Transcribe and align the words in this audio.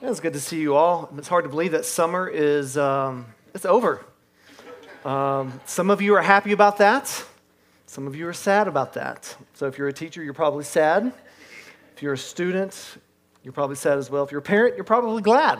It's 0.00 0.20
good 0.20 0.34
to 0.34 0.40
see 0.40 0.60
you 0.60 0.76
all. 0.76 1.12
It's 1.18 1.26
hard 1.26 1.44
to 1.44 1.48
believe 1.48 1.72
that 1.72 1.84
summer 1.84 2.28
is 2.28 2.78
um, 2.78 3.26
it's 3.52 3.64
over. 3.64 4.04
Um, 5.04 5.60
some 5.66 5.90
of 5.90 6.00
you 6.00 6.14
are 6.14 6.22
happy 6.22 6.52
about 6.52 6.76
that. 6.76 7.24
Some 7.86 8.06
of 8.06 8.14
you 8.14 8.28
are 8.28 8.32
sad 8.32 8.68
about 8.68 8.92
that. 8.92 9.34
So 9.54 9.66
if 9.66 9.76
you're 9.76 9.88
a 9.88 9.92
teacher, 9.92 10.22
you're 10.22 10.34
probably 10.34 10.62
sad. 10.62 11.12
If 11.96 12.02
you're 12.02 12.12
a 12.12 12.18
student, 12.18 12.98
you're 13.42 13.52
probably 13.52 13.74
sad 13.74 13.98
as 13.98 14.08
well. 14.08 14.22
If 14.22 14.30
you're 14.30 14.38
a 14.38 14.42
parent, 14.42 14.76
you're 14.76 14.84
probably 14.84 15.20
glad. 15.20 15.58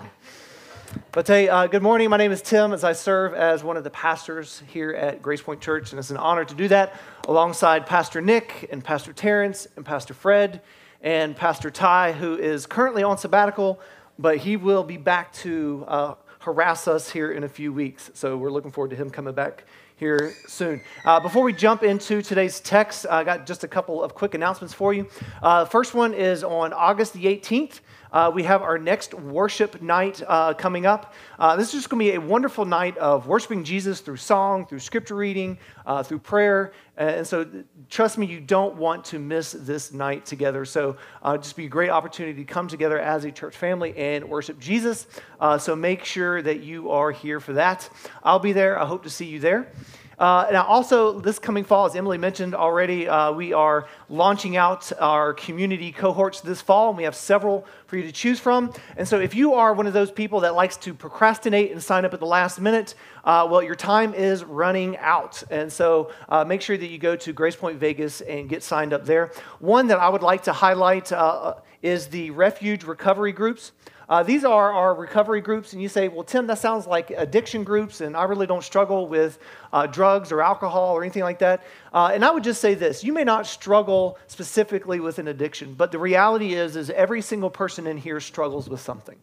But 1.11 1.27
hey, 1.27 1.49
uh, 1.49 1.67
good 1.67 1.83
morning. 1.83 2.09
My 2.09 2.17
name 2.17 2.31
is 2.31 2.41
Tim, 2.41 2.73
as 2.73 2.85
I 2.85 2.93
serve 2.93 3.35
as 3.35 3.65
one 3.65 3.77
of 3.77 3.83
the 3.83 3.91
pastors 3.91 4.63
here 4.69 4.93
at 4.93 5.21
Grace 5.21 5.43
Point 5.43 5.61
Church, 5.61 5.91
and 5.91 5.99
it's 5.99 6.11
an 6.11 6.17
honor 6.17 6.45
to 6.45 6.55
do 6.55 6.69
that 6.69 6.95
alongside 7.27 7.87
Pastor 7.87 8.21
Nick 8.21 8.69
and 8.71 8.85
Pastor 8.85 9.13
Terrence 9.13 9.67
and 9.75 9.85
Pastor 9.85 10.15
Fred 10.15 10.63
and 11.03 11.37
Pastor 11.37 11.71
Ty, 11.71 12.13
who 12.13 12.37
is 12.37 12.67
currently 12.67 13.03
on 13.03 13.19
sabbatical 13.19 13.81
but 14.19 14.39
he 14.39 14.57
will 14.57 14.83
be 14.83 14.97
back 14.97 15.33
to 15.33 15.85
uh, 15.87 16.15
harass 16.41 16.89
us 16.89 17.11
here 17.11 17.33
in 17.33 17.45
a 17.45 17.49
few 17.49 17.73
weeks. 17.73 18.11
So 18.15 18.37
we're 18.37 18.51
looking 18.51 18.71
forward 18.71 18.91
to 18.91 18.97
him 18.97 19.11
coming 19.11 19.35
back 19.35 19.65
here 19.97 20.33
soon. 20.47 20.81
Uh, 21.05 21.21
before 21.21 21.43
we 21.43 21.53
jump 21.53 21.83
into 21.83 22.23
today's 22.23 22.61
text, 22.61 23.07
I 23.11 23.25
got 23.25 23.47
just 23.47 23.65
a 23.65 23.69
couple 23.69 24.03
of 24.03 24.15
quick 24.15 24.35
announcements 24.35 24.73
for 24.73 24.95
you. 24.95 25.09
Uh, 25.43 25.65
first 25.65 25.95
one 25.95 26.15
is 26.15 26.45
on 26.45 26.73
August 26.73 27.13
the 27.13 27.25
18th. 27.25 27.81
Uh, 28.13 28.31
we 28.35 28.43
have 28.43 28.63
our 28.63 28.79
next 28.79 29.15
worship 29.15 29.83
night 29.83 30.23
uh, 30.27 30.55
coming 30.55 30.87
up. 30.87 31.15
Uh, 31.39 31.57
this 31.57 31.69
is 31.69 31.75
just 31.75 31.91
going 31.91 32.05
to 32.05 32.13
be 32.13 32.17
a 32.17 32.21
wonderful 32.21 32.65
night 32.65 32.97
of 32.99 33.27
worshiping 33.27 33.65
Jesus 33.65 34.01
through 34.01 34.17
song, 34.17 34.67
through 34.67 34.79
scripture 34.79 35.15
reading, 35.15 35.59
uh, 35.87 36.03
through 36.03 36.19
prayer. 36.21 36.73
And 36.97 37.27
so, 37.27 37.47
trust 37.89 38.19
me, 38.19 38.27
you 38.27 38.41
don't 38.41 38.77
want 38.77 39.05
to 39.07 39.19
miss 39.19 39.53
this 39.53 39.93
night 39.93 40.27
together. 40.27 40.65
So, 40.65 40.97
uh, 41.23 41.39
just 41.39 41.57
be 41.57 41.67
a 41.67 41.69
great 41.69 41.91
opportunity 41.91 42.45
to 42.45 42.53
come 42.53 42.67
together 42.67 42.99
as 42.99 43.25
a 43.25 43.31
church 43.31 43.57
family 43.57 43.97
and 43.97 44.29
worship 44.29 44.59
Jesus. 44.59 45.07
Uh, 45.39 45.59
so, 45.59 45.77
make 45.77 46.05
sure 46.05 46.43
that 46.43 46.61
you 46.61 46.91
are 46.91 47.13
here 47.13 47.41
for 47.41 47.53
that. 47.53 47.89
I'll 48.25 48.39
be 48.39 48.53
there. 48.53 48.79
I 48.79 48.87
hope 48.87 49.05
to 49.05 49.11
see 49.11 49.27
you 49.27 49.39
there. 49.39 49.71
Uh, 50.19 50.49
now, 50.51 50.65
also, 50.65 51.21
this 51.21 51.39
coming 51.39 51.63
fall, 51.63 51.87
as 51.87 51.95
Emily 51.95 52.19
mentioned 52.19 52.53
already, 52.53 53.09
uh, 53.09 53.31
we 53.31 53.53
are 53.53 53.87
launching 54.09 54.57
out 54.57 54.91
our 54.99 55.33
community 55.33 55.93
cohorts 55.93 56.41
this 56.41 56.61
fall, 56.61 56.89
and 56.89 56.99
we 56.99 57.05
have 57.05 57.15
several 57.15 57.65
for 57.87 57.97
you 57.97 58.03
to 58.03 58.11
choose 58.11 58.41
from. 58.41 58.73
And 58.97 59.07
so, 59.07 59.21
if 59.21 59.37
you 59.37 59.55
are 59.55 59.73
one 59.73 59.87
of 59.87 59.93
those 59.93 60.11
people 60.11 60.41
that 60.41 60.57
likes 60.57 60.77
to 60.79 60.93
procrastinate 60.93 61.71
and 61.71 61.81
sign 61.81 62.05
up 62.05 62.15
at 62.15 62.19
the 62.19 62.27
last 62.27 62.61
minute, 62.61 62.97
uh, 63.25 63.47
well, 63.49 63.63
your 63.63 63.77
time 63.77 64.13
is 64.13 64.43
running 64.43 64.97
out. 64.97 65.41
And 65.51 65.73
so, 65.73 66.11
uh, 66.29 66.45
make 66.45 66.63
sure 66.63 66.77
that 66.77 66.89
you 66.89 66.99
go 66.99 67.15
to 67.15 67.33
Grace 67.33 67.55
Point 67.55 67.79
Vegas 67.79 68.21
and 68.21 68.49
get 68.49 68.65
signed 68.65 68.93
up 68.93 69.05
there. 69.05 69.31
One 69.61 69.87
that 69.87 70.01
I 70.01 70.09
would 70.09 70.23
like 70.23 70.43
to 70.45 70.53
highlight 70.53 71.13
uh, 71.13 71.55
is 71.83 72.09
the 72.09 72.31
refuge 72.31 72.85
recovery 72.85 73.33
groups. 73.33 73.73
Uh, 74.09 74.23
these 74.23 74.43
are 74.43 74.73
our 74.73 74.95
recovery 74.95 75.43
groups, 75.43 75.75
and 75.75 75.83
you 75.83 75.89
say, 75.89 76.09
Well, 76.09 76.25
Tim, 76.25 76.47
that 76.47 76.59
sounds 76.59 76.87
like 76.87 77.11
addiction 77.11 77.63
groups, 77.63 78.01
and 78.01 78.17
I 78.17 78.25
really 78.25 78.47
don't 78.47 78.65
struggle 78.65 79.07
with 79.07 79.39
uh, 79.71 79.87
drugs 79.87 80.33
or 80.33 80.41
alcohol 80.41 80.97
or 80.97 81.03
anything 81.03 81.23
like 81.23 81.41
that. 81.41 81.63
Uh, 81.93 82.11
and 82.15 82.25
I 82.25 82.31
would 82.31 82.43
just 82.45 82.61
say 82.61 82.75
this 82.75 83.05
you 83.05 83.13
may 83.13 83.25
not 83.25 83.47
struggle 83.47 84.19
specifically 84.27 84.99
with 84.99 85.19
an 85.19 85.29
addiction, 85.29 85.75
but 85.75 85.93
the 85.93 85.99
reality 85.99 86.55
is, 86.55 86.75
is 86.75 86.89
every 86.91 87.21
single 87.21 87.51
person 87.51 87.87
in 87.87 87.99
here 87.99 88.19
struggles 88.19 88.69
with 88.69 88.81
something. 88.81 89.19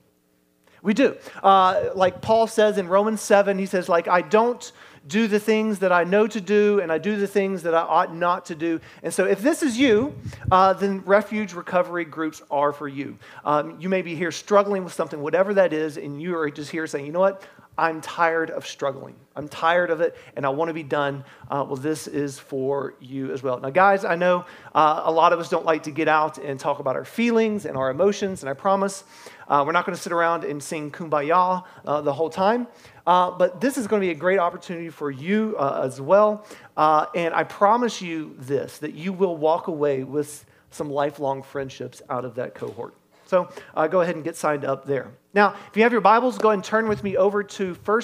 We 0.84 0.94
do. 0.94 1.18
Uh, 1.42 1.90
like 1.96 2.22
Paul 2.22 2.46
says 2.46 2.78
in 2.78 2.88
Romans 2.88 3.20
7, 3.20 3.58
he 3.58 3.66
says, 3.66 3.90
like, 3.90 4.08
I 4.08 4.22
don't 4.22 4.72
do 5.08 5.28
the 5.28 5.40
things 5.40 5.80
that 5.80 5.92
I 5.92 6.04
know 6.04 6.28
to 6.28 6.42
do, 6.42 6.80
and 6.82 6.92
I 6.92 6.98
do 6.98 7.16
the 7.16 7.28
things 7.28 7.64
that 7.64 7.74
I 7.74 7.82
ought 7.82 8.16
not 8.16 8.46
to 8.46 8.56
do. 8.56 8.80
And 9.04 9.14
so, 9.14 9.26
if 9.26 9.42
this 9.42 9.62
is 9.62 9.78
you, 9.78 10.16
uh, 10.52 10.74
then 10.74 11.02
refuge 11.06 11.54
recovery 11.54 12.06
groups 12.06 12.42
are 12.50 12.74
for 12.74 12.88
you. 12.88 13.18
Um, 13.44 13.80
you 13.80 13.90
may 13.90 14.02
be 14.02 14.16
here 14.16 14.32
struggling 14.32 14.84
with 14.84 14.94
something, 14.94 15.22
whatever 15.22 15.54
that 15.56 15.74
is, 15.74 15.98
and 15.98 16.22
you 16.22 16.36
are 16.38 16.50
just 16.50 16.72
here 16.72 16.88
saying, 16.88 17.06
you 17.06 17.12
know 17.12 17.20
what? 17.20 17.44
I'm 17.78 18.00
tired 18.00 18.52
of 18.52 18.66
struggling. 18.66 19.16
I'm 19.36 19.50
tired 19.50 19.90
of 19.90 20.00
it, 20.00 20.16
and 20.38 20.46
I 20.46 20.50
want 20.50 20.70
to 20.70 20.74
be 20.74 20.84
done. 20.84 21.26
Uh, 21.50 21.66
well, 21.68 21.76
this 21.76 22.08
is 22.08 22.40
for 22.40 22.96
you 23.02 23.34
as 23.34 23.44
well. 23.44 23.60
Now, 23.60 23.70
guys, 23.70 24.06
I 24.06 24.16
know 24.16 24.46
uh, 24.74 25.02
a 25.04 25.12
lot 25.12 25.34
of 25.34 25.40
us 25.40 25.50
don't 25.50 25.66
like 25.66 25.84
to 25.84 25.92
get 25.92 26.08
out 26.08 26.38
and 26.38 26.58
talk 26.58 26.80
about 26.80 26.96
our 26.96 27.04
feelings 27.04 27.66
and 27.66 27.76
our 27.76 27.90
emotions, 27.90 28.44
and 28.44 28.50
I 28.50 28.54
promise 28.54 29.04
uh, 29.50 29.64
we're 29.66 29.74
not 29.74 29.86
going 29.86 29.96
to 29.96 30.02
sit 30.02 30.14
around 30.14 30.46
and 30.46 30.64
sing 30.64 30.90
kumbaya 30.90 31.66
uh, 31.86 32.02
the 32.02 32.14
whole 32.14 32.30
time. 32.30 32.68
Uh, 33.06 33.32
but 33.32 33.62
this 33.62 33.78
is 33.78 33.88
going 33.88 34.02
to 34.02 34.06
be 34.06 34.12
a 34.12 34.16
great 34.16 34.40
opportunity 34.40 34.90
for 34.90 35.12
you 35.12 35.56
uh, 35.60 35.82
as 35.84 36.02
well. 36.02 36.46
Uh, 36.76 37.06
and 37.14 37.34
I 37.34 37.44
promise 37.44 38.02
you 38.02 38.36
this 38.40 38.80
that 38.80 38.94
you 38.94 39.14
will 39.14 39.38
walk 39.38 39.68
away 39.68 40.04
with 40.04 40.46
some 40.72 40.90
lifelong 40.90 41.44
friendships 41.44 42.02
out 42.10 42.26
of 42.26 42.36
that 42.36 42.56
cohort. 42.56 42.96
So 43.28 43.50
uh, 43.76 43.88
go 43.88 44.02
ahead 44.02 44.16
and 44.16 44.24
get 44.24 44.36
signed 44.36 44.66
up 44.66 44.86
there. 44.86 45.12
Now, 45.34 45.56
if 45.70 45.78
you 45.78 45.84
have 45.84 45.92
your 45.92 46.02
Bibles, 46.02 46.38
go 46.38 46.50
ahead 46.50 46.58
and 46.58 46.64
turn 46.64 46.88
with 46.88 47.04
me 47.04 47.18
over 47.18 47.44
to 47.44 47.74
1 47.74 48.02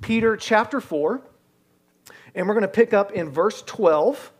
Peter 0.00 0.36
chapter 0.36 0.80
4. 0.80 1.20
And 2.34 2.48
we're 2.48 2.54
going 2.54 2.62
to 2.62 2.68
pick 2.68 2.92
up 2.92 3.12
in 3.12 3.30
verse 3.30 3.62
12. 3.62 4.32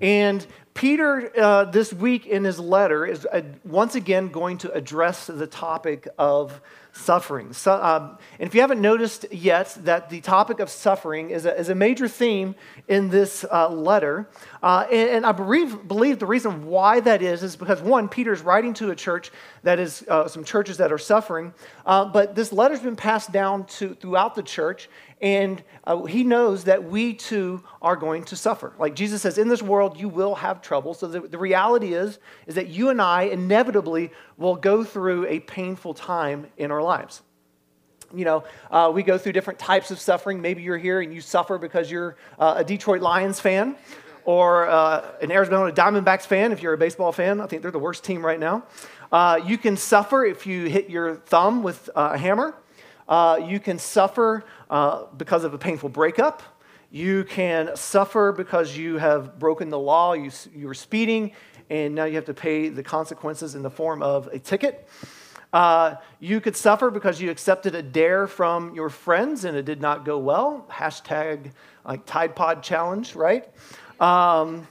And 0.00 0.46
Peter, 0.74 1.32
uh, 1.36 1.64
this 1.64 1.92
week 1.92 2.26
in 2.26 2.44
his 2.44 2.60
letter, 2.60 3.04
is 3.04 3.26
uh, 3.26 3.42
once 3.64 3.96
again 3.96 4.28
going 4.28 4.58
to 4.58 4.72
address 4.72 5.26
the 5.26 5.46
topic 5.46 6.06
of 6.18 6.60
suffering. 6.98 7.52
So, 7.52 7.72
um, 7.72 8.18
and 8.38 8.46
if 8.46 8.54
you 8.54 8.60
haven't 8.60 8.80
noticed 8.80 9.32
yet, 9.32 9.76
that 9.84 10.10
the 10.10 10.20
topic 10.20 10.60
of 10.60 10.68
suffering 10.68 11.30
is 11.30 11.46
a, 11.46 11.58
is 11.58 11.68
a 11.68 11.74
major 11.74 12.08
theme 12.08 12.54
in 12.88 13.10
this 13.10 13.44
uh, 13.50 13.68
letter. 13.68 14.28
Uh, 14.62 14.86
and, 14.90 15.10
and, 15.10 15.26
I 15.26 15.32
believe, 15.32 15.86
believe 15.86 16.18
the 16.18 16.26
reason 16.26 16.66
why 16.66 17.00
that 17.00 17.22
is 17.22 17.42
is 17.42 17.54
because, 17.54 17.80
one, 17.80 18.08
Peter's 18.08 18.40
writing 18.40 18.74
to 18.74 18.90
a 18.90 18.96
church 18.96 19.30
that 19.62 19.78
is 19.78 20.04
uh, 20.08 20.26
some 20.26 20.42
churches 20.42 20.78
that 20.78 20.90
are 20.90 20.98
suffering, 20.98 21.54
uh, 21.86 22.04
but 22.06 22.34
this 22.34 22.52
letter's 22.52 22.80
been 22.80 22.96
passed 22.96 23.30
down 23.30 23.66
to, 23.66 23.94
throughout 23.94 24.34
the 24.34 24.42
church, 24.42 24.88
and 25.20 25.62
uh, 25.84 26.02
he 26.04 26.24
knows 26.24 26.64
that 26.64 26.82
we 26.82 27.14
too 27.14 27.62
are 27.80 27.96
going 27.96 28.24
to 28.24 28.36
suffer. 28.36 28.72
Like 28.78 28.94
Jesus 28.94 29.22
says, 29.22 29.38
in 29.38 29.48
this 29.48 29.62
world 29.62 29.98
you 29.98 30.08
will 30.08 30.34
have 30.34 30.60
trouble. 30.60 30.94
So 30.94 31.06
the, 31.06 31.20
the 31.20 31.38
reality 31.38 31.94
is, 31.94 32.18
is 32.46 32.56
that 32.56 32.68
you 32.68 32.90
and 32.90 33.00
I 33.00 33.22
inevitably 33.22 34.10
will 34.36 34.56
go 34.56 34.82
through 34.82 35.26
a 35.26 35.40
painful 35.40 35.94
time 35.94 36.46
in 36.56 36.70
our 36.70 36.82
lives. 36.82 37.22
You 38.14 38.24
know, 38.24 38.44
uh, 38.70 38.90
we 38.92 39.02
go 39.02 39.18
through 39.18 39.32
different 39.32 39.58
types 39.58 39.90
of 39.90 40.00
suffering. 40.00 40.40
Maybe 40.40 40.62
you're 40.62 40.78
here 40.78 41.00
and 41.02 41.12
you 41.12 41.20
suffer 41.20 41.58
because 41.58 41.90
you're 41.90 42.16
uh, 42.38 42.54
a 42.56 42.64
Detroit 42.64 43.02
Lions 43.02 43.38
fan 43.38 43.76
or 44.24 44.68
uh, 44.68 45.04
an 45.20 45.30
Arizona 45.30 45.72
Diamondbacks 45.72 46.26
fan 46.26 46.52
if 46.52 46.62
you're 46.62 46.74
a 46.74 46.78
baseball 46.78 47.12
fan. 47.12 47.40
I 47.40 47.46
think 47.46 47.62
they're 47.62 47.70
the 47.70 47.78
worst 47.78 48.04
team 48.04 48.24
right 48.24 48.38
now. 48.38 48.64
Uh, 49.10 49.40
you 49.44 49.58
can 49.58 49.76
suffer 49.76 50.24
if 50.24 50.46
you 50.46 50.66
hit 50.66 50.90
your 50.90 51.16
thumb 51.16 51.62
with 51.62 51.88
a 51.94 52.18
hammer. 52.18 52.54
Uh, 53.08 53.40
you 53.46 53.58
can 53.58 53.78
suffer 53.78 54.44
uh, 54.68 55.04
because 55.16 55.44
of 55.44 55.54
a 55.54 55.58
painful 55.58 55.88
breakup. 55.88 56.42
You 56.90 57.24
can 57.24 57.76
suffer 57.76 58.32
because 58.32 58.76
you 58.76 58.98
have 58.98 59.38
broken 59.38 59.70
the 59.70 59.78
law. 59.78 60.12
You, 60.12 60.30
you 60.54 60.66
were 60.66 60.74
speeding, 60.74 61.32
and 61.70 61.94
now 61.94 62.04
you 62.04 62.16
have 62.16 62.26
to 62.26 62.34
pay 62.34 62.68
the 62.68 62.82
consequences 62.82 63.54
in 63.54 63.62
the 63.62 63.70
form 63.70 64.02
of 64.02 64.26
a 64.28 64.38
ticket. 64.38 64.88
Uh, 65.52 65.94
you 66.20 66.40
could 66.40 66.56
suffer 66.56 66.90
because 66.90 67.20
you 67.20 67.30
accepted 67.30 67.74
a 67.74 67.82
dare 67.82 68.26
from 68.26 68.74
your 68.74 68.90
friends 68.90 69.44
and 69.44 69.56
it 69.56 69.64
did 69.64 69.80
not 69.80 70.04
go 70.04 70.18
well. 70.18 70.66
Hashtag 70.70 71.52
like 71.86 72.04
Tide 72.04 72.36
Pod 72.36 72.62
challenge, 72.62 73.14
right? 73.14 73.48
Um, 74.00 74.66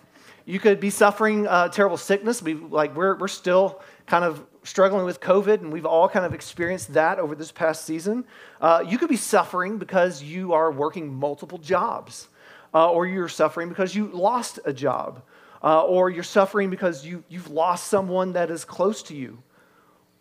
you 0.45 0.59
could 0.59 0.79
be 0.79 0.89
suffering 0.89 1.45
uh, 1.45 1.67
terrible 1.67 1.97
sickness. 1.97 2.41
We, 2.41 2.53
like 2.53 2.95
we're, 2.95 3.17
we're 3.17 3.27
still 3.27 3.81
kind 4.05 4.23
of 4.23 4.43
struggling 4.63 5.05
with 5.05 5.19
COVID, 5.19 5.61
and 5.61 5.71
we've 5.71 5.85
all 5.85 6.07
kind 6.07 6.25
of 6.25 6.33
experienced 6.33 6.93
that 6.93 7.19
over 7.19 7.35
this 7.35 7.51
past 7.51 7.85
season. 7.85 8.25
Uh, 8.61 8.83
you 8.88 8.97
could 8.97 9.09
be 9.09 9.17
suffering 9.17 9.77
because 9.77 10.23
you 10.23 10.53
are 10.53 10.71
working 10.71 11.13
multiple 11.13 11.57
jobs, 11.57 12.29
uh, 12.73 12.89
or 12.89 13.05
you're 13.05 13.29
suffering 13.29 13.69
because 13.69 13.95
you 13.95 14.07
lost 14.07 14.59
a 14.65 14.73
job, 14.73 15.21
uh, 15.63 15.83
or 15.83 16.09
you're 16.09 16.23
suffering 16.23 16.69
because 16.69 17.05
you, 17.05 17.23
you've 17.27 17.49
lost 17.49 17.88
someone 17.88 18.33
that 18.33 18.49
is 18.49 18.63
close 18.63 19.03
to 19.03 19.15
you, 19.15 19.41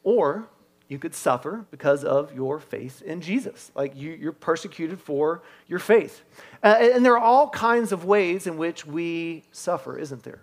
or 0.02 0.48
you 0.88 0.98
could 0.98 1.14
suffer 1.14 1.66
because 1.70 2.04
of 2.04 2.32
your 2.34 2.60
faith 2.60 3.02
in 3.02 3.20
Jesus. 3.20 3.72
Like 3.74 3.96
you, 3.96 4.28
are 4.28 4.32
persecuted 4.32 5.00
for 5.00 5.42
your 5.66 5.78
faith. 5.78 6.22
Uh, 6.62 6.76
and 6.80 7.04
there 7.04 7.14
are 7.14 7.24
all 7.24 7.50
kinds 7.50 7.92
of 7.92 8.04
ways 8.04 8.46
in 8.46 8.56
which 8.56 8.86
we 8.86 9.42
suffer, 9.50 9.98
isn't 9.98 10.22
there? 10.22 10.40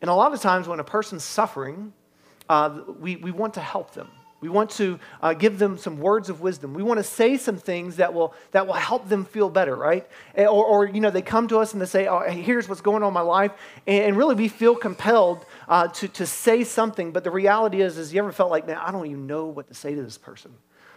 And 0.00 0.10
a 0.10 0.14
lot 0.14 0.32
of 0.34 0.40
times 0.40 0.68
when 0.68 0.80
a 0.80 0.84
person's 0.84 1.24
suffering, 1.24 1.92
uh, 2.48 2.80
we, 3.00 3.16
we 3.16 3.30
want 3.30 3.54
to 3.54 3.60
help 3.60 3.94
them. 3.94 4.08
We 4.44 4.50
want 4.50 4.68
to 4.72 5.00
uh, 5.22 5.32
give 5.32 5.58
them 5.58 5.78
some 5.78 5.98
words 5.98 6.28
of 6.28 6.42
wisdom. 6.42 6.74
We 6.74 6.82
want 6.82 6.98
to 6.98 7.02
say 7.02 7.38
some 7.38 7.56
things 7.56 7.96
that 7.96 8.12
will, 8.12 8.34
that 8.50 8.66
will 8.66 8.74
help 8.74 9.08
them 9.08 9.24
feel 9.24 9.48
better, 9.48 9.74
right? 9.74 10.06
Eh, 10.34 10.44
or, 10.44 10.66
or, 10.66 10.86
you 10.86 11.00
know, 11.00 11.08
they 11.08 11.22
come 11.22 11.48
to 11.48 11.60
us 11.60 11.72
and 11.72 11.80
they 11.80 11.86
say, 11.86 12.08
oh, 12.08 12.20
here's 12.28 12.68
what's 12.68 12.82
going 12.82 13.02
on 13.02 13.08
in 13.08 13.14
my 13.14 13.22
life. 13.22 13.52
And, 13.86 14.18
really, 14.18 14.34
we 14.34 14.48
feel 14.48 14.76
compelled 14.76 15.46
uh, 15.66 15.88
to, 15.88 16.08
to 16.08 16.26
say 16.26 16.62
something. 16.62 17.10
But 17.10 17.24
the 17.24 17.30
reality 17.30 17.80
is, 17.80 17.96
is 17.96 18.12
you 18.12 18.18
ever 18.18 18.32
felt 18.32 18.50
like, 18.50 18.66
man, 18.66 18.76
I 18.76 18.92
don't 18.92 19.06
even 19.06 19.26
know 19.26 19.46
what 19.46 19.68
to 19.68 19.74
say 19.74 19.94
to 19.94 20.02
this 20.02 20.18
person. 20.18 20.52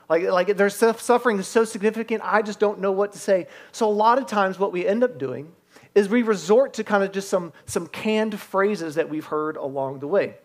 Like, 0.09 0.23
like 0.23 0.57
their 0.57 0.69
suffering 0.69 1.39
is 1.39 1.47
so 1.47 1.63
significant, 1.63 2.23
I 2.25 2.41
just 2.41 2.59
don't 2.59 2.81
know 2.81 2.91
what 2.91 3.13
to 3.13 3.17
say. 3.17 3.47
So 3.71 3.87
a 3.87 3.89
lot 3.89 4.17
of 4.17 4.27
times 4.27 4.59
what 4.59 4.73
we 4.73 4.85
end 4.85 5.05
up 5.05 5.17
doing 5.17 5.53
is 5.95 6.09
we 6.09 6.21
resort 6.21 6.73
to 6.73 6.83
kind 6.83 7.01
of 7.01 7.13
just 7.13 7.29
some, 7.29 7.53
some 7.65 7.87
canned 7.87 8.37
phrases 8.37 8.95
that 8.95 9.09
we've 9.09 9.27
heard 9.27 9.55
along 9.55 9.99
the 9.99 10.07
way 10.07 10.35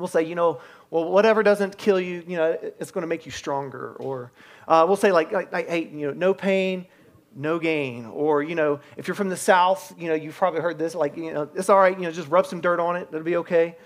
we'll 0.00 0.08
say, 0.08 0.24
you 0.24 0.34
know, 0.34 0.60
well, 0.90 1.10
whatever 1.10 1.42
doesn't 1.42 1.78
kill 1.78 2.00
you, 2.00 2.24
you 2.26 2.36
know, 2.36 2.58
it's 2.78 2.90
going 2.90 3.02
to 3.02 3.08
make 3.08 3.24
you 3.24 3.32
stronger. 3.32 3.94
Or 4.00 4.32
uh, 4.66 4.84
we'll 4.86 4.96
say 4.96 5.12
like, 5.12 5.32
like, 5.32 5.68
hey, 5.68 5.88
you 5.92 6.08
know, 6.08 6.12
no 6.12 6.34
pain, 6.34 6.86
no 7.34 7.58
gain. 7.58 8.06
Or, 8.06 8.42
you 8.42 8.54
know, 8.54 8.80
if 8.96 9.06
you're 9.06 9.14
from 9.14 9.28
the 9.28 9.36
South, 9.36 9.94
you 9.98 10.08
know, 10.08 10.14
you've 10.14 10.34
probably 10.34 10.60
heard 10.60 10.78
this, 10.78 10.94
like, 10.94 11.16
you 11.16 11.32
know, 11.32 11.48
it's 11.54 11.68
all 11.68 11.78
right, 11.78 11.96
you 11.96 12.04
know, 12.04 12.12
just 12.12 12.28
rub 12.28 12.46
some 12.46 12.60
dirt 12.60 12.80
on 12.80 12.96
it, 12.96 13.08
it'll 13.10 13.22
be 13.22 13.36
okay. 13.36 13.76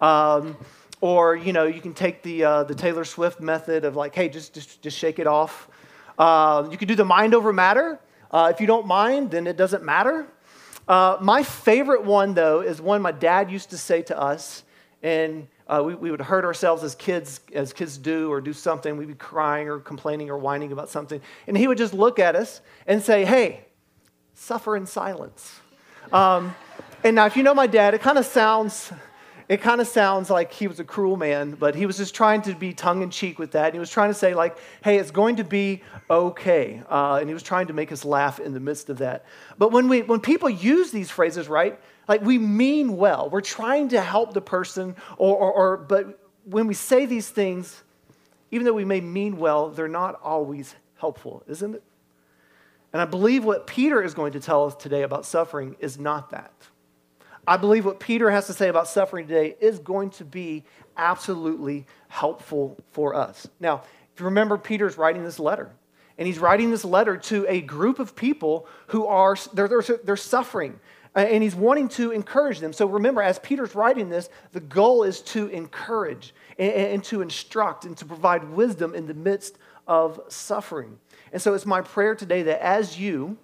Um, 0.00 0.56
or, 1.00 1.36
you 1.36 1.52
know, 1.52 1.64
you 1.64 1.82
can 1.82 1.92
take 1.92 2.22
the, 2.22 2.44
uh, 2.44 2.64
the 2.64 2.74
Taylor 2.74 3.04
Swift 3.04 3.40
method 3.40 3.84
of 3.84 3.94
like, 3.94 4.14
hey, 4.14 4.28
just, 4.28 4.54
just, 4.54 4.80
just 4.80 4.96
shake 4.96 5.18
it 5.18 5.26
off. 5.26 5.68
Uh, 6.18 6.66
you 6.70 6.78
can 6.78 6.88
do 6.88 6.94
the 6.94 7.04
mind 7.04 7.34
over 7.34 7.52
matter. 7.52 7.98
Uh, 8.30 8.50
if 8.52 8.60
you 8.60 8.66
don't 8.66 8.86
mind, 8.86 9.30
then 9.30 9.46
it 9.46 9.56
doesn't 9.56 9.84
matter. 9.84 10.26
Uh, 10.88 11.16
my 11.20 11.42
favorite 11.42 12.04
one, 12.04 12.34
though, 12.34 12.60
is 12.60 12.80
one 12.80 13.02
my 13.02 13.12
dad 13.12 13.50
used 13.50 13.70
to 13.70 13.78
say 13.78 14.02
to 14.02 14.18
us, 14.18 14.64
and 15.02 15.46
uh, 15.66 15.82
we, 15.84 15.94
we 15.94 16.10
would 16.10 16.20
hurt 16.20 16.44
ourselves 16.44 16.82
as 16.82 16.94
kids, 16.94 17.40
as 17.54 17.72
kids 17.72 17.96
do, 17.96 18.30
or 18.30 18.40
do 18.40 18.52
something. 18.52 18.96
We'd 18.96 19.08
be 19.08 19.14
crying 19.14 19.68
or 19.68 19.78
complaining 19.78 20.30
or 20.30 20.36
whining 20.36 20.72
about 20.72 20.90
something. 20.90 21.20
And 21.46 21.56
he 21.56 21.66
would 21.66 21.78
just 21.78 21.94
look 21.94 22.18
at 22.18 22.36
us 22.36 22.60
and 22.86 23.02
say, 23.02 23.24
Hey, 23.24 23.64
suffer 24.34 24.76
in 24.76 24.86
silence. 24.86 25.60
Um, 26.12 26.54
and 27.02 27.16
now, 27.16 27.26
if 27.26 27.36
you 27.36 27.42
know 27.42 27.54
my 27.54 27.66
dad, 27.66 27.94
it 27.94 28.02
kind 28.02 28.18
of 28.18 28.26
sounds 28.26 28.92
it 29.48 29.60
kind 29.60 29.80
of 29.80 29.86
sounds 29.86 30.30
like 30.30 30.52
he 30.52 30.66
was 30.66 30.80
a 30.80 30.84
cruel 30.84 31.16
man, 31.16 31.52
but 31.52 31.74
he 31.74 31.84
was 31.84 31.98
just 31.98 32.14
trying 32.14 32.40
to 32.42 32.54
be 32.54 32.72
tongue 32.72 33.02
in 33.02 33.10
cheek 33.10 33.38
with 33.38 33.52
that. 33.52 33.66
And 33.66 33.74
he 33.74 33.78
was 33.78 33.90
trying 33.90 34.08
to 34.08 34.14
say, 34.14 34.34
like, 34.34 34.56
hey, 34.82 34.96
it's 34.96 35.10
going 35.10 35.36
to 35.36 35.44
be 35.44 35.82
okay. 36.08 36.82
Uh, 36.88 37.18
and 37.20 37.28
he 37.28 37.34
was 37.34 37.42
trying 37.42 37.66
to 37.66 37.74
make 37.74 37.92
us 37.92 38.04
laugh 38.06 38.40
in 38.40 38.54
the 38.54 38.60
midst 38.60 38.88
of 38.88 38.98
that. 38.98 39.26
But 39.58 39.70
when, 39.70 39.88
we, 39.88 40.00
when 40.00 40.20
people 40.20 40.48
use 40.48 40.92
these 40.92 41.10
phrases, 41.10 41.46
right, 41.46 41.78
like 42.08 42.22
we 42.22 42.38
mean 42.38 42.96
well, 42.96 43.30
we're 43.30 43.40
trying 43.40 43.88
to 43.90 44.00
help 44.00 44.34
the 44.34 44.40
person, 44.40 44.96
or, 45.16 45.36
or, 45.36 45.52
or 45.52 45.76
but 45.76 46.20
when 46.44 46.66
we 46.66 46.74
say 46.74 47.06
these 47.06 47.28
things, 47.28 47.82
even 48.50 48.64
though 48.66 48.72
we 48.72 48.84
may 48.84 49.00
mean 49.00 49.38
well, 49.38 49.70
they're 49.70 49.88
not 49.88 50.20
always 50.22 50.74
helpful, 50.98 51.42
isn't 51.48 51.74
it? 51.74 51.82
And 52.92 53.02
I 53.02 53.06
believe 53.06 53.44
what 53.44 53.66
Peter 53.66 54.02
is 54.02 54.14
going 54.14 54.32
to 54.32 54.40
tell 54.40 54.66
us 54.66 54.74
today 54.76 55.02
about 55.02 55.26
suffering 55.26 55.76
is 55.80 55.98
not 55.98 56.30
that. 56.30 56.52
I 57.46 57.56
believe 57.56 57.84
what 57.84 58.00
Peter 58.00 58.30
has 58.30 58.46
to 58.46 58.52
say 58.52 58.68
about 58.68 58.88
suffering 58.88 59.26
today 59.26 59.56
is 59.60 59.78
going 59.80 60.10
to 60.10 60.24
be 60.24 60.64
absolutely 60.96 61.86
helpful 62.08 62.76
for 62.92 63.14
us. 63.14 63.48
Now, 63.60 63.82
if 64.14 64.20
you 64.20 64.26
remember, 64.26 64.56
Peter's 64.56 64.96
writing 64.96 65.24
this 65.24 65.40
letter, 65.40 65.70
and 66.16 66.26
he's 66.26 66.38
writing 66.38 66.70
this 66.70 66.84
letter 66.84 67.16
to 67.16 67.44
a 67.48 67.60
group 67.60 67.98
of 67.98 68.14
people 68.14 68.68
who 68.86 69.06
are 69.06 69.36
they're, 69.52 69.66
they're, 69.66 69.82
they're 70.04 70.16
suffering 70.16 70.78
and 71.14 71.42
he's 71.42 71.54
wanting 71.54 71.88
to 71.88 72.10
encourage 72.10 72.60
them 72.60 72.72
so 72.72 72.86
remember 72.86 73.22
as 73.22 73.38
peter's 73.38 73.74
writing 73.74 74.08
this 74.08 74.28
the 74.52 74.60
goal 74.60 75.02
is 75.04 75.20
to 75.20 75.48
encourage 75.48 76.34
and, 76.58 76.72
and, 76.72 77.04
to 77.04 77.22
instruct 77.22 77.84
and 77.84 77.96
to 77.96 78.04
provide 78.04 78.44
wisdom 78.50 78.94
in 78.94 79.06
the 79.06 79.14
midst 79.14 79.58
of 79.86 80.20
suffering 80.28 80.98
and 81.32 81.40
so 81.40 81.54
it's 81.54 81.66
my 81.66 81.80
prayer 81.80 82.14
today 82.14 82.42
that 82.42 82.62
as 82.62 82.98
you 82.98 83.36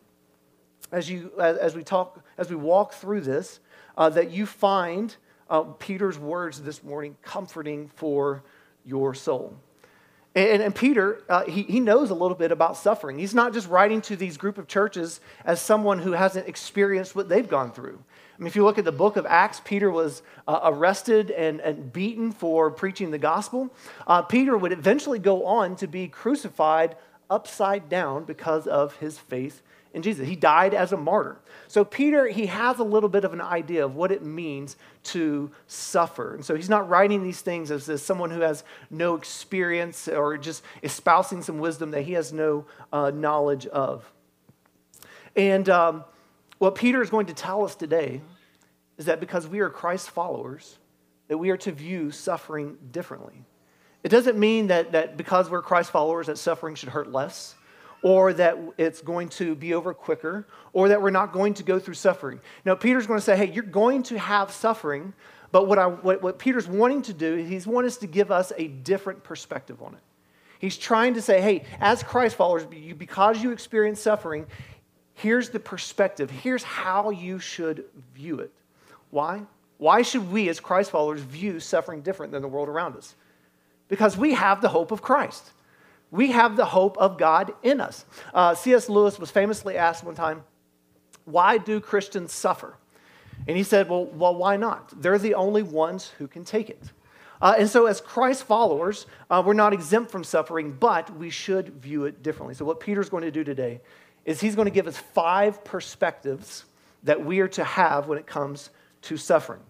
as 0.92 1.08
you 1.08 1.30
as, 1.40 1.56
as 1.58 1.76
we 1.76 1.84
talk 1.84 2.24
as 2.38 2.50
we 2.50 2.56
walk 2.56 2.92
through 2.92 3.20
this 3.20 3.60
uh, 3.96 4.08
that 4.08 4.30
you 4.30 4.46
find 4.46 5.16
uh, 5.50 5.62
Peter's 5.62 6.18
words 6.18 6.62
this 6.62 6.82
morning 6.82 7.16
comforting 7.22 7.88
for 7.88 8.42
your 8.84 9.14
soul. 9.14 9.56
And, 10.34 10.62
and 10.62 10.74
Peter, 10.74 11.22
uh, 11.28 11.44
he, 11.44 11.62
he 11.62 11.80
knows 11.80 12.10
a 12.10 12.14
little 12.14 12.36
bit 12.36 12.52
about 12.52 12.76
suffering. 12.76 13.18
He's 13.18 13.34
not 13.34 13.52
just 13.52 13.68
writing 13.68 14.00
to 14.02 14.16
these 14.16 14.36
group 14.36 14.58
of 14.58 14.68
churches 14.68 15.20
as 15.44 15.60
someone 15.60 15.98
who 15.98 16.12
hasn't 16.12 16.46
experienced 16.46 17.16
what 17.16 17.28
they've 17.28 17.48
gone 17.48 17.72
through. 17.72 17.98
I 17.98 18.42
mean, 18.42 18.46
if 18.46 18.56
you 18.56 18.64
look 18.64 18.78
at 18.78 18.84
the 18.84 18.92
book 18.92 19.16
of 19.16 19.26
Acts, 19.26 19.60
Peter 19.64 19.90
was 19.90 20.22
uh, 20.46 20.60
arrested 20.62 21.30
and, 21.30 21.60
and 21.60 21.92
beaten 21.92 22.32
for 22.32 22.70
preaching 22.70 23.10
the 23.10 23.18
gospel. 23.18 23.74
Uh, 24.06 24.22
Peter 24.22 24.56
would 24.56 24.72
eventually 24.72 25.18
go 25.18 25.44
on 25.44 25.76
to 25.76 25.86
be 25.86 26.08
crucified 26.08 26.96
upside 27.28 27.88
down 27.88 28.24
because 28.24 28.66
of 28.66 28.96
his 28.96 29.18
faith 29.18 29.62
in 29.92 30.02
Jesus. 30.02 30.26
He 30.26 30.36
died 30.36 30.72
as 30.72 30.92
a 30.92 30.96
martyr. 30.96 31.40
So 31.68 31.84
Peter, 31.84 32.28
he 32.28 32.46
has 32.46 32.78
a 32.78 32.84
little 32.84 33.08
bit 33.08 33.24
of 33.24 33.32
an 33.32 33.40
idea 33.40 33.84
of 33.84 33.96
what 33.96 34.12
it 34.12 34.24
means 34.24 34.76
to 35.04 35.50
suffer. 35.66 36.34
And 36.34 36.44
so 36.44 36.54
he's 36.54 36.68
not 36.68 36.88
writing 36.88 37.22
these 37.22 37.40
things 37.40 37.70
as, 37.70 38.02
someone 38.02 38.30
who 38.30 38.40
has 38.40 38.64
no 38.90 39.14
experience 39.14 40.08
or 40.08 40.38
just 40.38 40.62
espousing 40.82 41.42
some 41.42 41.58
wisdom 41.58 41.90
that 41.90 42.02
he 42.02 42.12
has 42.12 42.32
no 42.32 42.66
uh, 42.92 43.10
knowledge 43.10 43.66
of. 43.66 44.10
And 45.36 45.68
um, 45.68 46.04
what 46.58 46.74
Peter 46.74 47.02
is 47.02 47.10
going 47.10 47.26
to 47.26 47.34
tell 47.34 47.64
us 47.64 47.74
today 47.74 48.20
is 48.98 49.06
that 49.06 49.20
because 49.20 49.46
we 49.46 49.60
are 49.60 49.70
Christ 49.70 50.10
followers, 50.10 50.78
that 51.28 51.38
we 51.38 51.50
are 51.50 51.56
to 51.58 51.72
view 51.72 52.10
suffering 52.10 52.76
differently. 52.90 53.44
It 54.02 54.08
doesn't 54.08 54.38
mean 54.38 54.68
that, 54.68 54.92
that 54.92 55.16
because 55.16 55.50
we're 55.50 55.62
Christ 55.62 55.90
followers 55.90 56.28
that 56.28 56.38
suffering 56.38 56.74
should 56.74 56.88
hurt 56.90 57.10
less 57.10 57.54
or 58.02 58.32
that 58.32 58.56
it's 58.78 59.02
going 59.02 59.28
to 59.28 59.54
be 59.54 59.74
over 59.74 59.92
quicker, 59.92 60.46
or 60.72 60.88
that 60.88 61.02
we're 61.02 61.10
not 61.10 61.32
going 61.32 61.54
to 61.54 61.62
go 61.62 61.78
through 61.78 61.94
suffering. 61.94 62.40
Now, 62.64 62.74
Peter's 62.74 63.06
going 63.06 63.18
to 63.18 63.24
say, 63.24 63.36
hey, 63.36 63.52
you're 63.52 63.62
going 63.62 64.02
to 64.04 64.18
have 64.18 64.50
suffering, 64.50 65.12
but 65.52 65.66
what, 65.66 65.78
I, 65.78 65.86
what, 65.86 66.22
what 66.22 66.38
Peter's 66.38 66.68
wanting 66.68 67.02
to 67.02 67.12
do, 67.12 67.36
is 67.36 67.48
he's 67.48 67.66
wanting 67.66 67.88
us 67.88 67.98
to 67.98 68.06
give 68.06 68.30
us 68.30 68.52
a 68.56 68.68
different 68.68 69.22
perspective 69.22 69.82
on 69.82 69.94
it. 69.94 70.00
He's 70.58 70.76
trying 70.76 71.14
to 71.14 71.22
say, 71.22 71.40
hey, 71.40 71.64
as 71.80 72.02
Christ 72.02 72.36
followers, 72.36 72.64
because 72.64 73.42
you 73.42 73.50
experience 73.50 74.00
suffering, 74.00 74.46
here's 75.14 75.48
the 75.50 75.60
perspective. 75.60 76.30
Here's 76.30 76.62
how 76.62 77.10
you 77.10 77.38
should 77.38 77.84
view 78.14 78.40
it. 78.40 78.52
Why? 79.10 79.42
Why 79.78 80.02
should 80.02 80.30
we, 80.30 80.48
as 80.50 80.60
Christ 80.60 80.90
followers, 80.90 81.20
view 81.20 81.60
suffering 81.60 82.02
different 82.02 82.32
than 82.32 82.42
the 82.42 82.48
world 82.48 82.68
around 82.68 82.96
us? 82.96 83.14
Because 83.88 84.16
we 84.16 84.34
have 84.34 84.60
the 84.60 84.68
hope 84.68 84.92
of 84.92 85.02
Christ. 85.02 85.50
We 86.10 86.32
have 86.32 86.56
the 86.56 86.64
hope 86.64 86.98
of 86.98 87.18
God 87.18 87.54
in 87.62 87.80
us. 87.80 88.04
Uh, 88.34 88.54
C.S. 88.54 88.88
Lewis 88.88 89.18
was 89.18 89.30
famously 89.30 89.76
asked 89.76 90.02
one 90.02 90.14
time, 90.14 90.42
Why 91.24 91.58
do 91.58 91.80
Christians 91.80 92.32
suffer? 92.32 92.76
And 93.46 93.56
he 93.56 93.62
said, 93.62 93.88
Well, 93.88 94.06
well 94.06 94.34
why 94.34 94.56
not? 94.56 95.00
They're 95.00 95.18
the 95.18 95.34
only 95.34 95.62
ones 95.62 96.12
who 96.18 96.26
can 96.26 96.44
take 96.44 96.68
it. 96.68 96.82
Uh, 97.40 97.54
and 97.58 97.68
so, 97.70 97.86
as 97.86 98.00
Christ 98.00 98.44
followers, 98.44 99.06
uh, 99.30 99.42
we're 99.44 99.54
not 99.54 99.72
exempt 99.72 100.10
from 100.10 100.24
suffering, 100.24 100.72
but 100.72 101.16
we 101.16 101.30
should 101.30 101.70
view 101.80 102.04
it 102.04 102.22
differently. 102.22 102.54
So, 102.54 102.64
what 102.64 102.80
Peter's 102.80 103.08
going 103.08 103.22
to 103.22 103.30
do 103.30 103.44
today 103.44 103.80
is 104.24 104.40
he's 104.40 104.54
going 104.54 104.66
to 104.66 104.72
give 104.72 104.86
us 104.86 104.98
five 104.98 105.64
perspectives 105.64 106.64
that 107.04 107.24
we 107.24 107.40
are 107.40 107.48
to 107.48 107.64
have 107.64 108.08
when 108.08 108.18
it 108.18 108.26
comes 108.26 108.68
to 109.02 109.16
suffering. 109.16 109.60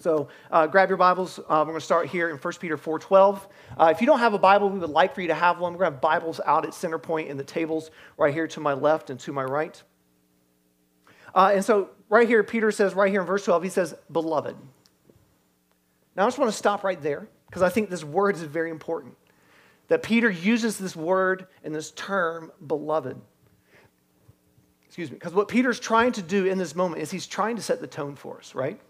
So 0.00 0.28
uh, 0.50 0.66
grab 0.66 0.88
your 0.88 0.96
Bibles. 0.96 1.38
Uh, 1.38 1.42
we're 1.48 1.64
going 1.66 1.74
to 1.76 1.84
start 1.84 2.08
here 2.08 2.30
in 2.30 2.38
1 2.38 2.54
Peter 2.58 2.78
4.12. 2.78 3.40
Uh, 3.76 3.92
if 3.94 4.00
you 4.00 4.06
don't 4.06 4.18
have 4.18 4.32
a 4.32 4.38
Bible, 4.38 4.70
we 4.70 4.78
would 4.78 4.88
like 4.88 5.14
for 5.14 5.20
you 5.20 5.28
to 5.28 5.34
have 5.34 5.60
one. 5.60 5.74
We're 5.74 5.80
going 5.80 5.90
to 5.90 5.96
have 5.96 6.00
Bibles 6.00 6.40
out 6.46 6.64
at 6.64 6.72
center 6.72 6.98
point 6.98 7.28
in 7.28 7.36
the 7.36 7.44
tables 7.44 7.90
right 8.16 8.32
here 8.32 8.48
to 8.48 8.60
my 8.60 8.72
left 8.72 9.10
and 9.10 9.20
to 9.20 9.32
my 9.32 9.44
right. 9.44 9.80
Uh, 11.34 11.52
and 11.54 11.62
so 11.62 11.90
right 12.08 12.26
here, 12.26 12.42
Peter 12.42 12.72
says, 12.72 12.94
right 12.94 13.10
here 13.10 13.20
in 13.20 13.26
verse 13.26 13.44
12, 13.44 13.62
he 13.62 13.68
says, 13.68 13.94
beloved. 14.10 14.56
Now 16.16 16.24
I 16.24 16.26
just 16.26 16.38
want 16.38 16.50
to 16.50 16.56
stop 16.56 16.82
right 16.82 17.00
there 17.00 17.28
because 17.46 17.60
I 17.60 17.68
think 17.68 17.90
this 17.90 18.02
word 18.02 18.36
is 18.36 18.42
very 18.42 18.70
important. 18.70 19.18
That 19.88 20.02
Peter 20.02 20.30
uses 20.30 20.78
this 20.78 20.96
word 20.96 21.46
and 21.62 21.74
this 21.74 21.90
term, 21.90 22.50
beloved. 22.66 23.20
Excuse 24.86 25.10
me. 25.10 25.16
Because 25.16 25.34
what 25.34 25.48
Peter's 25.48 25.78
trying 25.78 26.12
to 26.12 26.22
do 26.22 26.46
in 26.46 26.56
this 26.56 26.74
moment 26.74 27.02
is 27.02 27.10
he's 27.10 27.26
trying 27.26 27.56
to 27.56 27.62
set 27.62 27.82
the 27.82 27.86
tone 27.86 28.16
for 28.16 28.38
us, 28.38 28.54
right? 28.54 28.80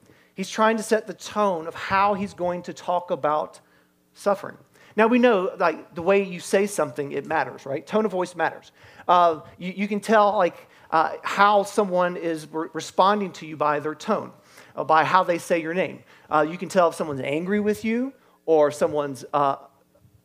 He's 0.41 0.49
trying 0.49 0.79
to 0.79 0.83
set 0.83 1.07
the 1.07 1.13
tone 1.13 1.67
of 1.67 1.75
how 1.75 2.15
he's 2.15 2.33
going 2.33 2.63
to 2.63 2.73
talk 2.73 3.11
about 3.11 3.61
suffering. 4.15 4.57
Now 4.97 5.07
we 5.07 5.19
know, 5.19 5.51
like 5.59 5.95
the 5.95 6.01
way 6.01 6.23
you 6.23 6.41
say 6.41 6.67
something, 6.67 7.13
it 7.13 7.27
matters, 7.27 7.67
right? 7.67 7.87
Tone 7.87 8.07
of 8.07 8.11
voice 8.11 8.35
matters. 8.35 8.73
Uh, 9.07 9.41
you, 9.59 9.75
you, 9.77 9.87
can 9.87 10.01
tell, 10.01 10.39
like, 10.39 10.57
uh, 10.91 11.17
how 11.23 11.65
someone 11.65 12.17
is 12.17 12.49
re- 12.51 12.69
responding 12.73 13.33
to 13.33 13.47
you 13.47 13.59
by 13.59 13.81
their 13.81 13.95
tone, 13.95 14.33
uh, 14.75 14.83
by 14.83 15.05
how 15.05 15.25
they 15.25 15.37
say 15.37 15.61
your 15.61 15.75
name. 15.75 16.03
Uh, 16.31 16.47
you 16.49 16.57
can 16.57 16.71
tell 16.71 16.89
if 16.89 16.95
someone's 16.95 17.21
angry 17.21 17.61
with 17.61 17.85
you, 17.85 18.15
or 18.47 18.71
someone's 18.71 19.27
uh, 19.35 19.57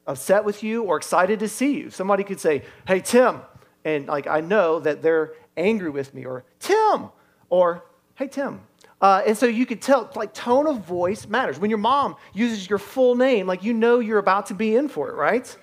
upset 0.07 0.45
with 0.45 0.63
you, 0.63 0.83
or 0.83 0.95
excited 0.95 1.39
to 1.41 1.49
see 1.49 1.75
you. 1.75 1.89
Somebody 1.89 2.23
could 2.23 2.39
say, 2.39 2.63
"Hey, 2.87 3.01
Tim," 3.01 3.41
and 3.83 4.07
like 4.07 4.27
I 4.27 4.39
know 4.39 4.79
that 4.79 5.01
they're 5.01 5.33
angry 5.57 5.89
with 5.89 6.13
me, 6.13 6.23
or 6.23 6.45
Tim, 6.61 7.09
or 7.49 7.83
Hey, 8.17 8.29
Tim. 8.29 8.61
Uh, 9.01 9.21
and 9.25 9.37
so 9.37 9.45
you 9.45 9.65
could 9.65 9.81
tell, 9.81 10.09
like, 10.15 10.33
tone 10.33 10.67
of 10.67 10.79
voice 10.85 11.27
matters. 11.27 11.59
When 11.59 11.69
your 11.69 11.79
mom 11.79 12.15
uses 12.33 12.69
your 12.69 12.79
full 12.79 13.15
name, 13.15 13.45
like, 13.45 13.63
you 13.63 13.73
know 13.73 13.99
you're 13.99 14.19
about 14.19 14.47
to 14.47 14.53
be 14.53 14.75
in 14.75 14.87
for 14.87 15.09
it, 15.09 15.15
right? 15.15 15.55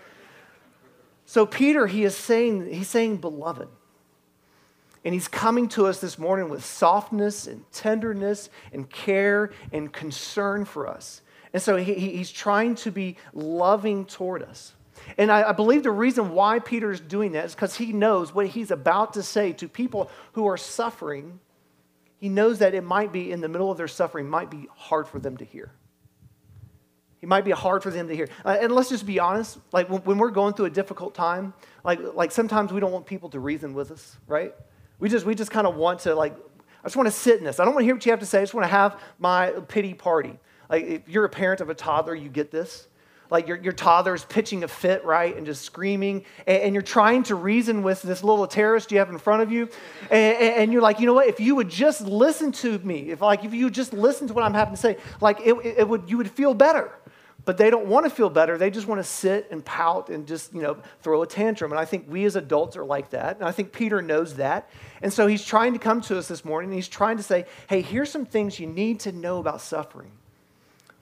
So 1.25 1.47
Peter, 1.47 1.87
he 1.87 2.05
is 2.05 2.17
saying, 2.17 2.73
he's 2.73 2.89
saying, 2.89 3.17
beloved. 3.17 3.69
And 5.05 5.15
he's 5.15 5.29
coming 5.29 5.69
to 5.71 5.87
us 5.87 6.01
this 6.01 6.19
morning 6.19 6.49
with 6.49 6.65
softness 6.65 7.47
and 7.47 7.65
tenderness 7.73 8.51
and 8.73 8.89
care 8.89 9.51
and 9.73 9.93
concern 9.93 10.65
for 10.65 10.87
us. 10.87 11.23
And 11.53 11.61
so 11.61 11.77
he, 11.77 11.95
he's 11.95 12.31
trying 12.31 12.77
to 12.77 12.91
be 12.91 13.17
loving 13.33 14.05
toward 14.05 14.43
us. 14.43 14.75
And 15.19 15.33
I, 15.33 15.49
I 15.49 15.53
believe 15.53 15.83
the 15.83 15.91
reason 15.91 16.31
why 16.31 16.61
Peter 16.61 16.91
is 16.91 17.01
doing 17.01 17.33
that 17.33 17.47
is 17.47 17.55
because 17.55 17.77
he 17.77 17.93
knows 17.93 18.35
what 18.35 18.47
he's 18.47 18.71
about 18.71 19.15
to 19.15 19.23
say 19.23 19.53
to 19.55 19.69
people 19.69 20.11
who 20.33 20.47
are 20.47 20.57
suffering 20.57 21.41
he 22.23 22.29
knows 22.29 22.61
that 22.61 22.73
it 22.73 22.85
might 22.85 23.11
be 23.11 23.33
in 23.33 23.41
the 23.41 23.49
middle 23.49 23.69
of 23.69 23.77
their 23.77 23.89
suffering, 23.89 24.31
might 24.31 24.49
be 24.49 24.69
hard 24.77 25.09
for 25.09 25.19
them 25.19 25.37
to 25.39 25.45
hear. 25.45 25.73
It 27.21 27.29
might 27.29 27.45
be 27.45 27.51
hard 27.51 27.83
for 27.83 27.91
them 27.91 28.07
to 28.07 28.15
hear. 28.15 28.29
Uh, 28.45 28.59
and 28.61 28.71
let's 28.71 28.91
just 28.91 29.07
be 29.07 29.19
honest, 29.19 29.59
like 29.73 29.91
when, 29.91 30.03
when, 30.03 30.19
we're 30.19 30.31
going 30.31 30.55
through 30.55 30.67
a 30.67 30.71
difficult 30.71 31.17
time, 31.17 31.53
like, 31.83 31.99
like 32.15 32.31
sometimes 32.31 32.73
we 32.73 32.79
don't 32.79 32.93
want 32.93 33.07
people 33.07 33.29
to 33.31 33.41
reason 33.41 33.75
with 33.75 33.91
us, 33.91 34.19
right? 34.29 34.55
We 35.01 35.09
just, 35.09 35.27
we 35.27 35.35
just 35.35 35.51
kind 35.51 35.67
of 35.67 35.75
want 35.75 35.99
to 36.03 36.15
like, 36.15 36.33
I 36.33 36.85
just 36.85 36.95
want 36.95 37.09
to 37.09 37.13
sit 37.13 37.39
in 37.39 37.45
this. 37.45 37.59
I 37.59 37.65
don't 37.65 37.75
want 37.75 37.83
to 37.83 37.87
hear 37.87 37.97
what 37.97 38.07
you 38.07 38.13
have 38.13 38.21
to 38.21 38.27
say. 38.27 38.39
I 38.39 38.43
just 38.43 38.55
want 38.55 38.67
to 38.67 38.71
have 38.71 39.01
my 39.19 39.51
pity 39.67 39.93
party. 39.93 40.39
Like 40.71 40.85
if 40.85 41.09
you're 41.09 41.25
a 41.25 41.29
parent 41.29 41.61
of 41.61 41.71
a 41.71 41.75
toddler, 41.75 42.15
you 42.15 42.29
get 42.29 42.53
this 42.53 42.87
like 43.33 43.49
your, 43.49 43.57
your 43.57 43.73
toddler's 43.73 44.27
pitching 44.27 44.63
a 44.63 44.69
fit, 44.69 45.03
right, 45.07 45.35
and 45.35 45.47
just 45.47 45.63
screaming, 45.63 46.25
and, 46.47 46.63
and, 46.63 46.75
you're 46.75 46.83
trying 46.83 47.23
to 47.25 47.35
reason 47.35 47.83
with 47.83 48.03
this 48.03 48.23
little 48.23 48.47
terrorist 48.47 48.93
you 48.93 48.99
have 48.99 49.09
in 49.09 49.17
front 49.17 49.43
of 49.43 49.51
you, 49.51 49.71
and, 50.11 50.37
and, 50.37 50.73
you're 50.73 50.83
like, 50.83 51.01
you 51.01 51.07
know 51.07 51.15
what, 51.15 51.27
if 51.27 51.41
you 51.41 51.55
would 51.55 51.71
just 51.71 52.03
listen 52.03 52.53
to 52.53 52.79
me, 52.81 53.11
if 53.11 53.23
like 53.23 53.43
if 53.43 53.55
you 53.55 53.71
just 53.71 53.95
listen 53.95 54.29
to 54.29 54.35
what 54.35 54.45
I'm 54.45 54.53
having 54.53 54.75
to 54.75 54.81
say, 54.81 54.99
like 55.23 55.41
it, 55.41 55.55
it 55.65 55.89
would, 55.89 56.11
you 56.11 56.19
would 56.19 56.31
feel 56.31 56.53
better. 56.53 56.93
But 57.45 57.57
they 57.57 57.71
don't 57.71 57.87
want 57.87 58.05
to 58.07 58.11
feel 58.11 58.31
better. 58.31 58.57
They 58.57 58.71
just 58.71 58.87
want 58.87 59.01
to 59.01 59.05
sit 59.05 59.49
and 59.51 59.65
pout 59.65 60.11
and 60.11 60.29
just, 60.29 60.55
you 60.55 60.63
know, 60.63 60.77
throw 61.01 61.23
a 61.23 61.27
tantrum. 61.27 61.73
And 61.73 61.81
I 61.81 61.85
think 61.85 62.05
we 62.09 62.25
as 62.25 62.37
adults 62.37 62.77
are 62.77 62.85
like 62.85 63.11
that. 63.11 63.39
And 63.39 63.45
I 63.45 63.51
think 63.51 63.73
Peter 63.73 64.01
knows 64.01 64.35
that. 64.35 64.71
And 65.01 65.13
so 65.13 65.27
he's 65.27 65.45
trying 65.45 65.73
to 65.73 65.81
come 65.81 66.01
to 66.03 66.17
us 66.19 66.29
this 66.29 66.45
morning. 66.45 66.71
And 66.71 66.77
he's 66.77 66.87
trying 66.87 67.17
to 67.17 67.23
say, 67.25 67.47
hey, 67.69 67.83
here's 67.83 68.13
some 68.13 68.27
things 68.27 68.61
you 68.61 68.69
need 68.69 69.01
to 69.01 69.11
know 69.11 69.39
about 69.41 69.61
suffering. 69.61 70.13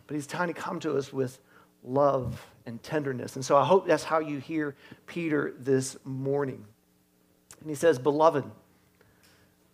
But 0.06 0.14
he's 0.14 0.26
trying 0.26 0.48
to 0.48 0.54
come 0.54 0.80
to 0.80 0.96
us 0.96 1.12
with 1.12 1.38
love 1.84 2.46
and 2.66 2.82
tenderness. 2.82 3.36
And 3.36 3.44
so 3.44 3.56
I 3.56 3.64
hope 3.64 3.86
that's 3.86 4.04
how 4.04 4.18
you 4.18 4.38
hear 4.38 4.76
Peter 5.06 5.54
this 5.58 5.96
morning. 6.04 6.64
And 7.60 7.68
he 7.68 7.74
says, 7.74 7.98
Beloved, 7.98 8.44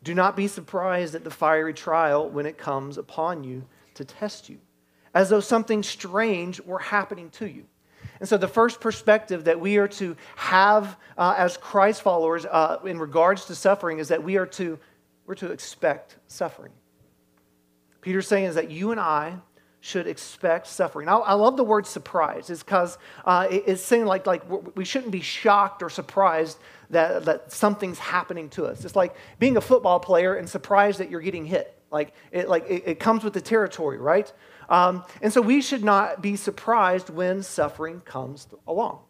do 0.02 0.14
not 0.14 0.36
be 0.36 0.46
surprised 0.46 1.14
at 1.14 1.24
the 1.24 1.30
fiery 1.30 1.74
trial 1.74 2.28
when 2.28 2.46
it 2.46 2.58
comes 2.58 2.98
upon 2.98 3.44
you 3.44 3.64
to 3.94 4.04
test 4.04 4.48
you, 4.48 4.58
as 5.14 5.30
though 5.30 5.40
something 5.40 5.82
strange 5.82 6.60
were 6.60 6.78
happening 6.78 7.30
to 7.30 7.46
you. 7.46 7.64
And 8.20 8.28
so, 8.28 8.36
the 8.36 8.48
first 8.48 8.80
perspective 8.80 9.44
that 9.44 9.60
we 9.60 9.78
are 9.78 9.88
to 9.88 10.16
have 10.36 10.96
uh, 11.18 11.34
as 11.36 11.56
Christ 11.56 12.02
followers 12.02 12.46
uh, 12.46 12.78
in 12.84 12.98
regards 12.98 13.46
to 13.46 13.54
suffering 13.54 13.98
is 13.98 14.08
that 14.08 14.22
we 14.22 14.36
are 14.36 14.46
to, 14.46 14.78
we're 15.26 15.34
to 15.34 15.50
expect 15.50 16.16
suffering. 16.28 16.72
Peter's 18.00 18.28
saying 18.28 18.44
is 18.44 18.54
that 18.54 18.70
you 18.70 18.92
and 18.92 19.00
I 19.00 19.34
should 19.80 20.06
expect 20.06 20.66
suffering. 20.66 21.08
I, 21.08 21.16
I 21.16 21.32
love 21.34 21.56
the 21.56 21.64
word 21.64 21.86
surprise. 21.86 22.50
It's 22.50 22.62
because 22.62 22.98
uh, 23.24 23.46
it, 23.50 23.64
it's 23.66 23.82
saying 23.82 24.06
like, 24.06 24.26
like 24.26 24.42
we 24.76 24.84
shouldn't 24.84 25.12
be 25.12 25.20
shocked 25.20 25.82
or 25.82 25.90
surprised 25.90 26.58
that, 26.90 27.24
that 27.24 27.52
something's 27.52 27.98
happening 27.98 28.48
to 28.50 28.66
us. 28.66 28.84
It's 28.84 28.96
like 28.96 29.14
being 29.38 29.56
a 29.56 29.60
football 29.60 30.00
player 30.00 30.34
and 30.34 30.48
surprised 30.48 30.98
that 31.00 31.10
you're 31.10 31.20
getting 31.20 31.44
hit. 31.44 31.72
Like 31.90 32.14
it, 32.32 32.48
like 32.48 32.68
it, 32.68 32.82
it 32.86 33.00
comes 33.00 33.22
with 33.22 33.32
the 33.32 33.40
territory, 33.40 33.98
right? 33.98 34.32
Um, 34.68 35.04
and 35.22 35.32
so 35.32 35.40
we 35.40 35.62
should 35.62 35.84
not 35.84 36.20
be 36.20 36.34
surprised 36.34 37.10
when 37.10 37.42
suffering 37.42 38.00
comes 38.00 38.48
along. 38.66 39.00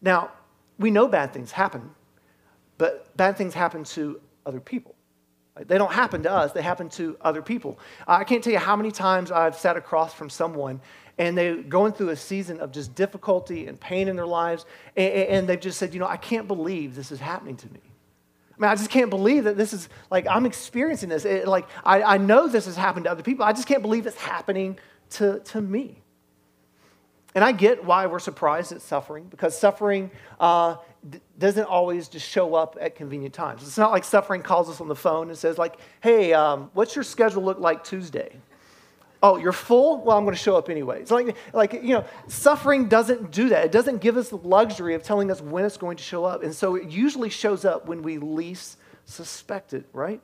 Now, 0.00 0.30
we 0.78 0.90
know 0.90 1.08
bad 1.08 1.32
things 1.32 1.52
happen, 1.52 1.90
but 2.78 3.14
bad 3.16 3.36
things 3.36 3.54
happen 3.54 3.84
to 3.84 4.20
other 4.46 4.60
people. 4.60 4.94
They 5.58 5.78
don't 5.78 5.92
happen 5.92 6.22
to 6.22 6.30
us, 6.30 6.52
they 6.52 6.62
happen 6.62 6.88
to 6.90 7.16
other 7.20 7.42
people. 7.42 7.78
I 8.06 8.24
can't 8.24 8.42
tell 8.42 8.52
you 8.52 8.58
how 8.58 8.76
many 8.76 8.90
times 8.90 9.30
I've 9.30 9.56
sat 9.56 9.76
across 9.76 10.14
from 10.14 10.30
someone 10.30 10.80
and 11.18 11.36
they're 11.36 11.62
going 11.62 11.92
through 11.92 12.10
a 12.10 12.16
season 12.16 12.60
of 12.60 12.72
just 12.72 12.94
difficulty 12.94 13.66
and 13.66 13.78
pain 13.78 14.08
in 14.08 14.16
their 14.16 14.26
lives, 14.26 14.64
and, 14.96 15.46
they've 15.46 15.60
just 15.60 15.78
said, 15.78 15.92
You 15.92 16.00
know, 16.00 16.06
I 16.06 16.16
can't 16.16 16.48
believe 16.48 16.94
this 16.94 17.12
is 17.12 17.20
happening 17.20 17.56
to 17.58 17.66
me. 17.72 17.80
I 18.56 18.60
mean, 18.60 18.70
I 18.70 18.74
just 18.74 18.90
can't 18.90 19.10
believe 19.10 19.44
that 19.44 19.56
this 19.56 19.74
is 19.74 19.88
like 20.10 20.26
I'm 20.26 20.46
experiencing 20.46 21.10
this. 21.10 21.26
It, 21.26 21.46
like, 21.46 21.66
I, 21.84 22.02
I 22.02 22.18
know 22.18 22.48
this 22.48 22.64
has 22.64 22.76
happened 22.76 23.04
to 23.04 23.10
other 23.10 23.22
people. 23.22 23.44
I 23.44 23.52
just 23.52 23.66
can't 23.66 23.82
believe 23.82 24.06
it's 24.06 24.16
happening 24.16 24.78
to, 25.10 25.40
to 25.40 25.60
me. 25.60 26.00
And 27.34 27.44
I 27.44 27.52
get 27.52 27.84
why 27.84 28.06
we're 28.06 28.18
surprised 28.18 28.72
at 28.72 28.82
suffering, 28.82 29.26
because 29.30 29.56
suffering 29.56 30.10
uh, 30.40 30.76
d- 31.08 31.20
doesn't 31.38 31.64
always 31.64 32.08
just 32.08 32.28
show 32.28 32.54
up 32.54 32.76
at 32.80 32.96
convenient 32.96 33.34
times. 33.34 33.62
It's 33.62 33.78
not 33.78 33.92
like 33.92 34.04
suffering 34.04 34.42
calls 34.42 34.68
us 34.68 34.80
on 34.80 34.88
the 34.88 34.96
phone 34.96 35.28
and 35.28 35.38
says, 35.38 35.56
like, 35.56 35.78
hey, 36.00 36.32
um, 36.32 36.70
what's 36.74 36.96
your 36.96 37.04
schedule 37.04 37.44
look 37.44 37.60
like 37.60 37.84
Tuesday? 37.84 38.36
Oh, 39.22 39.36
you're 39.36 39.52
full? 39.52 40.02
Well, 40.02 40.16
I'm 40.16 40.24
going 40.24 40.34
to 40.34 40.42
show 40.42 40.56
up 40.56 40.70
anyway. 40.70 41.02
It's 41.02 41.10
like, 41.10 41.36
like, 41.52 41.74
you 41.74 41.90
know, 41.90 42.04
suffering 42.26 42.88
doesn't 42.88 43.30
do 43.30 43.50
that. 43.50 43.66
It 43.66 43.70
doesn't 43.70 44.00
give 44.00 44.16
us 44.16 44.30
the 44.30 44.38
luxury 44.38 44.94
of 44.94 45.02
telling 45.02 45.30
us 45.30 45.40
when 45.42 45.64
it's 45.64 45.76
going 45.76 45.98
to 45.98 46.02
show 46.02 46.24
up. 46.24 46.42
And 46.42 46.54
so 46.54 46.74
it 46.74 46.88
usually 46.88 47.28
shows 47.28 47.64
up 47.64 47.86
when 47.86 48.02
we 48.02 48.18
least 48.18 48.78
suspect 49.04 49.74
it, 49.74 49.84
right? 49.92 50.20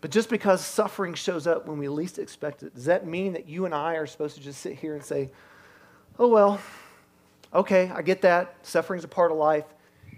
But 0.00 0.10
just 0.10 0.30
because 0.30 0.64
suffering 0.64 1.14
shows 1.14 1.46
up 1.46 1.66
when 1.66 1.78
we 1.78 1.88
least 1.88 2.18
expect 2.18 2.62
it, 2.62 2.74
does 2.74 2.86
that 2.86 3.06
mean 3.06 3.34
that 3.34 3.48
you 3.48 3.66
and 3.66 3.74
I 3.74 3.94
are 3.94 4.06
supposed 4.06 4.36
to 4.36 4.42
just 4.42 4.60
sit 4.60 4.78
here 4.78 4.94
and 4.94 5.04
say, 5.04 5.30
oh, 6.18 6.28
well, 6.28 6.60
okay, 7.52 7.90
I 7.94 8.02
get 8.02 8.22
that. 8.22 8.54
Suffering's 8.62 9.04
a 9.04 9.08
part 9.08 9.30
of 9.30 9.36
life. 9.36 9.66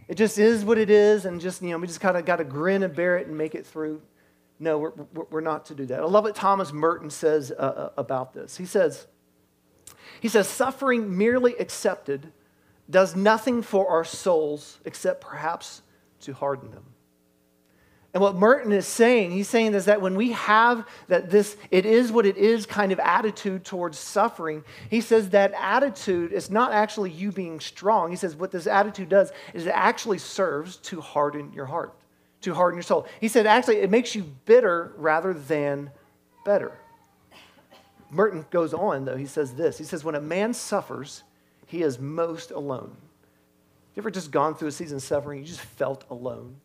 It 0.08 0.16
just 0.16 0.38
is 0.38 0.64
what 0.64 0.78
it 0.78 0.90
is, 0.90 1.24
and 1.24 1.40
just, 1.40 1.62
you 1.62 1.70
know, 1.70 1.78
we 1.78 1.86
just 1.86 2.00
kind 2.00 2.16
of 2.16 2.24
got 2.24 2.36
to 2.36 2.44
grin 2.44 2.82
and 2.82 2.94
bear 2.94 3.18
it 3.18 3.26
and 3.26 3.36
make 3.36 3.54
it 3.54 3.66
through. 3.66 4.02
No, 4.58 4.78
we're, 4.78 4.92
we're 5.30 5.40
not 5.40 5.66
to 5.66 5.74
do 5.74 5.86
that. 5.86 6.00
I 6.00 6.04
love 6.04 6.24
what 6.24 6.36
Thomas 6.36 6.72
Merton 6.72 7.10
says 7.10 7.50
uh, 7.50 7.54
uh, 7.54 7.90
about 7.96 8.34
this. 8.34 8.56
He 8.56 8.66
says, 8.66 9.06
he 10.20 10.28
says, 10.28 10.48
suffering 10.48 11.16
merely 11.16 11.56
accepted 11.56 12.32
does 12.88 13.16
nothing 13.16 13.62
for 13.62 13.88
our 13.88 14.04
souls 14.04 14.78
except 14.84 15.20
perhaps 15.20 15.82
to 16.20 16.32
harden 16.32 16.70
them. 16.70 16.84
And 18.14 18.20
what 18.20 18.36
Merton 18.36 18.72
is 18.72 18.86
saying, 18.86 19.30
he's 19.30 19.48
saying 19.48 19.72
is 19.72 19.86
that 19.86 20.02
when 20.02 20.16
we 20.16 20.32
have 20.32 20.86
that 21.08 21.30
this 21.30 21.56
it 21.70 21.86
is 21.86 22.12
what 22.12 22.26
it 22.26 22.36
is 22.36 22.66
kind 22.66 22.92
of 22.92 22.98
attitude 22.98 23.64
towards 23.64 23.98
suffering, 23.98 24.64
he 24.90 25.00
says 25.00 25.30
that 25.30 25.52
attitude 25.58 26.30
is 26.32 26.50
not 26.50 26.72
actually 26.72 27.10
you 27.10 27.32
being 27.32 27.58
strong. 27.58 28.10
He 28.10 28.16
says 28.16 28.36
what 28.36 28.50
this 28.50 28.66
attitude 28.66 29.08
does 29.08 29.32
is 29.54 29.64
it 29.66 29.70
actually 29.70 30.18
serves 30.18 30.76
to 30.78 31.00
harden 31.00 31.54
your 31.54 31.64
heart, 31.64 31.94
to 32.42 32.52
harden 32.52 32.76
your 32.76 32.82
soul. 32.82 33.06
He 33.18 33.28
said 33.28 33.46
actually 33.46 33.78
it 33.78 33.90
makes 33.90 34.14
you 34.14 34.24
bitter 34.44 34.92
rather 34.98 35.32
than 35.32 35.90
better. 36.44 36.72
Merton 38.10 38.44
goes 38.50 38.74
on 38.74 39.06
though, 39.06 39.16
he 39.16 39.24
says 39.24 39.54
this. 39.54 39.78
He 39.78 39.84
says 39.84 40.04
when 40.04 40.16
a 40.16 40.20
man 40.20 40.52
suffers, 40.52 41.22
he 41.66 41.82
is 41.82 41.98
most 41.98 42.50
alone. 42.50 42.94
You 43.94 44.02
ever 44.02 44.10
just 44.10 44.30
gone 44.30 44.54
through 44.54 44.68
a 44.68 44.72
season 44.72 44.96
of 44.96 45.02
suffering, 45.02 45.40
you 45.40 45.46
just 45.46 45.60
felt 45.60 46.04
alone? 46.10 46.56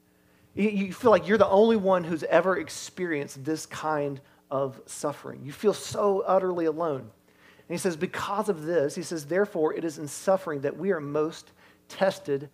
You 0.58 0.92
feel 0.92 1.12
like 1.12 1.28
you're 1.28 1.38
the 1.38 1.48
only 1.48 1.76
one 1.76 2.04
who's 2.04 2.24
ever 2.24 2.58
experienced 2.58 3.46
this 3.46 3.68
kind 3.68 4.20
of 4.50 4.82
suffering. 4.88 5.42
You 5.44 5.52
feel 5.52 5.74
so 5.74 6.22
utterly 6.22 6.66
alone. 6.66 7.02
And 7.02 7.76
he 7.76 7.78
says, 7.78 7.96
because 7.96 8.50
of 8.50 8.64
this, 8.64 8.96
he 8.96 9.04
says, 9.04 9.26
therefore, 9.26 9.76
it 9.76 9.84
is 9.84 10.00
in 10.00 10.08
suffering 10.08 10.62
that 10.62 10.76
we 10.76 10.92
are 10.92 11.00
most 11.00 11.52
tested 11.90 12.50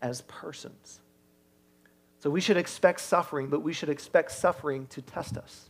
as 0.00 0.20
persons. 0.22 1.00
So 2.20 2.30
we 2.30 2.40
should 2.40 2.56
expect 2.56 3.00
suffering, 3.00 3.48
but 3.48 3.60
we 3.60 3.72
should 3.72 3.88
expect 3.88 4.32
suffering 4.32 4.86
to 4.88 5.02
test 5.02 5.36
us. 5.36 5.68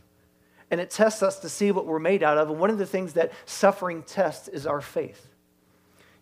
And 0.69 0.79
it 0.79 0.91
tests 0.91 1.23
us 1.23 1.39
to 1.39 1.49
see 1.49 1.71
what 1.71 1.87
we're 1.87 1.97
made 1.97 2.21
out 2.21 2.37
of. 2.37 2.51
And 2.51 2.59
one 2.59 2.69
of 2.69 2.77
the 2.77 2.85
things 2.85 3.13
that 3.13 3.31
suffering 3.45 4.03
tests 4.03 4.47
is 4.47 4.67
our 4.67 4.81
faith. 4.81 5.27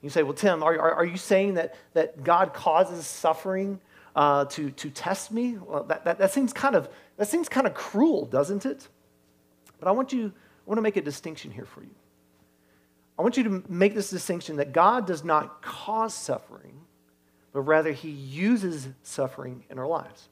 You 0.02 0.10
say, 0.10 0.24
well, 0.24 0.34
Tim, 0.34 0.64
are, 0.64 0.80
are, 0.80 0.94
are 0.94 1.06
you 1.06 1.18
saying 1.18 1.56
that, 1.56 1.76
that 1.94 2.24
God 2.24 2.54
causes 2.54 3.06
suffering 3.06 3.82
uh, 4.18 4.46
to, 4.46 4.72
to 4.72 4.90
test 4.90 5.32
me? 5.32 5.58
Well, 5.58 5.84
that, 5.84 6.04
that, 6.04 6.18
that, 6.18 6.32
seems 6.34 6.52
kind 6.52 6.76
of, 6.76 6.90
that 7.18 7.28
seems 7.28 7.48
kind 7.48 7.68
of 7.68 7.76
cruel, 7.76 8.26
doesn't 8.26 8.66
it? 8.66 8.88
But 9.80 9.88
I 9.88 9.92
want 9.92 10.12
you, 10.12 10.26
I 10.26 10.64
want 10.66 10.80
to 10.80 10.82
make 10.82 10.98
a 10.98 11.02
distinction 11.02 11.52
here 11.52 11.66
for 11.66 11.84
you. 11.84 11.96
I 13.18 13.22
want 13.22 13.38
you 13.38 13.44
to 13.44 13.64
make 13.70 13.94
this 13.94 14.10
distinction 14.10 14.56
that 14.58 14.74
God 14.74 15.06
does 15.06 15.24
not 15.24 15.62
cause 15.62 16.16
suffering, 16.16 16.82
but 17.54 17.62
rather 17.62 17.92
he 17.92 18.10
uses 18.10 18.90
suffering 19.04 19.64
in 19.70 19.78
our 19.78 19.88
lives. 19.88 20.30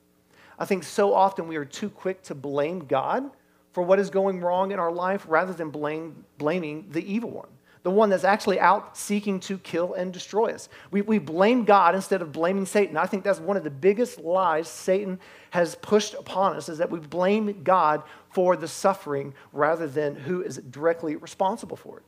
I 0.57 0.65
think 0.65 0.83
so 0.83 1.13
often 1.13 1.47
we 1.47 1.55
are 1.55 1.65
too 1.65 1.89
quick 1.89 2.23
to 2.23 2.35
blame 2.35 2.79
God 2.79 3.29
for 3.71 3.83
what 3.83 3.99
is 3.99 4.09
going 4.09 4.41
wrong 4.41 4.71
in 4.71 4.79
our 4.79 4.91
life 4.91 5.25
rather 5.27 5.53
than 5.53 5.69
blame, 5.69 6.25
blaming 6.39 6.87
the 6.89 7.05
evil 7.11 7.29
one 7.29 7.49
the 7.85 7.91
one 7.91 8.09
that's 8.09 8.23
actually 8.23 8.59
out 8.59 8.97
seeking 8.97 9.39
to 9.39 9.59
kill 9.59 9.93
and 9.93 10.11
destroy 10.11 10.51
us. 10.51 10.69
We, 10.89 11.03
we 11.03 11.19
blame 11.19 11.65
God 11.65 11.93
instead 11.93 12.23
of 12.23 12.31
blaming 12.31 12.65
Satan. 12.65 12.97
I 12.97 13.05
think 13.05 13.23
that's 13.23 13.39
one 13.39 13.57
of 13.57 13.63
the 13.63 13.69
biggest 13.69 14.19
lies 14.19 14.67
Satan 14.67 15.19
has 15.51 15.75
pushed 15.75 16.15
upon 16.15 16.55
us 16.55 16.67
is 16.67 16.79
that 16.79 16.89
we 16.89 16.97
blame 16.97 17.61
God 17.61 18.01
for 18.31 18.55
the 18.55 18.67
suffering 18.67 19.35
rather 19.53 19.85
than 19.85 20.15
who 20.15 20.41
is 20.41 20.57
directly 20.57 21.15
responsible 21.15 21.77
for 21.77 21.99
it. 21.99 22.05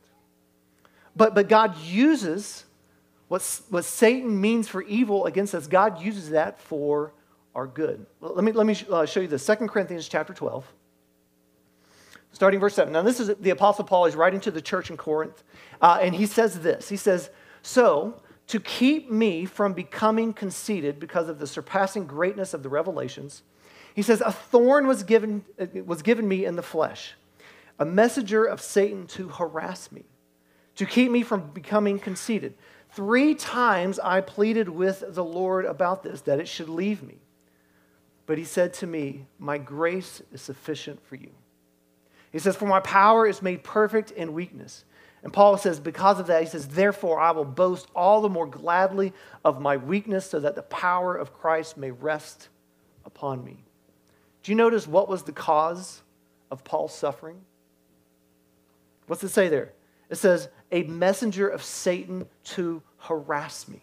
But, 1.14 1.36
but 1.36 1.48
God 1.48 1.78
uses 1.78 2.64
what, 3.28 3.60
what 3.70 3.84
Satan 3.84 4.40
means 4.40 4.66
for 4.66 4.82
evil 4.82 5.26
against 5.26 5.54
us, 5.54 5.68
God 5.68 6.02
uses 6.02 6.30
that 6.30 6.60
for 6.60 7.12
our 7.54 7.68
good. 7.68 8.04
Let 8.20 8.42
me, 8.42 8.50
let 8.50 8.66
me 8.66 8.76
uh, 8.90 9.06
show 9.06 9.20
you 9.20 9.28
this. 9.28 9.46
2 9.46 9.54
Corinthians 9.68 10.08
chapter 10.08 10.34
12 10.34 10.66
starting 12.38 12.60
verse 12.60 12.76
7. 12.76 12.92
Now, 12.92 13.02
this 13.02 13.18
is 13.18 13.34
the 13.40 13.50
Apostle 13.50 13.82
Paul. 13.82 14.04
He's 14.04 14.14
writing 14.14 14.38
to 14.42 14.52
the 14.52 14.62
church 14.62 14.90
in 14.90 14.96
Corinth, 14.96 15.42
uh, 15.82 15.98
and 16.00 16.14
he 16.14 16.24
says 16.24 16.60
this 16.60 16.88
He 16.88 16.96
says, 16.96 17.30
So, 17.62 18.22
to 18.46 18.60
keep 18.60 19.10
me 19.10 19.44
from 19.44 19.72
becoming 19.72 20.32
conceited 20.32 21.00
because 21.00 21.28
of 21.28 21.40
the 21.40 21.48
surpassing 21.48 22.06
greatness 22.06 22.54
of 22.54 22.62
the 22.62 22.68
revelations, 22.68 23.42
he 23.92 24.02
says, 24.02 24.20
A 24.20 24.30
thorn 24.30 24.86
was 24.86 25.02
given, 25.02 25.44
was 25.84 26.02
given 26.02 26.28
me 26.28 26.44
in 26.44 26.54
the 26.54 26.62
flesh, 26.62 27.14
a 27.76 27.84
messenger 27.84 28.44
of 28.44 28.62
Satan 28.62 29.08
to 29.08 29.30
harass 29.30 29.90
me, 29.90 30.04
to 30.76 30.86
keep 30.86 31.10
me 31.10 31.24
from 31.24 31.50
becoming 31.50 31.98
conceited. 31.98 32.54
Three 32.92 33.34
times 33.34 33.98
I 33.98 34.20
pleaded 34.20 34.68
with 34.68 35.02
the 35.08 35.24
Lord 35.24 35.64
about 35.64 36.04
this, 36.04 36.20
that 36.20 36.38
it 36.38 36.46
should 36.46 36.68
leave 36.68 37.02
me. 37.02 37.18
But 38.26 38.38
he 38.38 38.44
said 38.44 38.74
to 38.74 38.86
me, 38.86 39.26
My 39.40 39.58
grace 39.58 40.22
is 40.32 40.40
sufficient 40.40 41.04
for 41.04 41.16
you. 41.16 41.32
He 42.32 42.38
says, 42.38 42.56
For 42.56 42.66
my 42.66 42.80
power 42.80 43.26
is 43.26 43.42
made 43.42 43.62
perfect 43.62 44.10
in 44.10 44.32
weakness. 44.32 44.84
And 45.22 45.32
Paul 45.32 45.56
says, 45.56 45.80
Because 45.80 46.20
of 46.20 46.26
that, 46.28 46.42
he 46.42 46.48
says, 46.48 46.68
Therefore 46.68 47.18
I 47.18 47.30
will 47.32 47.44
boast 47.44 47.88
all 47.94 48.20
the 48.20 48.28
more 48.28 48.46
gladly 48.46 49.12
of 49.44 49.60
my 49.60 49.76
weakness, 49.76 50.28
so 50.28 50.40
that 50.40 50.54
the 50.54 50.62
power 50.62 51.16
of 51.16 51.32
Christ 51.32 51.76
may 51.76 51.90
rest 51.90 52.48
upon 53.04 53.44
me. 53.44 53.64
Do 54.42 54.52
you 54.52 54.56
notice 54.56 54.86
what 54.86 55.08
was 55.08 55.24
the 55.24 55.32
cause 55.32 56.02
of 56.50 56.64
Paul's 56.64 56.94
suffering? 56.94 57.40
What's 59.06 59.24
it 59.24 59.30
say 59.30 59.48
there? 59.48 59.72
It 60.10 60.16
says, 60.16 60.48
a 60.70 60.82
messenger 60.84 61.48
of 61.48 61.62
Satan 61.62 62.26
to 62.44 62.82
harass 62.98 63.68
me. 63.68 63.80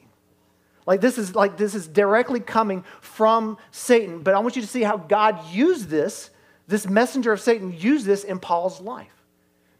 Like 0.86 1.02
this 1.02 1.18
is 1.18 1.36
like 1.36 1.58
this 1.58 1.74
is 1.74 1.88
directly 1.88 2.40
coming 2.40 2.84
from 3.02 3.58
Satan, 3.72 4.22
but 4.22 4.36
I 4.36 4.40
want 4.40 4.56
you 4.56 4.62
to 4.62 4.68
see 4.68 4.84
how 4.84 4.98
God 4.98 5.50
used 5.50 5.90
this, 5.90 6.30
this 6.68 6.88
messenger 6.88 7.32
of 7.32 7.42
Satan 7.42 7.74
used 7.78 8.06
this 8.06 8.24
in 8.24 8.40
Paul's 8.40 8.82
life. 8.82 9.12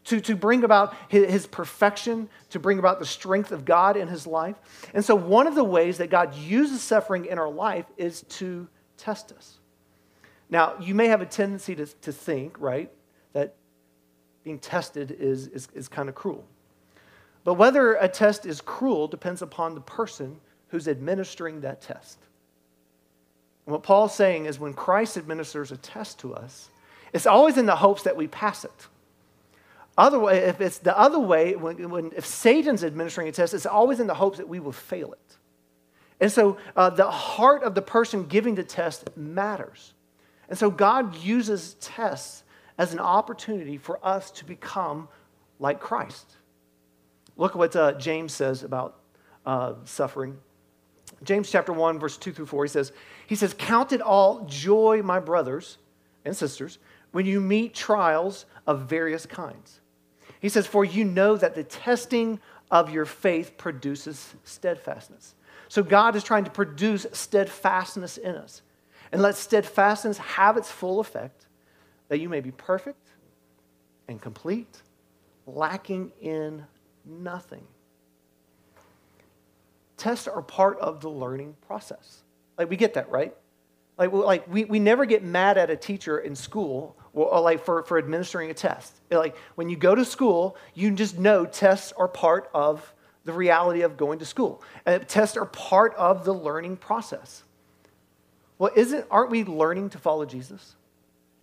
To, 0.04 0.20
to 0.20 0.36
bring 0.36 0.62
about 0.62 0.94
his, 1.08 1.28
his 1.28 1.46
perfection, 1.48 2.28
to 2.50 2.60
bring 2.60 2.78
about 2.78 3.00
the 3.00 3.06
strength 3.06 3.50
of 3.50 3.64
God 3.64 3.96
in 3.96 4.06
his 4.06 4.24
life. 4.24 4.54
And 4.94 5.04
so, 5.04 5.16
one 5.16 5.48
of 5.48 5.56
the 5.56 5.64
ways 5.64 5.98
that 5.98 6.10
God 6.10 6.32
uses 6.36 6.80
suffering 6.80 7.24
in 7.24 7.40
our 7.40 7.50
life 7.50 7.86
is 7.96 8.22
to 8.22 8.68
test 8.96 9.32
us. 9.32 9.58
Now, 10.48 10.74
you 10.80 10.94
may 10.94 11.08
have 11.08 11.22
a 11.22 11.26
tendency 11.26 11.74
to, 11.74 11.86
to 11.86 12.12
think, 12.12 12.60
right, 12.60 12.88
that 13.32 13.56
being 14.44 14.60
tested 14.60 15.10
is, 15.10 15.48
is, 15.48 15.66
is 15.74 15.88
kind 15.88 16.08
of 16.08 16.14
cruel. 16.14 16.44
But 17.42 17.54
whether 17.54 17.94
a 17.94 18.08
test 18.08 18.46
is 18.46 18.60
cruel 18.60 19.08
depends 19.08 19.42
upon 19.42 19.74
the 19.74 19.80
person 19.80 20.38
who's 20.68 20.86
administering 20.86 21.62
that 21.62 21.80
test. 21.80 22.18
And 23.66 23.72
what 23.72 23.82
Paul's 23.82 24.14
saying 24.14 24.46
is 24.46 24.58
when 24.60 24.72
Christ 24.72 25.16
administers 25.16 25.72
a 25.72 25.76
test 25.76 26.20
to 26.20 26.34
us, 26.34 26.70
it's 27.12 27.26
always 27.26 27.56
in 27.56 27.66
the 27.66 27.76
hopes 27.76 28.02
that 28.02 28.16
we 28.16 28.26
pass 28.26 28.64
it. 28.64 28.88
Otherwise, 29.98 30.42
if 30.42 30.60
it's 30.60 30.78
the 30.78 30.96
other 30.96 31.18
way, 31.18 31.56
when, 31.56 31.88
when, 31.88 32.12
if 32.16 32.26
Satan's 32.26 32.84
administering 32.84 33.28
a 33.28 33.32
test, 33.32 33.54
it's 33.54 33.66
always 33.66 33.98
in 33.98 34.06
the 34.06 34.14
hopes 34.14 34.38
that 34.38 34.48
we 34.48 34.60
will 34.60 34.72
fail 34.72 35.12
it. 35.12 35.36
And 36.20 36.30
so 36.30 36.58
uh, 36.74 36.90
the 36.90 37.10
heart 37.10 37.62
of 37.62 37.74
the 37.74 37.82
person 37.82 38.26
giving 38.26 38.54
the 38.54 38.64
test 38.64 39.16
matters. 39.16 39.94
And 40.48 40.58
so 40.58 40.70
God 40.70 41.16
uses 41.16 41.74
tests 41.80 42.42
as 42.78 42.92
an 42.92 43.00
opportunity 43.00 43.78
for 43.78 43.98
us 44.02 44.30
to 44.32 44.44
become 44.44 45.08
like 45.58 45.80
Christ. 45.80 46.36
Look 47.36 47.52
at 47.52 47.58
what 47.58 47.76
uh, 47.76 47.92
James 47.92 48.32
says 48.32 48.62
about 48.62 48.98
uh, 49.44 49.74
suffering. 49.84 50.36
James 51.22 51.50
chapter 51.50 51.72
1, 51.72 51.98
verse 51.98 52.16
2 52.16 52.32
through 52.32 52.46
4, 52.46 52.64
he 52.64 52.68
says, 52.68 52.92
he 53.26 53.34
says, 53.34 53.54
Count 53.56 53.92
it 53.92 54.02
all 54.02 54.44
joy, 54.46 55.02
my 55.02 55.20
brothers 55.20 55.78
and 56.24 56.36
sisters, 56.36 56.78
when 57.16 57.24
you 57.24 57.40
meet 57.40 57.72
trials 57.72 58.44
of 58.66 58.82
various 58.82 59.24
kinds. 59.24 59.80
He 60.38 60.50
says, 60.50 60.66
For 60.66 60.84
you 60.84 61.02
know 61.02 61.38
that 61.38 61.54
the 61.54 61.64
testing 61.64 62.40
of 62.70 62.90
your 62.90 63.06
faith 63.06 63.56
produces 63.56 64.34
steadfastness. 64.44 65.34
So 65.68 65.82
God 65.82 66.14
is 66.14 66.22
trying 66.22 66.44
to 66.44 66.50
produce 66.50 67.06
steadfastness 67.12 68.18
in 68.18 68.34
us. 68.34 68.60
And 69.12 69.22
let 69.22 69.34
steadfastness 69.34 70.18
have 70.18 70.58
its 70.58 70.70
full 70.70 71.00
effect, 71.00 71.46
that 72.08 72.20
you 72.20 72.28
may 72.28 72.40
be 72.40 72.50
perfect 72.50 73.08
and 74.08 74.20
complete, 74.20 74.82
lacking 75.46 76.12
in 76.20 76.66
nothing. 77.06 77.64
Tests 79.96 80.28
are 80.28 80.42
part 80.42 80.78
of 80.80 81.00
the 81.00 81.08
learning 81.08 81.56
process. 81.66 82.24
Like, 82.58 82.68
we 82.68 82.76
get 82.76 82.92
that, 82.92 83.10
right? 83.10 83.34
Like, 83.96 84.12
like 84.12 84.52
we, 84.52 84.66
we 84.66 84.78
never 84.78 85.06
get 85.06 85.24
mad 85.24 85.56
at 85.56 85.70
a 85.70 85.76
teacher 85.76 86.18
in 86.18 86.36
school 86.36 86.94
or, 87.16 87.40
like 87.40 87.64
for, 87.64 87.82
for 87.82 87.98
administering 87.98 88.50
a 88.50 88.54
test. 88.54 88.94
Like 89.10 89.36
when 89.56 89.68
you 89.68 89.76
go 89.76 89.94
to 89.94 90.04
school, 90.04 90.56
you 90.74 90.90
just 90.92 91.18
know 91.18 91.46
tests 91.46 91.92
are 91.96 92.08
part 92.08 92.48
of 92.54 92.92
the 93.24 93.32
reality 93.32 93.82
of 93.82 93.96
going 93.96 94.20
to 94.20 94.24
school. 94.24 94.62
And 94.84 95.06
tests 95.08 95.36
are 95.36 95.46
part 95.46 95.94
of 95.96 96.24
the 96.24 96.32
learning 96.32 96.76
process. 96.76 97.42
Well, 98.58 98.70
isn't, 98.76 99.06
aren't 99.10 99.30
we 99.30 99.44
learning 99.44 99.90
to 99.90 99.98
follow 99.98 100.24
Jesus? 100.24 100.76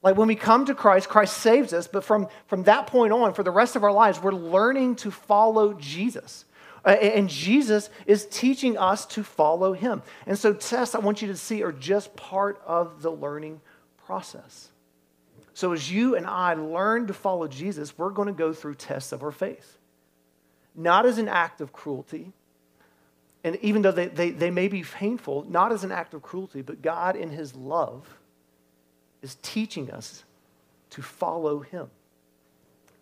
Like 0.01 0.15
when 0.15 0.27
we 0.27 0.35
come 0.35 0.65
to 0.65 0.75
Christ, 0.75 1.09
Christ 1.09 1.37
saves 1.37 1.73
us, 1.73 1.87
but 1.87 2.03
from, 2.03 2.27
from 2.47 2.63
that 2.63 2.87
point 2.87 3.13
on, 3.13 3.33
for 3.33 3.43
the 3.43 3.51
rest 3.51 3.75
of 3.75 3.83
our 3.83 3.91
lives, 3.91 4.21
we're 4.21 4.31
learning 4.31 4.95
to 4.97 5.11
follow 5.11 5.73
Jesus. 5.73 6.45
Uh, 6.85 6.89
and 6.89 7.29
Jesus 7.29 7.89
is 8.05 8.25
teaching 8.25 8.77
us 8.77 9.05
to 9.07 9.23
follow 9.23 9.71
him. 9.73 10.01
And 10.27 10.37
so, 10.37 10.53
tests 10.53 10.95
I 10.95 10.99
want 10.99 11.21
you 11.21 11.29
to 11.29 11.37
see 11.37 11.63
are 11.63 11.71
just 11.71 12.13
part 12.17 12.61
of 12.65 13.01
the 13.01 13.09
learning 13.09 13.61
process. 14.05 14.69
So, 15.53 15.71
as 15.71 15.91
you 15.91 16.15
and 16.15 16.25
I 16.25 16.55
learn 16.55 17.07
to 17.07 17.13
follow 17.13 17.47
Jesus, 17.47 17.97
we're 17.97 18.09
going 18.09 18.27
to 18.27 18.33
go 18.33 18.53
through 18.53 18.75
tests 18.75 19.11
of 19.11 19.23
our 19.23 19.31
faith. 19.31 19.77
Not 20.75 21.05
as 21.05 21.19
an 21.19 21.27
act 21.27 21.61
of 21.61 21.71
cruelty, 21.71 22.33
and 23.43 23.57
even 23.61 23.81
though 23.81 23.91
they, 23.91 24.07
they, 24.07 24.31
they 24.31 24.49
may 24.49 24.67
be 24.67 24.83
painful, 24.83 25.45
not 25.47 25.71
as 25.71 25.83
an 25.83 25.91
act 25.91 26.13
of 26.13 26.21
cruelty, 26.21 26.61
but 26.61 26.81
God, 26.81 27.15
in 27.15 27.29
His 27.29 27.55
love, 27.55 28.07
is 29.21 29.37
teaching 29.41 29.91
us 29.91 30.23
to 30.91 31.01
follow 31.01 31.59
Him. 31.59 31.89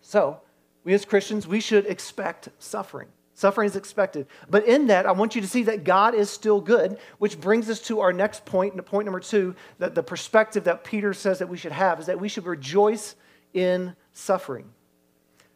So, 0.02 0.40
we 0.84 0.92
as 0.94 1.04
Christians, 1.04 1.46
we 1.46 1.60
should 1.60 1.86
expect 1.86 2.48
suffering. 2.58 3.08
Suffering 3.42 3.66
is 3.66 3.74
expected. 3.74 4.28
But 4.48 4.66
in 4.66 4.86
that, 4.86 5.04
I 5.04 5.10
want 5.10 5.34
you 5.34 5.40
to 5.40 5.48
see 5.48 5.64
that 5.64 5.82
God 5.82 6.14
is 6.14 6.30
still 6.30 6.60
good, 6.60 6.96
which 7.18 7.40
brings 7.40 7.68
us 7.68 7.80
to 7.88 7.98
our 7.98 8.12
next 8.12 8.44
point, 8.44 8.86
point 8.86 9.04
number 9.04 9.18
two, 9.18 9.56
that 9.80 9.96
the 9.96 10.02
perspective 10.04 10.62
that 10.62 10.84
Peter 10.84 11.12
says 11.12 11.40
that 11.40 11.48
we 11.48 11.56
should 11.56 11.72
have 11.72 11.98
is 11.98 12.06
that 12.06 12.20
we 12.20 12.28
should 12.28 12.46
rejoice 12.46 13.16
in 13.52 13.96
suffering. 14.12 14.70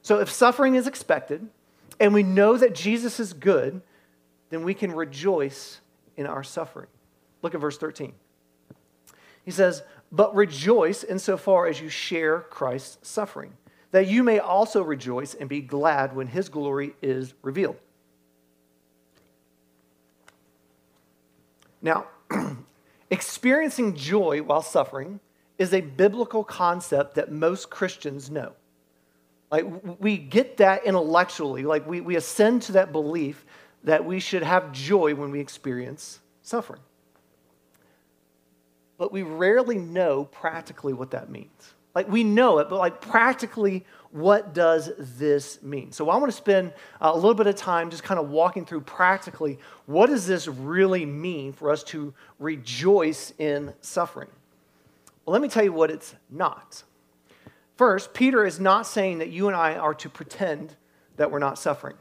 So 0.02 0.18
if 0.18 0.28
suffering 0.28 0.74
is 0.74 0.88
expected, 0.88 1.46
and 2.00 2.12
we 2.12 2.24
know 2.24 2.56
that 2.56 2.74
Jesus 2.74 3.20
is 3.20 3.32
good, 3.32 3.80
then 4.50 4.64
we 4.64 4.74
can 4.74 4.90
rejoice 4.90 5.80
in 6.16 6.26
our 6.26 6.42
suffering. 6.42 6.88
Look 7.40 7.54
at 7.54 7.60
verse 7.60 7.78
13. 7.78 8.14
He 9.44 9.52
says, 9.52 9.84
But 10.10 10.34
rejoice 10.34 11.04
insofar 11.04 11.68
as 11.68 11.80
you 11.80 11.88
share 11.88 12.40
Christ's 12.40 13.08
suffering, 13.08 13.52
that 13.92 14.08
you 14.08 14.22
may 14.22 14.38
also 14.38 14.82
rejoice 14.82 15.34
and 15.34 15.48
be 15.48 15.60
glad 15.60 16.14
when 16.14 16.26
his 16.26 16.48
glory 16.48 16.94
is 17.02 17.34
revealed. 17.42 17.76
Now, 21.80 22.06
experiencing 23.10 23.94
joy 23.94 24.42
while 24.42 24.62
suffering 24.62 25.20
is 25.58 25.72
a 25.72 25.80
biblical 25.80 26.44
concept 26.44 27.14
that 27.14 27.30
most 27.30 27.70
Christians 27.70 28.30
know. 28.30 28.52
Like, 29.50 29.64
we 30.00 30.18
get 30.18 30.56
that 30.56 30.84
intellectually, 30.84 31.62
like, 31.62 31.86
we, 31.86 32.00
we 32.00 32.16
ascend 32.16 32.62
to 32.62 32.72
that 32.72 32.90
belief 32.92 33.44
that 33.84 34.04
we 34.04 34.18
should 34.18 34.42
have 34.42 34.72
joy 34.72 35.14
when 35.14 35.30
we 35.30 35.38
experience 35.38 36.18
suffering. 36.42 36.80
But 38.98 39.12
we 39.12 39.22
rarely 39.22 39.78
know 39.78 40.24
practically 40.24 40.92
what 40.92 41.12
that 41.12 41.30
means. 41.30 41.74
Like 41.96 42.10
we 42.10 42.24
know 42.24 42.58
it, 42.58 42.68
but 42.68 42.76
like 42.76 43.00
practically, 43.00 43.82
what 44.10 44.52
does 44.52 44.92
this 44.98 45.62
mean? 45.62 45.92
So 45.92 46.10
I 46.10 46.18
want 46.18 46.30
to 46.30 46.36
spend 46.36 46.74
uh, 47.00 47.10
a 47.14 47.16
little 47.16 47.32
bit 47.32 47.46
of 47.46 47.56
time 47.56 47.88
just 47.88 48.02
kind 48.02 48.20
of 48.20 48.28
walking 48.28 48.66
through 48.66 48.82
practically 48.82 49.58
what 49.86 50.10
does 50.10 50.26
this 50.26 50.46
really 50.46 51.06
mean 51.06 51.54
for 51.54 51.70
us 51.70 51.82
to 51.84 52.12
rejoice 52.38 53.32
in 53.38 53.72
suffering? 53.80 54.28
Well, 55.24 55.32
let 55.32 55.40
me 55.40 55.48
tell 55.48 55.64
you 55.64 55.72
what 55.72 55.90
it's 55.90 56.14
not. 56.28 56.82
First, 57.76 58.12
Peter 58.12 58.44
is 58.44 58.60
not 58.60 58.86
saying 58.86 59.20
that 59.20 59.30
you 59.30 59.46
and 59.46 59.56
I 59.56 59.76
are 59.76 59.94
to 59.94 60.10
pretend 60.10 60.76
that 61.16 61.30
we're 61.30 61.38
not 61.38 61.58
suffering. 61.58 61.96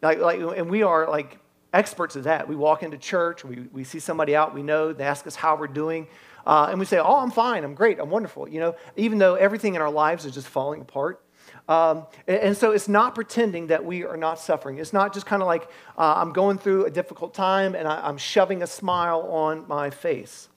Like, 0.00 0.18
like, 0.18 0.40
and 0.40 0.70
we 0.70 0.82
are 0.82 1.06
like 1.06 1.38
experts 1.74 2.16
at 2.16 2.22
that. 2.22 2.48
We 2.48 2.56
walk 2.56 2.82
into 2.82 2.96
church, 2.96 3.44
we, 3.44 3.68
we 3.70 3.84
see 3.84 3.98
somebody 3.98 4.34
out 4.34 4.54
we 4.54 4.62
know, 4.62 4.94
they 4.94 5.04
ask 5.04 5.26
us 5.26 5.36
how 5.36 5.56
we're 5.56 5.66
doing, 5.66 6.06
uh, 6.46 6.68
and 6.70 6.78
we 6.78 6.86
say, 6.86 6.98
Oh, 6.98 7.16
I'm 7.16 7.30
fine, 7.30 7.64
I'm 7.64 7.74
great, 7.74 7.98
I'm 7.98 8.10
wonderful, 8.10 8.48
you 8.48 8.60
know, 8.60 8.74
even 8.96 9.18
though 9.18 9.34
everything 9.34 9.74
in 9.74 9.82
our 9.82 9.90
lives 9.90 10.24
is 10.24 10.34
just 10.34 10.48
falling 10.48 10.80
apart. 10.80 11.22
Um, 11.68 12.06
and, 12.26 12.56
so 12.56 12.72
it's 12.72 12.88
not 12.88 13.14
pretending 13.14 13.68
that 13.68 13.84
we 13.84 14.04
are 14.04 14.16
not 14.16 14.38
suffering. 14.38 14.78
It's 14.78 14.92
not 14.92 15.14
just 15.14 15.26
kind 15.26 15.40
of 15.42 15.46
like 15.46 15.64
uh, 15.96 16.14
I'm 16.16 16.32
going 16.32 16.58
through 16.58 16.86
a 16.86 16.90
difficult 16.90 17.32
time 17.32 17.74
and 17.74 17.86
I, 17.86 18.08
I'm 18.08 18.18
shoving 18.18 18.62
a 18.62 18.66
smile 18.66 19.22
on 19.30 19.66
my 19.68 19.90
face. 19.90 20.48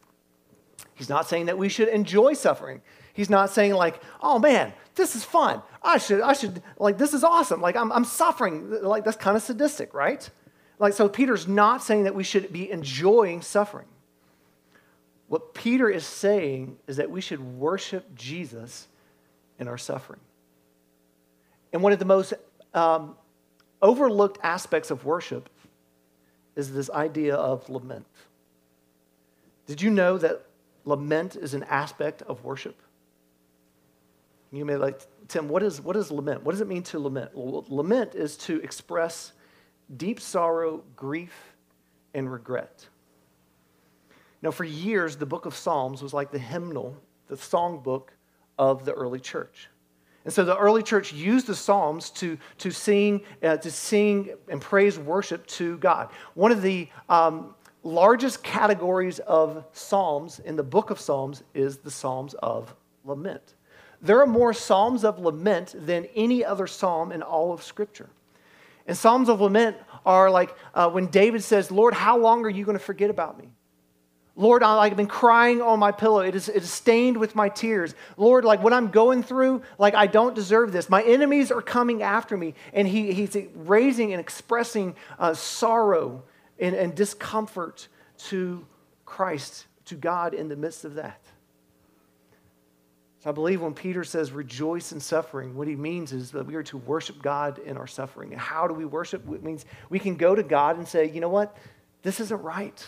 He's 0.96 1.10
not 1.10 1.28
saying 1.28 1.48
that 1.48 1.58
we 1.58 1.70
should 1.70 1.88
enjoy 1.88 2.34
suffering. 2.34 2.82
He's 3.14 3.30
not 3.30 3.52
saying 3.52 3.74
like, 3.74 4.02
oh 4.22 4.40
man, 4.40 4.74
this 4.96 5.16
is 5.16 5.24
fun. 5.24 5.62
I 5.82 5.98
should, 5.98 6.22
I 6.22 6.34
should, 6.34 6.62
like, 6.78 6.98
this 6.98 7.14
is 7.14 7.24
awesome. 7.24 7.62
Like, 7.62 7.76
I'm, 7.76 7.92
I'm 7.92 8.06
suffering. 8.06 8.82
Like, 8.82 9.04
that's 9.04 9.18
kind 9.18 9.36
of 9.36 9.44
sadistic, 9.44 9.94
right? 9.94 10.28
Like, 10.80 10.94
so 10.94 11.10
Peter's 11.10 11.48
not 11.48 11.84
saying 11.84 12.04
that 12.04 12.16
we 12.16 12.24
should 12.24 12.52
be 12.52 12.72
enjoying 12.72 13.42
suffering. 13.42 13.88
What 15.28 15.54
Peter 15.54 15.90
is 15.90 16.06
saying 16.06 16.78
is 16.88 16.98
that 16.98 17.10
we 17.10 17.22
should 17.22 17.40
worship 17.40 18.14
Jesus 18.16 18.88
in 19.60 19.68
our 19.68 19.78
suffering. 19.78 20.20
And 21.72 21.82
one 21.82 21.92
of 21.92 22.00
the 22.00 22.06
most 22.06 22.34
um, 22.74 23.16
overlooked 23.82 24.40
aspects 24.44 24.92
of 24.92 25.06
worship 25.06 25.50
is 26.56 26.72
this 26.72 26.90
idea 26.90 27.36
of 27.36 27.68
lament. 27.70 28.06
Did 29.66 29.82
you 29.82 29.90
know 29.90 30.18
that 30.18 30.46
lament 30.86 31.36
is 31.36 31.54
an 31.54 31.64
aspect 31.64 32.22
of 32.24 32.44
worship? 32.44 32.80
You 34.52 34.66
may 34.66 34.76
like, 34.76 35.02
Tim, 35.28 35.50
what 35.50 35.64
is, 35.64 35.82
what 35.82 35.96
is 35.96 36.12
lament? 36.12 36.44
What 36.44 36.52
does 36.52 36.62
it 36.62 36.68
mean 36.68 36.84
to 36.84 37.00
lament? 37.00 37.32
Well, 37.34 37.66
lament 37.70 38.14
is 38.14 38.38
to 38.38 38.62
express 38.62 39.34
deep 39.98 40.20
sorrow, 40.20 40.84
grief, 40.96 41.56
and 42.14 42.32
regret. 42.32 42.88
Now, 44.44 44.52
for 44.52 44.66
years, 44.66 45.16
the 45.16 45.26
book 45.26 45.46
of 45.46 45.56
Psalms 45.56 46.04
was 46.04 46.14
like 46.14 46.30
the 46.30 46.38
hymnal, 46.38 46.98
the 47.30 47.36
songbook 47.36 48.10
of 48.60 48.84
the 48.84 48.92
early 48.92 49.22
church. 49.22 49.70
And 50.26 50.34
so 50.34 50.44
the 50.44 50.58
early 50.58 50.84
church 50.84 51.14
used 51.14 51.48
the 51.48 51.56
Psalms 51.56 52.10
to, 52.12 52.38
to, 52.58 52.70
sing, 52.70 53.22
uh, 53.42 53.58
to 53.58 53.72
sing 53.72 54.32
and 54.50 54.62
praise 54.62 55.00
worship 55.00 55.48
to 55.48 55.78
God. 55.78 56.10
One 56.34 56.52
of 56.52 56.62
the 56.62 56.90
um, 57.08 57.56
largest 57.84 58.44
categories 58.44 59.20
of 59.20 59.66
Psalms 59.72 60.40
in 60.40 60.58
the 60.58 60.64
book 60.64 60.90
of 60.90 61.00
Psalms 61.00 61.44
is 61.54 61.78
the 61.78 61.92
Psalms 61.92 62.34
of 62.36 62.76
lament. 63.06 63.56
There 64.02 64.22
are 64.22 64.28
more 64.28 64.52
Psalms 64.54 65.06
of 65.06 65.20
lament 65.20 65.74
than 65.78 66.06
any 66.16 66.44
other 66.44 66.68
Psalm 66.68 67.14
in 67.14 67.22
all 67.22 67.54
of 67.54 67.64
Scripture. 67.64 68.10
And 68.88 68.98
Psalms 68.98 69.30
of 69.30 69.40
lament 69.40 69.78
are 70.06 70.30
like 70.30 70.54
uh, 70.74 70.90
when 70.90 71.08
David 71.08 71.44
says, 71.44 71.72
Lord, 71.72 71.94
how 71.94 72.18
long 72.18 72.44
are 72.44 72.50
you 72.50 72.66
going 72.66 72.78
to 72.78 72.84
forget 72.84 73.10
about 73.10 73.38
me? 73.38 73.50
Lord, 74.36 74.64
I, 74.64 74.88
have 74.88 74.98
been 74.98 75.06
crying 75.06 75.62
on 75.62 75.78
my 75.78 75.92
pillow. 75.92 76.22
It 76.22 76.34
is, 76.34 76.50
it 76.50 76.64
is 76.64 76.72
stained 76.72 77.18
with 77.18 77.36
my 77.36 77.50
tears. 77.50 77.94
Lord, 78.18 78.44
like 78.46 78.64
what 78.64 78.74
I'm 78.74 78.90
going 78.90 79.22
through, 79.22 79.62
like 79.78 79.94
I 79.94 80.08
don't 80.08 80.34
deserve 80.34 80.72
this. 80.72 80.90
My 80.90 81.04
enemies 81.04 81.52
are 81.52 81.62
coming 81.62 82.02
after 82.02 82.36
me. 82.36 82.56
And 82.74 82.88
he, 82.88 83.14
he's 83.14 83.38
raising 83.54 84.12
and 84.12 84.20
expressing 84.20 84.96
uh, 85.20 85.36
sorrow 85.36 86.24
and, 86.60 86.76
and 86.76 86.96
discomfort 86.96 87.88
to 88.30 88.66
Christ, 89.06 89.68
to 89.86 89.96
God 89.96 90.34
in 90.34 90.50
the 90.50 90.56
midst 90.56 90.84
of 90.84 90.96
that. 90.96 91.22
So 93.20 93.30
I 93.30 93.34
believe 93.34 93.62
when 93.62 93.76
Peter 93.76 94.04
says 94.04 94.32
rejoice 94.32 94.92
in 94.92 95.00
suffering, 95.00 95.56
what 95.56 95.68
he 95.68 95.76
means 95.76 96.12
is 96.12 96.32
that 96.32 96.48
we 96.48 96.56
are 96.56 96.64
to 96.64 96.78
worship 96.78 97.22
God 97.22 97.60
in 97.60 97.78
our 97.78 97.88
suffering. 97.88 98.32
And 98.32 98.42
how 98.42 98.68
do 98.68 98.74
we 98.74 98.84
worship? 98.84 99.24
It 99.32 99.44
means 99.44 99.66
we 99.90 100.00
can 100.00 100.16
go 100.16 100.34
to 100.34 100.44
God 100.44 100.78
and 100.78 100.88
say, 100.88 101.10
you 101.10 101.22
know 101.22 101.30
what? 101.30 101.56
This 102.02 102.20
isn't 102.20 102.42
right. 102.42 102.86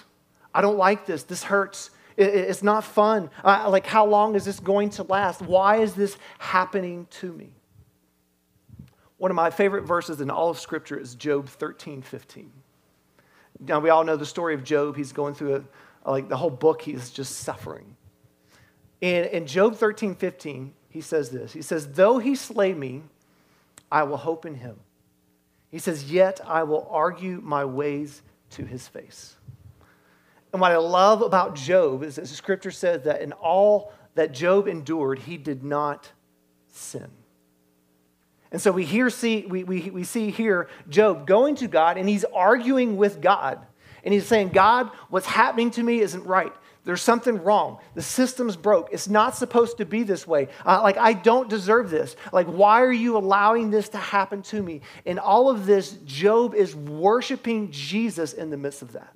I 0.55 0.61
don't 0.61 0.77
like 0.77 1.05
this. 1.05 1.23
This 1.23 1.43
hurts. 1.43 1.89
It's 2.15 2.63
not 2.63 2.85
fun. 2.85 3.29
Like, 3.43 3.85
how 3.85 4.05
long 4.05 4.35
is 4.35 4.45
this 4.45 4.61
going 4.61 4.89
to 4.91 5.03
last? 5.03 5.41
Why 5.41 5.81
is 5.81 5.95
this 5.95 6.17
happening 6.39 7.07
to 7.19 7.33
me? 7.33 7.49
One 9.17 9.31
of 9.31 9.35
my 9.35 9.49
favorite 9.49 9.83
verses 9.83 10.21
in 10.21 10.29
all 10.29 10.49
of 10.49 10.57
Scripture 10.57 10.97
is 10.97 11.13
Job 11.13 11.49
13, 11.49 12.01
15. 12.01 12.51
Now, 13.59 13.79
we 13.81 13.89
all 13.89 14.05
know 14.05 14.15
the 14.15 14.25
story 14.25 14.53
of 14.53 14.63
Job. 14.63 14.95
He's 14.95 15.11
going 15.11 15.33
through 15.33 15.65
a, 16.05 16.09
like 16.09 16.29
the 16.29 16.37
whole 16.37 16.49
book, 16.49 16.81
he's 16.81 17.09
just 17.09 17.39
suffering. 17.39 17.97
And 19.01 19.25
in 19.25 19.45
Job 19.45 19.75
13, 19.75 20.15
15, 20.15 20.73
he 20.89 21.01
says 21.01 21.31
this 21.31 21.51
He 21.51 21.61
says, 21.61 21.85
Though 21.93 22.17
he 22.17 22.33
slay 22.35 22.73
me, 22.73 23.03
I 23.91 24.03
will 24.03 24.17
hope 24.17 24.45
in 24.45 24.55
him. 24.55 24.79
He 25.69 25.79
says, 25.79 26.09
Yet 26.09 26.39
I 26.45 26.63
will 26.63 26.87
argue 26.89 27.41
my 27.43 27.65
ways 27.65 28.21
to 28.51 28.63
his 28.63 28.87
face. 28.87 29.35
And 30.55 30.61
what 30.61 30.71
I 30.71 30.77
love 30.77 31.21
about 31.21 31.55
Job 31.55 32.01
is 32.01 32.15
that 32.15 32.21
the 32.21 32.27
scripture 32.29 32.71
says 32.71 33.01
that 33.01 33.21
in 33.21 33.33
all 33.33 33.91
that 34.13 34.31
Job 34.31 34.69
endured, 34.69 35.19
he 35.19 35.35
did 35.35 35.65
not 35.65 36.09
sin. 36.69 37.09
And 38.53 38.61
so 38.61 38.71
we 38.71 38.85
here 38.85 39.09
see 39.09 39.45
we, 39.49 39.65
we, 39.65 39.89
we 39.89 40.05
see 40.05 40.31
here 40.31 40.69
Job 40.87 41.27
going 41.27 41.55
to 41.55 41.67
God 41.67 41.97
and 41.97 42.07
he's 42.07 42.23
arguing 42.23 42.95
with 42.95 43.19
God. 43.19 43.67
And 44.05 44.13
he's 44.13 44.27
saying, 44.27 44.51
God, 44.51 44.91
what's 45.09 45.25
happening 45.25 45.71
to 45.71 45.83
me 45.83 45.99
isn't 45.99 46.23
right. 46.23 46.53
There's 46.85 47.01
something 47.01 47.43
wrong. 47.43 47.79
The 47.93 48.01
system's 48.01 48.55
broke. 48.55 48.93
It's 48.93 49.09
not 49.09 49.35
supposed 49.35 49.79
to 49.79 49.85
be 49.85 50.03
this 50.03 50.25
way. 50.25 50.47
Uh, 50.65 50.79
like, 50.81 50.95
I 50.95 51.11
don't 51.11 51.49
deserve 51.49 51.89
this. 51.89 52.15
Like, 52.31 52.47
why 52.47 52.81
are 52.81 52.93
you 52.93 53.17
allowing 53.17 53.71
this 53.71 53.89
to 53.89 53.97
happen 53.97 54.41
to 54.43 54.63
me? 54.63 54.79
In 55.03 55.19
all 55.19 55.49
of 55.49 55.65
this, 55.65 55.97
Job 56.05 56.55
is 56.55 56.73
worshiping 56.73 57.71
Jesus 57.71 58.31
in 58.31 58.51
the 58.51 58.57
midst 58.57 58.81
of 58.81 58.93
that. 58.93 59.13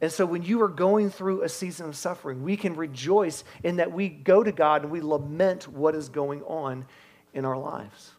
And 0.00 0.12
so 0.12 0.24
when 0.24 0.42
you 0.42 0.62
are 0.62 0.68
going 0.68 1.10
through 1.10 1.42
a 1.42 1.48
season 1.48 1.88
of 1.88 1.96
suffering, 1.96 2.42
we 2.42 2.56
can 2.56 2.74
rejoice 2.74 3.42
in 3.64 3.76
that 3.76 3.90
we 3.90 4.08
go 4.08 4.44
to 4.44 4.52
God 4.52 4.82
and 4.82 4.92
we 4.92 5.00
lament 5.00 5.66
what 5.66 5.94
is 5.94 6.08
going 6.08 6.42
on 6.42 6.86
in 7.34 7.44
our 7.44 7.58
lives. 7.58 8.12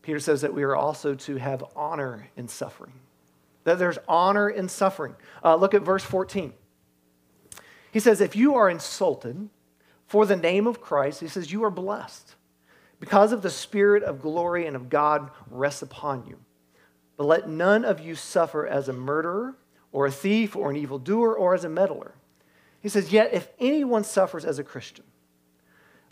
Peter 0.00 0.20
says 0.20 0.42
that 0.42 0.54
we 0.54 0.62
are 0.62 0.76
also 0.76 1.14
to 1.14 1.36
have 1.36 1.64
honor 1.74 2.28
in 2.36 2.48
suffering, 2.48 2.92
that 3.64 3.78
there's 3.78 3.98
honor 4.08 4.48
in 4.48 4.68
suffering. 4.68 5.14
Uh, 5.42 5.54
look 5.54 5.74
at 5.74 5.82
verse 5.82 6.04
14. 6.04 6.52
He 7.90 8.00
says, 8.00 8.20
If 8.20 8.34
you 8.34 8.54
are 8.56 8.68
insulted 8.68 9.48
for 10.06 10.26
the 10.26 10.36
name 10.36 10.66
of 10.66 10.80
Christ, 10.80 11.20
he 11.20 11.28
says, 11.28 11.52
you 11.52 11.64
are 11.64 11.70
blessed 11.70 12.34
because 13.00 13.32
of 13.32 13.42
the 13.42 13.50
Spirit 13.50 14.02
of 14.02 14.20
glory 14.20 14.66
and 14.66 14.76
of 14.76 14.88
God 14.88 15.30
rests 15.50 15.82
upon 15.82 16.26
you. 16.26 16.38
But 17.16 17.26
let 17.26 17.48
none 17.48 17.84
of 17.84 18.00
you 18.00 18.14
suffer 18.14 18.66
as 18.66 18.88
a 18.88 18.92
murderer 18.92 19.56
or 19.92 20.06
a 20.06 20.10
thief 20.10 20.56
or 20.56 20.70
an 20.70 20.76
evildoer 20.76 21.36
or 21.36 21.54
as 21.54 21.64
a 21.64 21.68
meddler. 21.68 22.14
He 22.80 22.88
says, 22.88 23.12
Yet 23.12 23.32
if 23.32 23.48
anyone 23.58 24.04
suffers 24.04 24.44
as 24.44 24.58
a 24.58 24.64
Christian, 24.64 25.04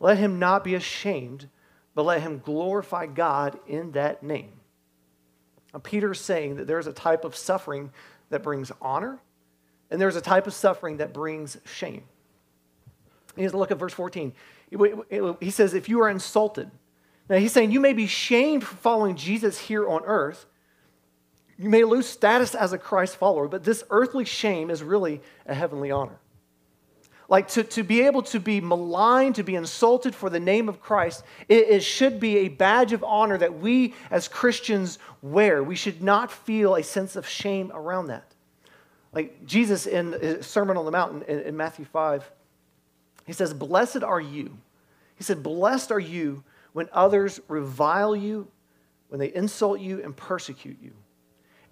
let 0.01 0.19
him 0.19 0.38
not 0.38 0.65
be 0.65 0.75
ashamed, 0.75 1.49
but 1.95 2.05
let 2.05 2.23
him 2.23 2.38
glorify 2.38 3.07
God 3.07 3.59
in 3.67 3.93
that 3.93 4.23
name. 4.23 4.53
Now, 5.73 5.81
Peter 5.81 6.12
is 6.12 6.21
saying 6.21 6.57
that 6.57 6.67
there's 6.67 6.87
a 6.87 6.93
type 6.93 7.25
of 7.25 7.37
suffering 7.37 7.91
that 8.31 8.43
brings 8.43 8.71
honor, 8.81 9.21
and 9.91 10.01
there's 10.01 10.17
a 10.17 10.21
type 10.21 10.47
of 10.47 10.55
suffering 10.55 10.99
that 10.99 11.12
brings 11.12 11.59
shame. 11.65 12.05
He 13.37 13.43
has 13.43 13.53
to 13.53 13.59
look 13.59 13.71
at 13.71 13.79
verse 13.79 13.93
14. 13.93 14.33
He 15.41 15.51
says, 15.51 15.75
If 15.75 15.88
you 15.88 16.01
are 16.01 16.09
insulted, 16.09 16.71
now 17.29 17.37
he's 17.37 17.53
saying 17.53 17.71
you 17.71 17.81
may 17.81 17.93
be 17.93 18.07
shamed 18.07 18.65
for 18.65 18.77
following 18.77 19.17
Jesus 19.17 19.59
here 19.59 19.88
on 19.88 20.03
earth, 20.05 20.47
you 21.62 21.70
may 21.70 21.85
lose 21.85 22.09
status 22.09 22.57
as 22.57 22.72
a 22.72 22.79
Christ 22.79 23.16
follower, 23.16 23.46
but 23.46 23.62
this 23.62 23.85
earthly 23.90 24.25
shame 24.25 24.68
is 24.68 24.83
really 24.83 25.20
a 25.46 25.55
heavenly 25.55 25.92
honor. 25.92 26.18
Like 27.29 27.46
to, 27.51 27.62
to 27.62 27.85
be 27.85 28.03
able 28.03 28.22
to 28.22 28.40
be 28.40 28.61
maligned, 28.61 29.37
to 29.37 29.44
be 29.44 29.55
insulted 29.55 30.12
for 30.12 30.29
the 30.29 30.40
name 30.40 30.68
of 30.68 30.81
Christ, 30.81 31.22
it, 31.48 31.68
it 31.68 31.85
should 31.85 32.18
be 32.18 32.38
a 32.38 32.48
badge 32.48 32.92
of 32.92 33.05
honor 33.05 33.38
that 33.38 33.61
we 33.61 33.94
as 34.11 34.27
Christians 34.27 34.98
wear. 35.22 35.62
We 35.62 35.77
should 35.77 36.03
not 36.03 36.33
feel 36.33 36.75
a 36.75 36.83
sense 36.83 37.14
of 37.14 37.29
shame 37.29 37.70
around 37.72 38.09
that. 38.09 38.35
Like 39.12 39.46
Jesus 39.46 39.87
in 39.87 40.14
his 40.14 40.44
Sermon 40.44 40.77
on 40.77 40.85
the 40.85 40.90
Mountain 40.90 41.22
in, 41.29 41.40
in 41.42 41.57
Matthew 41.57 41.85
5, 41.85 42.29
he 43.25 43.33
says, 43.33 43.55
Blessed 43.55 44.03
are 44.03 44.20
you. 44.20 44.59
He 45.14 45.22
said, 45.22 45.44
Blessed 45.44 45.92
are 45.92 46.01
you 46.01 46.42
when 46.72 46.88
others 46.92 47.40
revile 47.46 48.16
you, 48.16 48.48
when 49.11 49.20
they 49.20 49.33
insult 49.33 49.79
you 49.79 50.03
and 50.03 50.16
persecute 50.16 50.79
you 50.83 50.92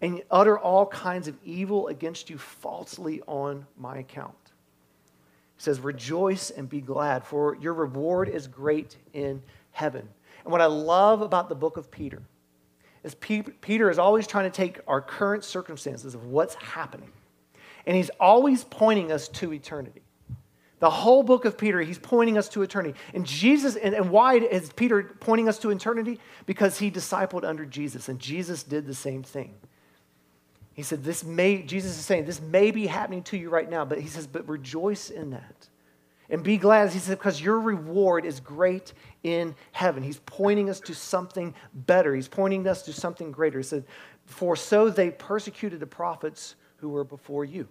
and 0.01 0.23
utter 0.31 0.59
all 0.59 0.87
kinds 0.87 1.29
of 1.29 1.37
evil 1.45 1.89
against 1.89 2.31
you 2.31 2.39
falsely 2.39 3.21
on 3.27 3.67
my 3.77 3.99
account. 3.99 4.35
He 5.57 5.63
says, 5.63 5.81
Rejoice 5.81 6.51
and 6.51 6.69
be 6.69 6.81
glad, 6.81 7.25
for 7.25 7.57
your 7.57 7.75
reward 7.75 8.29
is 8.29 8.47
great 8.47 8.97
in 9.13 9.43
heaven. 9.73 10.09
And 10.45 10.53
what 10.53 10.61
I 10.61 10.67
love 10.67 11.21
about 11.21 11.49
the 11.49 11.55
book 11.55 11.77
of 11.77 11.91
Peter 11.91 12.23
is 13.03 13.15
Peter 13.15 13.91
is 13.91 13.99
always 13.99 14.27
trying 14.27 14.51
to 14.51 14.55
take 14.55 14.79
our 14.87 15.01
current 15.01 15.45
circumstances 15.45 16.15
of 16.15 16.27
what's 16.27 16.55
happening, 16.57 17.11
and 17.87 17.97
he's 17.97 18.11
always 18.21 18.65
pointing 18.65 19.11
us 19.11 19.29
to 19.29 19.53
eternity. 19.53 20.03
The 20.81 20.91
whole 20.91 21.23
book 21.23 21.45
of 21.45 21.59
Peter, 21.59 21.81
he's 21.83 21.99
pointing 21.99 22.39
us 22.39 22.49
to 22.51 22.63
eternity. 22.63 22.99
And 23.13 23.27
Jesus, 23.27 23.77
and, 23.77 23.95
and 23.95 24.11
why 24.11 24.37
is 24.37 24.73
Peter 24.73 25.03
pointing 25.21 25.47
us 25.47 25.59
to 25.59 25.71
eternity? 25.71 26.19
Because 26.47 26.79
he 26.79 26.91
discipled 26.91 27.45
under 27.45 27.67
Jesus, 27.67 28.09
and 28.09 28.19
Jesus 28.19 28.63
did 28.63 28.87
the 28.87 28.95
same 28.95 29.23
thing. 29.23 29.55
He 30.81 30.85
said, 30.85 31.05
This 31.05 31.23
may, 31.25 31.61
Jesus 31.61 31.99
is 31.99 32.07
saying, 32.07 32.25
this 32.25 32.41
may 32.41 32.71
be 32.71 32.87
happening 32.87 33.23
to 33.25 33.37
you 33.37 33.51
right 33.51 33.69
now, 33.69 33.85
but 33.85 34.01
he 34.01 34.09
says, 34.09 34.27
but 34.27 34.49
rejoice 34.49 35.11
in 35.11 35.29
that. 35.33 35.69
And 36.31 36.43
be 36.43 36.57
glad, 36.57 36.91
he 36.91 36.99
said, 36.99 37.19
because 37.19 37.39
your 37.39 37.61
reward 37.61 38.25
is 38.25 38.41
great 38.41 38.95
in 39.23 39.55
heaven. 39.73 40.03
He's 40.03 40.21
pointing 40.25 40.71
us 40.71 40.81
to 40.81 40.95
something 40.95 41.55
better. 41.75 42.15
He's 42.15 42.29
pointing 42.29 42.67
us 42.67 42.81
to 42.85 42.95
something 42.95 43.31
greater. 43.31 43.59
He 43.59 43.63
said, 43.63 43.85
For 44.25 44.57
so 44.57 44.89
they 44.89 45.11
persecuted 45.11 45.81
the 45.81 45.87
prophets 45.87 46.55
who 46.77 46.89
were 46.89 47.05
before 47.05 47.45
you. 47.45 47.69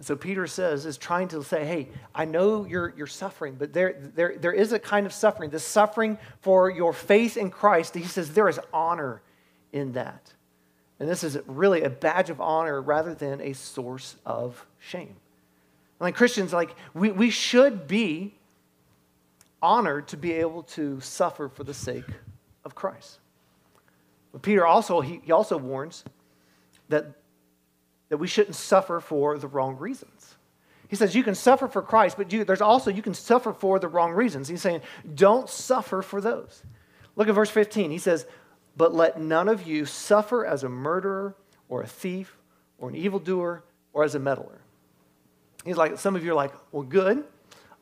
So 0.00 0.16
Peter 0.16 0.46
says, 0.46 0.84
is 0.84 0.98
trying 0.98 1.28
to 1.28 1.42
say, 1.42 1.64
hey, 1.64 1.88
I 2.14 2.26
know 2.26 2.66
you're, 2.66 2.92
you're 2.94 3.06
suffering, 3.06 3.56
but 3.58 3.72
there, 3.72 3.96
there, 4.14 4.36
there 4.36 4.52
is 4.52 4.72
a 4.72 4.78
kind 4.78 5.06
of 5.06 5.14
suffering, 5.14 5.48
the 5.48 5.60
suffering 5.60 6.18
for 6.42 6.68
your 6.68 6.92
faith 6.92 7.38
in 7.38 7.48
Christ. 7.48 7.94
He 7.94 8.02
says 8.02 8.34
there 8.34 8.50
is 8.50 8.60
honor 8.74 9.22
in 9.72 9.92
that. 9.92 10.34
And 10.98 11.08
this 11.08 11.22
is 11.22 11.38
really 11.46 11.82
a 11.82 11.90
badge 11.90 12.30
of 12.30 12.40
honor 12.40 12.80
rather 12.80 13.14
than 13.14 13.40
a 13.40 13.52
source 13.52 14.16
of 14.24 14.66
shame. 14.78 15.16
Like 16.00 16.14
Christians, 16.14 16.52
like 16.52 16.74
we, 16.94 17.10
we 17.10 17.30
should 17.30 17.86
be 17.86 18.34
honored 19.62 20.08
to 20.08 20.16
be 20.16 20.32
able 20.32 20.62
to 20.62 21.00
suffer 21.00 21.48
for 21.48 21.64
the 21.64 21.74
sake 21.74 22.04
of 22.64 22.74
Christ. 22.74 23.18
But 24.32 24.42
Peter 24.42 24.66
also, 24.66 25.00
he, 25.00 25.20
he 25.24 25.32
also 25.32 25.56
warns 25.56 26.04
that, 26.88 27.06
that 28.08 28.18
we 28.18 28.26
shouldn't 28.26 28.54
suffer 28.54 29.00
for 29.00 29.38
the 29.38 29.48
wrong 29.48 29.76
reasons. 29.76 30.36
He 30.88 30.96
says 30.96 31.14
you 31.14 31.24
can 31.24 31.34
suffer 31.34 31.66
for 31.68 31.82
Christ, 31.82 32.16
but 32.16 32.32
you, 32.32 32.44
there's 32.44 32.60
also 32.60 32.90
you 32.90 33.02
can 33.02 33.14
suffer 33.14 33.52
for 33.52 33.78
the 33.78 33.88
wrong 33.88 34.12
reasons. 34.12 34.48
He's 34.48 34.62
saying 34.62 34.82
don't 35.14 35.48
suffer 35.48 36.02
for 36.02 36.20
those. 36.20 36.62
Look 37.16 37.28
at 37.28 37.34
verse 37.34 37.50
15. 37.50 37.90
He 37.90 37.98
says, 37.98 38.26
But 38.76 38.94
let 38.94 39.20
none 39.20 39.48
of 39.48 39.66
you 39.66 39.86
suffer 39.86 40.44
as 40.44 40.62
a 40.62 40.68
murderer 40.68 41.34
or 41.68 41.82
a 41.82 41.86
thief 41.86 42.36
or 42.78 42.88
an 42.88 42.94
evildoer 42.94 43.64
or 43.92 44.04
as 44.04 44.14
a 44.14 44.18
meddler. 44.18 44.60
He's 45.64 45.76
like, 45.76 45.98
some 45.98 46.14
of 46.14 46.24
you 46.24 46.32
are 46.32 46.34
like, 46.34 46.52
well, 46.72 46.82
good. 46.82 47.24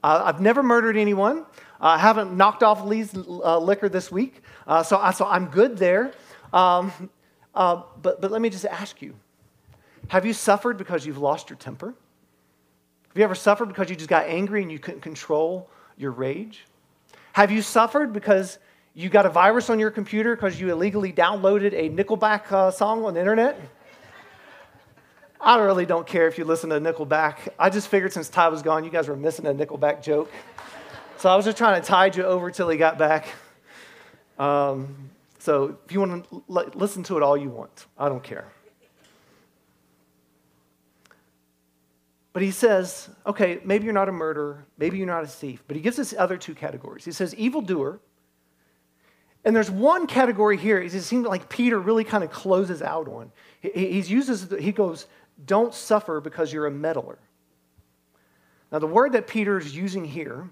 Uh, 0.02 0.22
I've 0.24 0.40
never 0.40 0.62
murdered 0.62 0.96
anyone. 0.96 1.44
I 1.80 1.98
haven't 1.98 2.36
knocked 2.36 2.62
off 2.62 2.84
Lee's 2.84 3.14
uh, 3.14 3.58
liquor 3.58 3.88
this 3.88 4.10
week. 4.10 4.42
Uh, 4.66 4.82
so, 4.82 4.98
I, 4.98 5.10
so 5.10 5.26
I'm 5.26 5.46
good 5.46 5.76
there. 5.76 6.12
Um, 6.52 7.10
uh, 7.54 7.82
but, 8.00 8.20
but 8.20 8.30
let 8.30 8.40
me 8.40 8.50
just 8.50 8.64
ask 8.64 9.02
you 9.02 9.14
have 10.08 10.26
you 10.26 10.32
suffered 10.32 10.76
because 10.76 11.06
you've 11.06 11.18
lost 11.18 11.50
your 11.50 11.56
temper? 11.56 11.94
Have 13.08 13.16
you 13.16 13.24
ever 13.24 13.34
suffered 13.34 13.68
because 13.68 13.88
you 13.88 13.96
just 13.96 14.10
got 14.10 14.26
angry 14.26 14.62
and 14.62 14.70
you 14.70 14.78
couldn't 14.78 15.00
control 15.00 15.70
your 15.96 16.10
rage? 16.10 16.66
Have 17.32 17.50
you 17.50 17.62
suffered 17.62 18.12
because 18.12 18.58
you 18.94 19.08
got 19.08 19.26
a 19.26 19.28
virus 19.28 19.70
on 19.70 19.80
your 19.80 19.90
computer 19.90 20.36
because 20.36 20.60
you 20.60 20.70
illegally 20.70 21.12
downloaded 21.12 21.72
a 21.72 21.90
Nickelback 21.90 22.50
uh, 22.52 22.70
song 22.70 23.04
on 23.04 23.14
the 23.14 23.20
internet? 23.20 23.60
I 25.40 25.58
really 25.58 25.84
don't 25.84 26.06
care 26.06 26.28
if 26.28 26.38
you 26.38 26.44
listen 26.44 26.70
to 26.70 26.80
Nickelback. 26.80 27.48
I 27.58 27.70
just 27.70 27.88
figured 27.88 28.12
since 28.12 28.28
Ty 28.28 28.48
was 28.48 28.62
gone, 28.62 28.84
you 28.84 28.90
guys 28.90 29.08
were 29.08 29.16
missing 29.16 29.46
a 29.46 29.52
Nickelback 29.52 30.02
joke. 30.02 30.30
So 31.18 31.28
I 31.28 31.36
was 31.36 31.44
just 31.44 31.58
trying 31.58 31.82
to 31.82 31.86
tide 31.86 32.16
you 32.16 32.22
over 32.24 32.50
till 32.50 32.68
he 32.68 32.78
got 32.78 32.96
back. 32.96 33.26
Um, 34.38 35.10
so 35.38 35.76
if 35.84 35.92
you 35.92 36.00
want 36.00 36.28
to 36.30 36.44
l- 36.48 36.70
listen 36.74 37.02
to 37.04 37.16
it 37.16 37.22
all 37.22 37.36
you 37.36 37.50
want, 37.50 37.86
I 37.98 38.08
don't 38.08 38.22
care. 38.22 38.46
But 42.32 42.42
he 42.42 42.50
says, 42.50 43.10
okay, 43.26 43.60
maybe 43.64 43.84
you're 43.84 43.92
not 43.92 44.08
a 44.08 44.12
murderer, 44.12 44.64
maybe 44.78 44.98
you're 44.98 45.06
not 45.06 45.24
a 45.24 45.26
thief, 45.26 45.62
but 45.66 45.76
he 45.76 45.82
gives 45.82 45.98
us 45.98 46.14
other 46.16 46.36
two 46.36 46.54
categories. 46.54 47.04
He 47.04 47.12
says, 47.12 47.34
evildoer. 47.34 48.00
And 49.44 49.54
there's 49.54 49.70
one 49.70 50.06
category 50.06 50.56
here, 50.56 50.80
it 50.80 50.90
seems 50.90 51.26
like 51.26 51.48
Peter 51.48 51.78
really 51.78 52.04
kind 52.04 52.24
of 52.24 52.30
closes 52.30 52.80
out 52.80 53.08
on. 53.08 53.30
He, 53.60 54.00
uses, 54.00 54.48
he 54.58 54.72
goes, 54.72 55.06
don't 55.44 55.74
suffer 55.74 56.20
because 56.20 56.52
you're 56.52 56.66
a 56.66 56.70
meddler. 56.70 57.18
Now, 58.72 58.78
the 58.78 58.86
word 58.86 59.12
that 59.12 59.26
Peter 59.26 59.58
is 59.58 59.76
using 59.76 60.04
here 60.04 60.48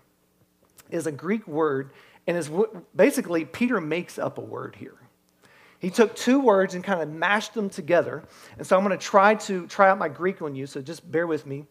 is 0.90 1.06
a 1.06 1.12
Greek 1.12 1.48
word, 1.48 1.90
and 2.26 2.36
is 2.36 2.50
basically 2.94 3.44
Peter 3.44 3.80
makes 3.80 4.18
up 4.18 4.38
a 4.38 4.42
word 4.42 4.76
here. 4.78 4.94
He 5.78 5.90
took 5.90 6.14
two 6.14 6.38
words 6.38 6.74
and 6.74 6.84
kind 6.84 7.00
of 7.02 7.08
mashed 7.08 7.54
them 7.54 7.68
together. 7.68 8.22
And 8.56 8.66
so 8.66 8.76
I'm 8.76 8.84
going 8.84 8.96
to 8.96 9.04
try 9.04 9.34
to 9.34 9.66
try 9.66 9.90
out 9.90 9.98
my 9.98 10.08
Greek 10.08 10.40
on 10.42 10.54
you, 10.54 10.66
so 10.66 10.80
just 10.80 11.10
bear 11.10 11.26
with 11.26 11.46
me. 11.46 11.64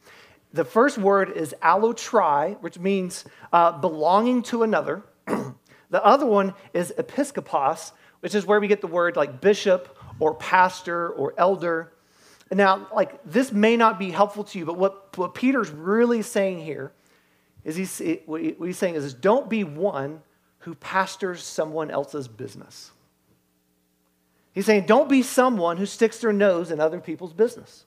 The 0.54 0.66
first 0.66 0.98
word 0.98 1.32
is 1.32 1.56
allotri, 1.64 2.60
which 2.62 2.78
means 2.78 3.24
uh, 3.54 3.80
belonging 3.80 4.44
to 4.44 4.64
another. 4.64 5.04
the 5.92 6.04
other 6.04 6.26
one 6.26 6.56
is 6.74 6.94
episkopos, 6.98 7.92
which 8.22 8.34
is 8.34 8.46
where 8.46 8.60
we 8.60 8.68
get 8.68 8.82
the 8.82 8.88
word 8.88 9.16
like 9.16 9.42
bishop 9.42 9.96
or 10.20 10.34
pastor 10.36 11.10
or 11.10 11.34
elder. 11.38 11.92
Now, 12.50 12.88
like, 12.94 13.20
this 13.24 13.52
may 13.52 13.78
not 13.78 14.00
be 14.00 14.10
helpful 14.10 14.44
to 14.46 14.60
you, 14.60 14.66
but 14.66 14.78
what, 14.78 15.16
what 15.18 15.36
Peter's 15.36 15.70
really 15.70 16.22
saying 16.22 16.60
here 16.60 16.92
is 17.64 17.76
he's, 17.76 18.02
what 18.26 18.42
he's 18.42 18.78
saying 18.78 18.96
is 18.96 19.14
don't 19.14 19.50
be 19.50 19.64
one 19.64 20.22
who 20.60 20.76
pastors 20.76 21.44
someone 21.44 21.92
else's 21.92 22.28
business. 22.28 22.92
He's 24.54 24.66
saying 24.66 24.86
don't 24.86 25.10
be 25.10 25.22
someone 25.22 25.78
who 25.78 25.86
sticks 25.86 26.20
their 26.20 26.34
nose 26.34 26.72
in 26.72 26.80
other 26.80 27.00
people's 27.00 27.34
business. 27.34 27.86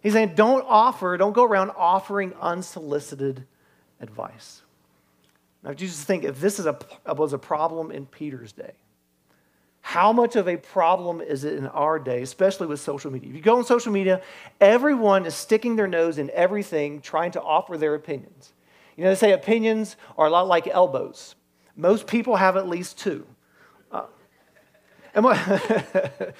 He's 0.00 0.12
saying 0.12 0.34
don't 0.34 0.64
offer, 0.68 1.16
don't 1.16 1.32
go 1.32 1.44
around 1.44 1.70
offering 1.76 2.32
unsolicited 2.40 3.46
advice. 4.00 4.61
Now, 5.62 5.72
Jesus 5.72 6.02
think 6.02 6.24
if 6.24 6.40
this 6.40 6.58
is 6.58 6.66
a, 6.66 6.76
was 7.06 7.32
a 7.32 7.38
problem 7.38 7.90
in 7.90 8.06
Peter's 8.06 8.52
day, 8.52 8.72
how 9.80 10.12
much 10.12 10.36
of 10.36 10.48
a 10.48 10.56
problem 10.56 11.20
is 11.20 11.44
it 11.44 11.54
in 11.54 11.66
our 11.66 11.98
day, 11.98 12.22
especially 12.22 12.68
with 12.68 12.80
social 12.80 13.10
media? 13.10 13.28
If 13.28 13.36
you 13.36 13.42
go 13.42 13.58
on 13.58 13.64
social 13.64 13.92
media, 13.92 14.22
everyone 14.60 15.26
is 15.26 15.34
sticking 15.34 15.76
their 15.76 15.88
nose 15.88 16.18
in 16.18 16.30
everything, 16.30 17.00
trying 17.00 17.32
to 17.32 17.42
offer 17.42 17.76
their 17.76 17.94
opinions. 17.94 18.52
You 18.96 19.04
know, 19.04 19.10
they 19.10 19.16
say 19.16 19.32
opinions 19.32 19.96
are 20.16 20.26
a 20.26 20.30
lot 20.30 20.46
like 20.46 20.68
elbows. 20.68 21.34
Most 21.76 22.06
people 22.06 22.36
have 22.36 22.56
at 22.56 22.68
least 22.68 22.98
two. 22.98 23.26
Uh, 23.90 24.04
and 25.14 25.24
what, 25.24 25.36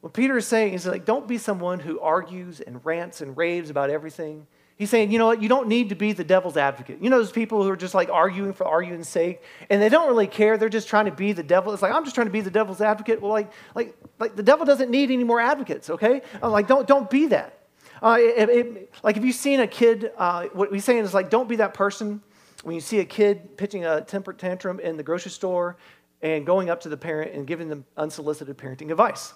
what 0.00 0.12
Peter 0.12 0.38
is 0.38 0.46
saying 0.46 0.72
is 0.72 0.86
like, 0.86 1.04
don't 1.04 1.28
be 1.28 1.36
someone 1.38 1.80
who 1.80 2.00
argues 2.00 2.60
and 2.60 2.84
rants 2.84 3.20
and 3.20 3.36
raves 3.36 3.68
about 3.68 3.90
everything. 3.90 4.46
He's 4.76 4.90
saying, 4.90 5.12
you 5.12 5.18
know 5.18 5.26
what, 5.26 5.40
you 5.40 5.48
don't 5.48 5.68
need 5.68 5.90
to 5.90 5.94
be 5.94 6.12
the 6.12 6.24
devil's 6.24 6.56
advocate. 6.56 6.98
You 7.00 7.08
know 7.08 7.18
those 7.18 7.30
people 7.30 7.62
who 7.62 7.70
are 7.70 7.76
just 7.76 7.94
like 7.94 8.08
arguing 8.08 8.52
for 8.52 8.66
arguing's 8.66 9.08
sake, 9.08 9.40
and 9.70 9.80
they 9.80 9.88
don't 9.88 10.08
really 10.08 10.26
care. 10.26 10.58
They're 10.58 10.68
just 10.68 10.88
trying 10.88 11.04
to 11.04 11.12
be 11.12 11.32
the 11.32 11.44
devil. 11.44 11.72
It's 11.72 11.80
like, 11.82 11.92
I'm 11.92 12.02
just 12.02 12.16
trying 12.16 12.26
to 12.26 12.32
be 12.32 12.40
the 12.40 12.50
devil's 12.50 12.80
advocate. 12.80 13.22
Well, 13.22 13.30
like, 13.30 13.52
like, 13.76 13.96
like 14.18 14.34
the 14.34 14.42
devil 14.42 14.66
doesn't 14.66 14.90
need 14.90 15.12
any 15.12 15.22
more 15.22 15.40
advocates, 15.40 15.90
okay? 15.90 16.22
I'm 16.42 16.50
like, 16.50 16.66
don't, 16.66 16.88
don't 16.88 17.08
be 17.08 17.26
that. 17.28 17.60
Uh, 18.02 18.16
it, 18.18 18.48
it, 18.50 18.94
like, 19.04 19.16
if 19.16 19.24
you've 19.24 19.36
seen 19.36 19.60
a 19.60 19.66
kid, 19.66 20.10
uh, 20.18 20.46
what 20.52 20.72
he's 20.72 20.84
saying 20.84 21.04
is 21.04 21.14
like, 21.14 21.30
don't 21.30 21.48
be 21.48 21.56
that 21.56 21.72
person 21.72 22.20
when 22.64 22.74
you 22.74 22.80
see 22.80 22.98
a 22.98 23.04
kid 23.04 23.56
pitching 23.56 23.84
a 23.84 24.00
temper 24.00 24.32
tantrum 24.32 24.80
in 24.80 24.96
the 24.96 25.04
grocery 25.04 25.30
store 25.30 25.76
and 26.20 26.44
going 26.44 26.68
up 26.68 26.80
to 26.80 26.88
the 26.88 26.96
parent 26.96 27.32
and 27.32 27.46
giving 27.46 27.68
them 27.68 27.84
unsolicited 27.96 28.58
parenting 28.58 28.90
advice. 28.90 29.34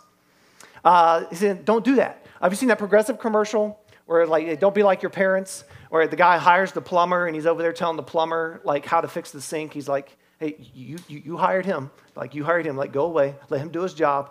Uh, 0.85 1.25
he's 1.31 1.39
saying, 1.39 1.63
don't 1.65 1.85
do 1.85 1.95
that. 1.95 2.27
Have 2.43 2.51
you 2.51 2.57
seen 2.57 2.69
that 2.71 2.79
progressive 2.79 3.21
commercial? 3.21 3.81
Where 4.09 4.27
like 4.27 4.59
don't 4.59 4.75
be 4.75 4.83
like 4.83 5.03
your 5.03 5.11
parents 5.11 5.65
or 5.91 6.07
the 6.07 6.17
guy 6.17 6.39
hires 6.39 6.73
the 6.73 6.81
plumber 6.81 7.27
and 7.27 7.35
he's 7.35 7.45
over 7.45 7.61
there 7.61 7.75
telling 7.75 7.99
the 7.99 8.03
plumber 8.03 8.59
like 8.65 8.87
how 8.87 9.03
to 9.03 9.07
fix 9.07 9.33
the 9.33 9.41
sink. 9.41 9.75
He's 9.75 9.87
like 9.87 10.17
hey 10.41 10.57
you, 10.75 10.97
you, 11.09 11.23
you 11.27 11.37
hired 11.37 11.67
him. 11.67 11.91
Like 12.17 12.35
you 12.35 12.43
hired 12.43 12.65
him. 12.67 12.75
Like 12.75 12.91
go 12.91 13.05
away. 13.05 13.37
Let 13.51 13.61
him 13.61 13.69
do 13.69 13.83
his 13.83 13.93
job. 13.93 14.31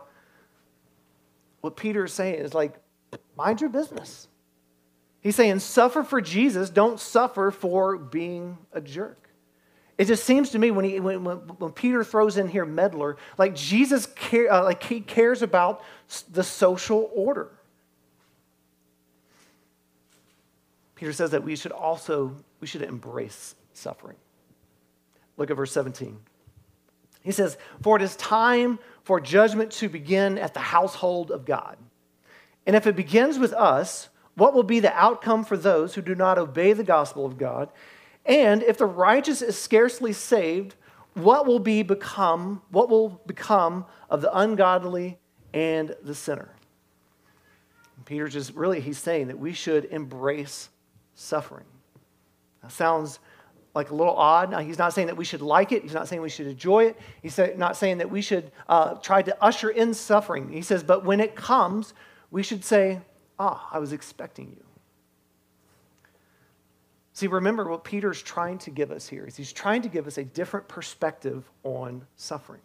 What 1.62 1.78
peter 1.78 2.06
is 2.06 2.14
saying 2.14 2.40
is 2.40 2.56
like 2.56 2.74
mind 3.38 3.62
your 3.62 3.70
business. 3.70 4.28
He's 5.22 5.36
saying 5.36 5.60
suffer 5.60 6.04
for 6.04 6.22
jesus. 6.22 6.72
Don't 6.72 7.00
suffer 7.00 7.52
for 7.52 7.98
being 7.98 8.58
a 8.74 8.82
jerk. 8.82 9.30
It 10.00 10.06
just 10.06 10.26
seems 10.26 10.52
to 10.52 10.60
me 10.60 10.70
when, 10.70 10.86
he, 10.86 11.00
when, 11.00 11.24
when, 11.24 11.72
Peter 11.72 12.04
throws 12.04 12.38
in 12.38 12.48
here 12.48 12.66
meddler, 12.66 13.18
like 13.40 13.56
Jesus 13.56 14.06
care, 14.06 14.52
uh, 14.52 14.64
like 14.64 14.84
he 14.84 15.02
cares 15.02 15.42
about 15.42 15.84
the 16.32 16.44
social 16.44 17.10
order. 17.16 17.57
Peter 20.98 21.14
says 21.14 21.30
that 21.32 21.44
we 21.44 21.56
should 21.56 21.72
also 21.72 22.36
we 22.60 22.68
should 22.68 22.82
embrace 22.82 23.56
suffering. 23.72 24.18
Look 25.38 25.52
at 25.52 25.56
verse 25.56 25.72
17. 25.72 26.20
He 27.22 27.32
says, 27.32 27.56
"For 27.82 27.96
it 27.96 28.02
is 28.02 28.16
time 28.16 28.80
for 29.04 29.20
judgment 29.20 29.72
to 29.74 29.90
begin 29.90 30.40
at 30.40 30.56
the 30.56 30.60
household 30.60 31.30
of 31.30 31.46
God. 31.46 31.78
And 32.66 32.76
if 32.76 32.88
it 32.88 32.96
begins 32.96 33.38
with 33.38 33.54
us, 33.54 34.10
what 34.36 34.54
will 34.54 34.64
be 34.64 34.80
the 34.80 34.94
outcome 34.94 35.46
for 35.46 35.56
those 35.56 35.94
who 35.94 36.02
do 36.02 36.16
not 36.16 36.40
obey 36.40 36.74
the 36.74 36.84
gospel 36.84 37.26
of 37.26 37.38
God? 37.38 37.70
And 38.26 38.64
if 38.64 38.78
the 38.78 38.86
righteous 38.88 39.42
is 39.44 39.58
scarcely 39.58 40.14
saved, 40.14 40.76
what 41.14 41.46
will 41.46 41.60
be 41.60 41.84
become 41.84 42.64
what 42.72 42.90
will 42.90 43.22
become 43.28 43.86
of 44.10 44.22
the 44.22 44.36
ungodly 44.36 45.20
and 45.54 45.96
the 46.02 46.16
sinner?" 46.16 46.56
Peter 48.06 48.28
just 48.28 48.56
really 48.56 48.80
he's 48.82 48.98
saying 48.98 49.28
that 49.28 49.38
we 49.38 49.54
should 49.54 49.86
embrace 49.86 50.70
suffering. 51.18 51.66
That 52.62 52.72
sounds 52.72 53.20
like 53.74 53.90
a 53.92 53.96
little 53.96 54.16
odd. 54.16 54.52
Now, 54.52 54.60
he's 54.60 54.78
not 54.78 54.94
saying 54.94 55.08
that 55.08 55.18
we 55.18 55.26
should 55.26 55.42
like 55.42 55.72
it. 55.72 55.84
He's 55.84 55.94
not 55.94 56.08
saying 56.08 56.22
we 56.22 56.30
should 56.30 56.48
enjoy 56.48 56.86
it. 56.86 57.00
He's 57.22 57.40
not 57.58 57.76
saying 57.76 57.98
that 58.00 58.10
we 58.10 58.22
should 58.22 58.52
uh, 58.70 58.96
try 58.96 59.22
to 59.22 59.44
usher 59.44 59.70
in 59.70 59.94
suffering. 59.94 60.52
He 60.52 60.62
says, 60.62 60.84
but 60.84 61.04
when 61.04 61.20
it 61.20 61.36
comes, 61.36 61.94
we 62.32 62.44
should 62.44 62.64
say, 62.64 63.02
ah, 63.38 63.68
I 63.72 63.80
was 63.80 63.94
expecting 63.94 64.50
you. 64.50 64.64
See, 67.14 67.28
remember 67.28 67.68
what 67.68 67.84
Peter's 67.84 68.22
trying 68.22 68.60
to 68.60 68.70
give 68.70 68.92
us 68.92 69.08
here 69.08 69.26
is 69.26 69.36
he's 69.36 69.52
trying 69.52 69.82
to 69.82 69.90
give 69.90 70.06
us 70.06 70.20
a 70.20 70.24
different 70.24 70.68
perspective 70.68 71.50
on 71.64 72.06
suffering. 72.16 72.62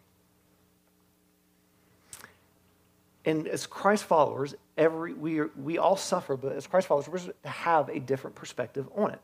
And 3.24 3.46
as 3.46 3.66
Christ 3.66 4.04
followers, 4.04 4.54
every, 4.76 5.12
we, 5.12 5.38
are, 5.38 5.50
we 5.56 5.78
all 5.78 5.96
suffer, 5.96 6.36
but 6.36 6.52
as 6.52 6.66
Christ 6.66 6.88
followers, 6.88 7.08
we're 7.08 7.18
to 7.18 7.48
have 7.48 7.88
a 7.88 8.00
different 8.00 8.34
perspective 8.34 8.88
on 8.96 9.12
it. 9.12 9.20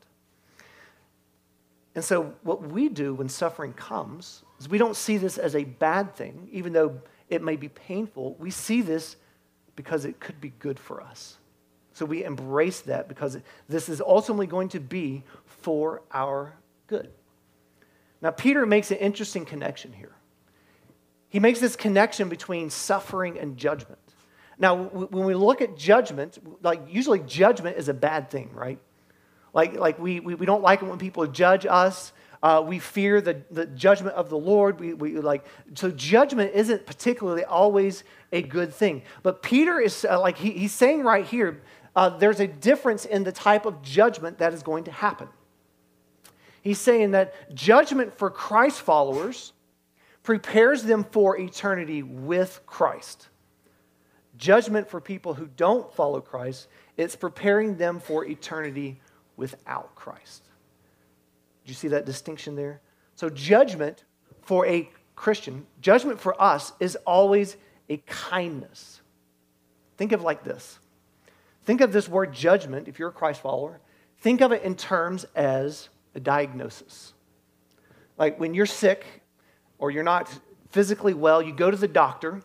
And 1.95 2.05
so, 2.05 2.35
what 2.43 2.63
we 2.63 2.89
do 2.89 3.15
when 3.15 3.29
suffering 3.29 3.73
comes 3.73 4.45
is 4.61 4.69
we 4.69 4.79
don't 4.79 4.95
see 4.95 5.17
this 5.17 5.37
as 5.37 5.57
a 5.57 5.65
bad 5.65 6.15
thing, 6.15 6.49
even 6.53 6.73
though 6.73 7.01
it 7.29 7.43
may 7.43 7.57
be 7.57 7.69
painful. 7.69 8.37
We 8.39 8.51
see 8.51 8.83
this 8.83 9.17
because 9.75 10.05
it 10.05 10.21
could 10.21 10.41
be 10.41 10.53
good 10.59 10.79
for 10.79 11.01
us. 11.01 11.39
So 11.93 12.07
we 12.07 12.23
embrace 12.23 12.83
that 12.83 13.09
because 13.09 13.39
this 13.69 13.89
is 13.89 14.01
ultimately 14.01 14.47
going 14.47 14.69
to 14.69 14.79
be 14.79 15.25
for 15.47 16.03
our 16.13 16.55
good. 16.87 17.11
Now, 18.23 18.31
Peter 18.31 18.65
makes 18.67 18.93
an 18.93 18.99
interesting 18.99 19.45
connection 19.45 19.93
here. 19.93 20.13
He 21.29 21.41
makes 21.41 21.61
this 21.61 21.77
connection 21.77 22.29
between 22.29 22.71
suffering 22.71 23.39
and 23.39 23.57
judgment. 23.57 23.99
Now, 24.59 24.77
when 24.77 25.25
we 25.25 25.35
look 25.35 25.61
at 25.61 25.77
judgment, 25.77 26.39
like 26.63 26.83
usually 26.89 27.21
judgment 27.21 27.77
is 27.77 27.89
a 27.89 27.95
bad 27.95 28.31
thing, 28.31 28.51
right? 28.53 28.79
Like, 29.53 29.75
like 29.75 29.99
we, 29.99 30.21
we, 30.21 30.35
we 30.35 30.47
don't 30.47 30.63
like 30.63 30.83
it 30.83 30.87
when 30.87 30.99
people 30.99 31.27
judge 31.27 31.65
us. 31.65 32.13
Uh, 32.43 32.63
we 32.65 32.79
fear 32.79 33.21
the, 33.21 33.43
the 33.51 33.67
judgment 33.67 34.15
of 34.15 34.29
the 34.31 34.39
Lord. 34.39 34.79
We, 34.79 34.95
we 34.95 35.19
like 35.19 35.45
so 35.75 35.91
judgment 35.91 36.53
isn't 36.55 36.87
particularly 36.87 37.45
always 37.45 38.05
a 38.33 38.43
good 38.43 38.73
thing. 38.73 39.03
But 39.23 39.43
Peter 39.43 39.81
is 39.81 40.05
uh, 40.05 40.21
like 40.21 40.39
he, 40.39 40.53
he's 40.53 40.73
saying 40.73 41.03
right 41.03 41.25
here, 41.25 41.63
uh, 41.97 42.11
there's 42.11 42.39
a 42.39 42.47
difference 42.47 43.05
in 43.05 43.25
the 43.25 43.33
type 43.33 43.67
of 43.67 43.83
judgment 43.83 44.39
that 44.39 44.55
is 44.55 44.63
going 44.63 44.85
to 44.85 44.93
happen. 44.93 45.29
He's 46.63 46.79
saying 46.79 47.13
that 47.13 47.55
judgment 47.55 48.17
for 48.17 48.31
Christ 48.31 48.83
followers 48.83 49.53
prepares 50.23 50.83
them 50.83 51.05
for 51.05 51.39
eternity 51.39 52.03
with 52.03 52.61
Christ. 52.67 53.29
Judgment 54.37 54.89
for 54.89 55.01
people 55.01 55.35
who 55.35 55.47
don't 55.57 55.93
follow 55.95 56.21
Christ, 56.21 56.69
it's 56.97 57.17
preparing 57.17 57.77
them 57.77 57.99
for 58.01 58.25
eternity 58.25 59.01
without 59.37 59.95
Christ. 59.95 60.45
Do 61.65 61.71
you 61.71 61.75
see 61.75 61.89
that 61.89 62.07
distinction 62.07 62.57
there? 62.57 62.81
So, 63.15 63.29
judgment 63.29 64.05
for 64.43 64.67
a 64.67 64.89
Christian, 65.17 65.67
judgment 65.81 66.21
for 66.21 66.41
us 66.41 66.73
is 66.79 66.97
always 67.05 67.57
a 67.89 67.97
kindness. 68.07 69.01
Think 69.97 70.13
of 70.13 70.23
like 70.23 70.45
this. 70.45 70.79
Think 71.65 71.81
of 71.81 71.93
this 71.93 72.09
word 72.09 72.33
judgment, 72.33 72.89
if 72.89 72.99
you're 72.99 73.09
a 73.09 73.13
Christ 73.13 73.43
follower, 73.43 73.81
think 74.21 74.41
of 74.41 74.53
it 74.53 74.63
in 74.63 74.75
terms 74.75 75.27
as 75.35 75.89
a 76.15 76.21
diagnosis. 76.21 77.13
Like 78.17 78.41
when 78.41 78.55
you're 78.55 78.67
sick 78.67 79.18
or 79.79 79.91
you're 79.91 80.03
not 80.03 80.31
physically 80.71 81.15
well, 81.15 81.41
you 81.41 81.53
go 81.53 81.71
to 81.71 81.77
the 81.77 81.89
doctor 81.89 82.43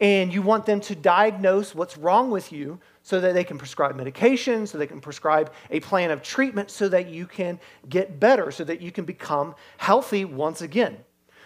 and 0.00 0.32
you 0.32 0.42
want 0.42 0.64
them 0.64 0.80
to 0.80 0.94
diagnose 0.94 1.74
what's 1.74 1.96
wrong 1.96 2.30
with 2.30 2.52
you 2.52 2.78
so 3.02 3.20
that 3.20 3.34
they 3.34 3.44
can 3.44 3.58
prescribe 3.58 3.96
medication, 3.96 4.66
so 4.66 4.78
they 4.78 4.86
can 4.86 5.00
prescribe 5.00 5.52
a 5.70 5.80
plan 5.80 6.10
of 6.10 6.22
treatment 6.22 6.70
so 6.70 6.88
that 6.88 7.08
you 7.08 7.26
can 7.26 7.58
get 7.88 8.20
better, 8.20 8.50
so 8.50 8.64
that 8.64 8.80
you 8.80 8.92
can 8.92 9.04
become 9.04 9.54
healthy 9.78 10.24
once 10.24 10.62
again. 10.62 10.96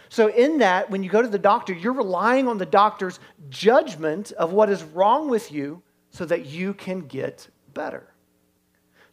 So, 0.09 0.29
in 0.29 0.59
that, 0.59 0.91
when 0.91 1.03
you 1.03 1.09
go 1.09 1.23
to 1.23 1.29
the 1.29 1.39
doctor, 1.39 1.73
you're 1.73 1.95
relying 1.95 2.47
on 2.47 2.59
the 2.59 2.67
doctor's 2.67 3.19
judgment 3.49 4.33
of 4.33 4.53
what 4.53 4.69
is 4.69 4.83
wrong 4.83 5.31
with 5.31 5.51
you 5.51 5.83
so 6.11 6.27
that 6.27 6.45
you 6.45 6.75
can 6.75 7.07
get 7.07 7.49
better. 7.73 8.12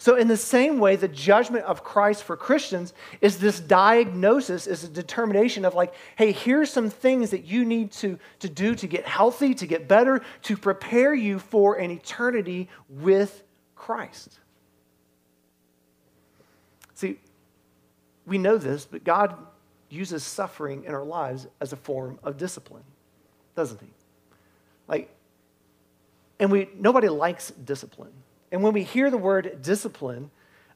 So, 0.02 0.16
in 0.16 0.30
the 0.30 0.38
same 0.38 0.80
way, 0.80 0.96
the 0.96 1.10
judgment 1.10 1.66
of 1.66 1.84
Christ 1.84 2.24
for 2.24 2.38
Christians 2.38 2.94
is 3.20 3.38
this 3.38 3.60
diagnosis, 3.60 4.66
is 4.66 4.86
a 4.86 4.88
determination 4.88 5.66
of 5.66 5.76
like, 5.76 5.94
hey, 6.16 6.32
here's 6.32 6.72
some 6.72 6.90
things 6.90 7.32
that 7.32 7.44
you 7.44 7.66
need 7.66 7.92
to, 7.94 8.18
to 8.40 8.48
do 8.48 8.76
to 8.76 8.88
get 8.88 9.06
healthy, 9.06 9.54
to 9.56 9.68
get 9.68 9.90
better, 9.90 10.22
to 10.44 10.56
prepare 10.56 11.14
you 11.14 11.38
for 11.38 11.76
an 11.76 11.92
eternity 11.92 12.70
with 12.88 13.44
Christ. 13.76 14.40
See, 16.94 17.20
we 18.26 18.38
know 18.38 18.58
this, 18.58 18.86
but 18.86 19.04
God 19.04 19.36
uses 19.90 20.24
suffering 20.24 20.86
in 20.86 20.94
our 20.94 21.04
lives 21.04 21.46
as 21.60 21.74
a 21.74 21.78
form 21.78 22.20
of 22.24 22.38
discipline, 22.38 22.86
doesn't 23.54 23.82
He? 23.82 23.90
Like, 24.88 25.14
and 26.40 26.50
we 26.50 26.70
nobody 26.78 27.10
likes 27.10 27.52
discipline. 27.52 28.14
And 28.52 28.64
when 28.64 28.74
we 28.74 28.84
hear 28.84 29.10
the 29.12 29.18
word 29.18 29.62
discipline, 29.62 30.32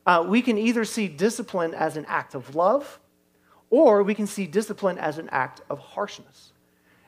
uh, 0.06 0.26
we 0.28 0.42
can 0.42 0.58
either 0.58 0.86
see 0.86 1.08
discipline 1.08 1.74
as 1.74 1.98
an 1.98 2.06
act 2.08 2.36
of 2.36 2.56
love, 2.56 3.00
or 3.70 4.04
we 4.04 4.14
can 4.14 4.28
see 4.28 4.46
discipline 4.46 4.98
as 4.98 5.18
an 5.18 5.30
act 5.32 5.62
of 5.70 5.80
harshness. 5.80 6.52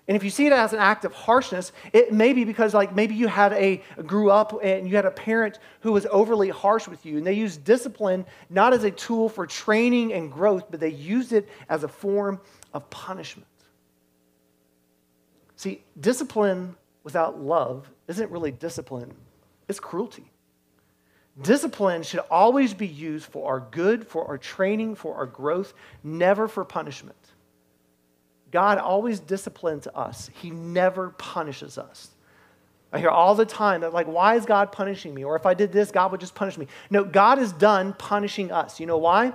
And 0.08 0.16
if 0.16 0.24
you 0.24 0.30
see 0.30 0.46
it 0.46 0.54
as 0.54 0.72
an 0.72 0.80
act 0.80 1.04
of 1.04 1.14
harshness, 1.14 1.72
it 1.92 2.14
may 2.14 2.32
be 2.34 2.44
because, 2.44 2.76
like, 2.76 2.96
maybe 2.96 3.16
you 3.16 3.28
had 3.28 3.54
a 3.54 3.82
grew 4.06 4.30
up 4.30 4.54
and 4.64 4.88
you 4.88 4.96
had 4.96 5.06
a 5.06 5.12
parent 5.12 5.58
who 5.80 5.92
was 5.92 6.06
overly 6.12 6.50
harsh 6.50 6.88
with 6.88 7.06
you, 7.06 7.18
and 7.18 7.26
they 7.26 7.34
used 7.34 7.64
discipline 7.64 8.24
not 8.50 8.72
as 8.74 8.84
a 8.84 8.92
tool 8.92 9.30
for 9.30 9.48
training 9.48 10.14
and 10.14 10.32
growth, 10.32 10.66
but 10.70 10.80
they 10.80 10.90
used 10.90 11.34
it 11.34 11.50
as 11.70 11.84
a 11.84 11.88
form 11.88 12.40
of 12.74 12.88
punishment. 12.92 13.48
See, 15.56 15.84
discipline 16.00 16.76
without 17.04 17.42
love 17.42 17.90
isn't 18.08 18.30
really 18.30 18.52
discipline; 18.52 19.12
it's 19.68 19.80
cruelty. 19.80 20.32
Discipline 21.42 22.04
should 22.04 22.22
always 22.32 22.74
be 22.74 22.88
used 22.88 23.26
for 23.26 23.52
our 23.52 23.60
good, 23.60 24.08
for 24.08 24.28
our 24.28 24.38
training, 24.38 24.96
for 24.96 25.16
our 25.16 25.26
growth, 25.26 25.74
never 26.04 26.48
for 26.48 26.64
punishment. 26.64 27.18
God 28.52 28.78
always 28.78 29.20
disciplines 29.20 29.86
us, 29.94 30.30
He 30.42 30.50
never 30.50 31.10
punishes 31.10 31.78
us. 31.78 32.10
I 32.94 33.00
hear 33.00 33.10
all 33.10 33.36
the 33.36 33.46
time 33.46 33.82
that, 33.82 33.94
like, 33.94 34.08
why 34.08 34.36
is 34.36 34.46
God 34.46 34.72
punishing 34.72 35.14
me? 35.14 35.26
Or 35.26 35.36
if 35.36 35.46
I 35.46 35.54
did 35.54 35.74
this, 35.74 35.92
God 35.92 36.12
would 36.12 36.22
just 36.22 36.36
punish 36.36 36.58
me. 36.58 36.68
No, 36.90 37.04
God 37.04 37.40
is 37.40 37.52
done 37.52 37.92
punishing 37.92 38.54
us. 38.54 38.80
You 38.80 38.86
know 38.86 38.98
why? 38.98 39.34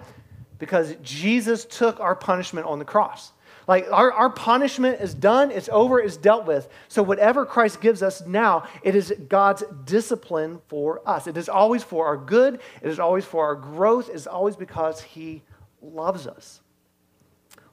Because 0.59 0.95
Jesus 1.03 1.67
took 1.67 2.01
our 2.01 2.15
punishment 2.15 2.67
on 2.67 2.79
the 2.79 2.87
cross. 2.87 3.33
Like 3.71 3.87
our, 3.93 4.11
our 4.11 4.31
punishment 4.31 5.01
is 5.01 5.15
done, 5.15 5.53
it's 5.53 5.69
over, 5.69 6.01
it's 6.01 6.17
dealt 6.17 6.45
with. 6.45 6.69
So 6.89 7.05
whatever 7.05 7.47
Christ 7.47 7.81
gives 7.81 8.03
us 8.03 8.21
now, 8.27 8.65
it 8.83 8.97
is 8.97 9.15
God's 9.29 9.63
discipline 9.85 10.61
for 10.67 11.01
us. 11.09 11.29
It 11.29 11.37
is 11.37 11.49
always 11.49 11.85
for 11.85 12.05
our 12.05 12.17
good, 12.17 12.55
it 12.83 12.89
is 12.89 12.99
always 12.99 13.25
for 13.25 13.45
our 13.45 13.55
growth, 13.55 14.09
it 14.09 14.17
is 14.17 14.27
always 14.27 14.57
because 14.57 15.01
He 15.01 15.45
loves 15.81 16.27
us. 16.27 16.63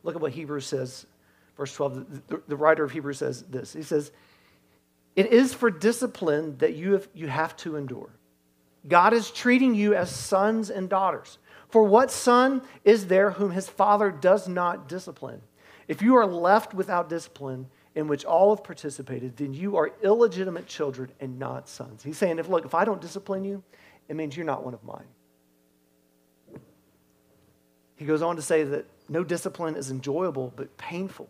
Look 0.04 0.14
at 0.14 0.22
what 0.22 0.34
Hebrews 0.34 0.68
says, 0.68 1.08
verse 1.58 1.74
12. 1.74 2.28
The, 2.28 2.44
the 2.48 2.56
writer 2.56 2.84
of 2.84 2.92
Hebrews 2.92 3.18
says 3.18 3.42
this. 3.50 3.74
He 3.74 3.82
says, 3.82 4.12
It 5.16 5.32
is 5.34 5.52
for 5.52 5.72
discipline 5.72 6.60
that 6.60 6.76
you 6.76 6.94
have, 6.94 7.08
you 7.16 7.26
have 7.26 7.58
to 7.58 7.76
endure. 7.76 8.12
God 8.88 9.14
is 9.14 9.32
treating 9.32 9.74
you 9.74 9.96
as 9.96 10.12
sons 10.12 10.70
and 10.70 10.90
daughters. 10.90 11.40
For 11.70 11.82
what 11.82 12.12
son 12.12 12.62
is 12.84 13.08
there 13.08 13.32
whom 13.32 13.50
his 13.50 13.68
father 13.68 14.12
does 14.12 14.48
not 14.48 14.88
discipline? 14.88 15.42
If 15.88 16.02
you 16.02 16.16
are 16.16 16.26
left 16.26 16.74
without 16.74 17.10
discipline 17.10 17.68
in 17.96 18.08
which 18.08 18.26
all 18.26 18.56
have 18.56 18.64
participated, 18.64 19.38
then 19.38 19.54
you 19.54 19.78
are 19.78 19.92
illegitimate 20.04 20.68
children 20.68 21.12
and 21.20 21.40
not 21.40 21.70
sons. 21.70 22.04
He's 22.04 22.18
saying, 22.18 22.40
if 22.40 22.50
look, 22.50 22.66
if 22.66 22.76
I 22.76 22.86
don't 22.86 23.02
discipline 23.02 23.44
you, 23.44 23.64
it 24.08 24.16
means 24.16 24.36
you're 24.36 24.46
not 24.46 24.64
one 24.64 24.74
of 24.74 24.84
mine. 24.84 25.08
He 27.96 28.06
goes 28.06 28.22
on 28.22 28.36
to 28.36 28.42
say 28.42 28.64
that 28.64 28.86
no 29.10 29.24
discipline 29.24 29.76
is 29.76 29.90
enjoyable, 29.90 30.54
but 30.56 30.76
painful 30.78 31.30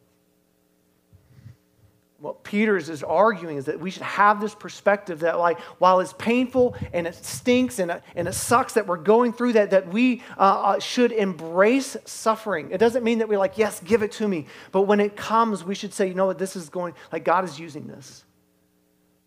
what 2.20 2.44
Peter's 2.44 2.90
is 2.90 3.04
arguing 3.04 3.58
is 3.58 3.66
that 3.66 3.80
we 3.80 3.92
should 3.92 4.02
have 4.02 4.42
this 4.42 4.56
perspective 4.56 5.20
that, 5.20 5.38
like, 5.38 5.60
while 5.80 6.00
it's 6.00 6.14
painful 6.14 6.76
and 6.92 7.06
it 7.06 7.14
stinks 7.14 7.78
and, 7.78 8.02
and 8.16 8.28
it 8.28 8.34
sucks 8.34 8.74
that 8.74 8.88
we're 8.88 8.98
going 8.98 9.34
through 9.34 9.54
that, 9.54 9.70
that 9.70 9.88
we 9.90 10.24
uh, 10.36 10.42
uh, 10.42 10.80
should 10.80 11.12
embrace 11.12 11.96
suffering. 12.06 12.72
It 12.72 12.80
doesn't 12.80 13.04
mean 13.04 13.20
that 13.20 13.30
we're 13.30 13.38
like, 13.38 13.60
yes, 13.60 13.80
give 13.82 14.02
it 14.02 14.12
to 14.14 14.28
me. 14.28 14.48
But 14.72 14.84
when 14.84 15.00
it 15.00 15.16
comes, 15.16 15.64
we 15.64 15.76
should 15.76 15.94
say, 15.94 16.08
you 16.08 16.16
know 16.16 16.26
what, 16.26 16.40
this 16.40 16.56
is 16.56 16.70
going, 16.70 16.96
like, 17.12 17.24
God 17.24 17.46
is 17.46 17.60
using 17.60 17.86
this. 17.86 18.24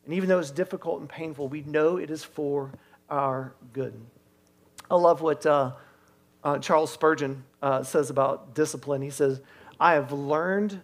And 0.04 0.14
even 0.14 0.28
though 0.28 0.40
it's 0.40 0.50
difficult 0.50 0.98
and 0.98 1.08
painful, 1.08 1.46
we 1.46 1.62
know 1.62 1.96
it 1.96 2.10
is 2.10 2.24
for 2.24 2.72
our 3.08 3.54
good. 3.72 3.94
I 4.90 4.96
love 4.96 5.20
what 5.20 5.46
uh, 5.46 5.72
uh 6.42 6.58
Charles 6.58 6.92
Spurgeon 6.92 7.44
uh, 7.62 7.84
says 7.84 8.10
about 8.10 8.54
discipline. 8.56 9.02
He 9.02 9.10
says, 9.10 9.40
I 9.78 9.92
have 9.92 10.10
learned 10.10 10.80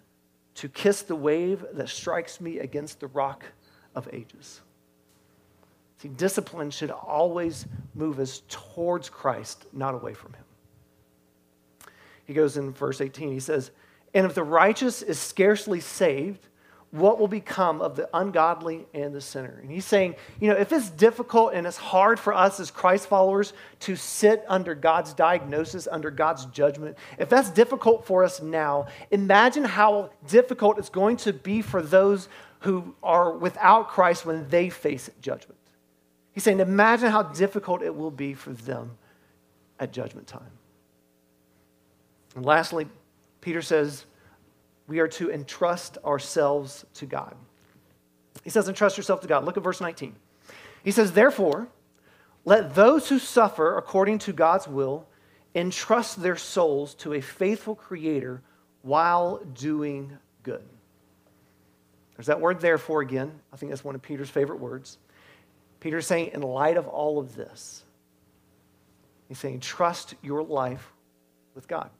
to 0.56 0.68
kiss 0.68 1.02
the 1.02 1.16
wave 1.16 1.64
that 1.74 1.88
strikes 1.88 2.40
me 2.40 2.58
against 2.58 3.00
the 3.00 3.06
rock 3.08 3.44
of 3.94 4.08
ages. 4.12 4.62
See, 5.98 6.08
discipline 6.08 6.70
should 6.70 6.90
always 6.90 7.66
move 7.94 8.18
us 8.18 8.42
towards 8.48 9.08
Christ, 9.08 9.66
not 9.72 9.94
away 9.94 10.14
from 10.14 10.32
him. 10.32 10.44
He 12.24 12.34
goes 12.34 12.56
in 12.56 12.72
verse 12.72 13.00
18, 13.00 13.32
he 13.32 13.40
says, 13.40 13.70
And 14.12 14.26
if 14.26 14.34
the 14.34 14.42
righteous 14.42 15.02
is 15.02 15.18
scarcely 15.18 15.80
saved, 15.80 16.48
what 16.92 17.18
will 17.18 17.28
become 17.28 17.80
of 17.80 17.96
the 17.96 18.08
ungodly 18.14 18.86
and 18.94 19.14
the 19.14 19.20
sinner? 19.20 19.58
And 19.60 19.70
he's 19.70 19.84
saying, 19.84 20.14
you 20.40 20.48
know, 20.48 20.56
if 20.56 20.72
it's 20.72 20.88
difficult 20.88 21.52
and 21.52 21.66
it's 21.66 21.76
hard 21.76 22.18
for 22.18 22.32
us 22.32 22.60
as 22.60 22.70
Christ 22.70 23.08
followers 23.08 23.52
to 23.80 23.96
sit 23.96 24.44
under 24.48 24.74
God's 24.74 25.12
diagnosis, 25.12 25.88
under 25.90 26.10
God's 26.10 26.46
judgment, 26.46 26.96
if 27.18 27.28
that's 27.28 27.50
difficult 27.50 28.06
for 28.06 28.24
us 28.24 28.40
now, 28.40 28.86
imagine 29.10 29.64
how 29.64 30.10
difficult 30.28 30.78
it's 30.78 30.88
going 30.88 31.16
to 31.18 31.32
be 31.32 31.60
for 31.60 31.82
those 31.82 32.28
who 32.60 32.94
are 33.02 33.32
without 33.32 33.88
Christ 33.88 34.24
when 34.24 34.48
they 34.48 34.70
face 34.70 35.10
judgment. 35.20 35.58
He's 36.32 36.44
saying, 36.44 36.60
imagine 36.60 37.10
how 37.10 37.22
difficult 37.22 37.82
it 37.82 37.94
will 37.94 38.10
be 38.10 38.34
for 38.34 38.50
them 38.50 38.96
at 39.78 39.92
judgment 39.92 40.26
time. 40.26 40.50
And 42.34 42.44
lastly, 42.44 42.86
Peter 43.40 43.62
says, 43.62 44.04
we 44.86 45.00
are 45.00 45.08
to 45.08 45.30
entrust 45.30 45.98
ourselves 46.04 46.84
to 46.94 47.06
God. 47.06 47.34
He 48.44 48.50
says, 48.50 48.68
entrust 48.68 48.96
yourself 48.96 49.20
to 49.22 49.28
God. 49.28 49.44
Look 49.44 49.56
at 49.56 49.62
verse 49.62 49.80
19. 49.80 50.14
He 50.84 50.92
says, 50.92 51.12
Therefore, 51.12 51.68
let 52.44 52.74
those 52.74 53.08
who 53.08 53.18
suffer 53.18 53.76
according 53.76 54.18
to 54.20 54.32
God's 54.32 54.68
will 54.68 55.06
entrust 55.54 56.22
their 56.22 56.36
souls 56.36 56.94
to 56.96 57.14
a 57.14 57.20
faithful 57.20 57.74
Creator 57.74 58.42
while 58.82 59.38
doing 59.54 60.16
good. 60.44 60.62
There's 62.16 62.26
that 62.26 62.40
word 62.40 62.60
therefore 62.60 63.00
again. 63.00 63.32
I 63.52 63.56
think 63.56 63.70
that's 63.70 63.84
one 63.84 63.94
of 63.94 64.02
Peter's 64.02 64.30
favorite 64.30 64.60
words. 64.60 64.98
Peter's 65.80 66.06
saying, 66.06 66.30
in 66.32 66.42
light 66.42 66.76
of 66.76 66.86
all 66.86 67.18
of 67.18 67.34
this, 67.34 67.82
he's 69.28 69.38
saying, 69.38 69.60
trust 69.60 70.14
your 70.22 70.42
life 70.42 70.92
with 71.54 71.66
God. 71.66 71.90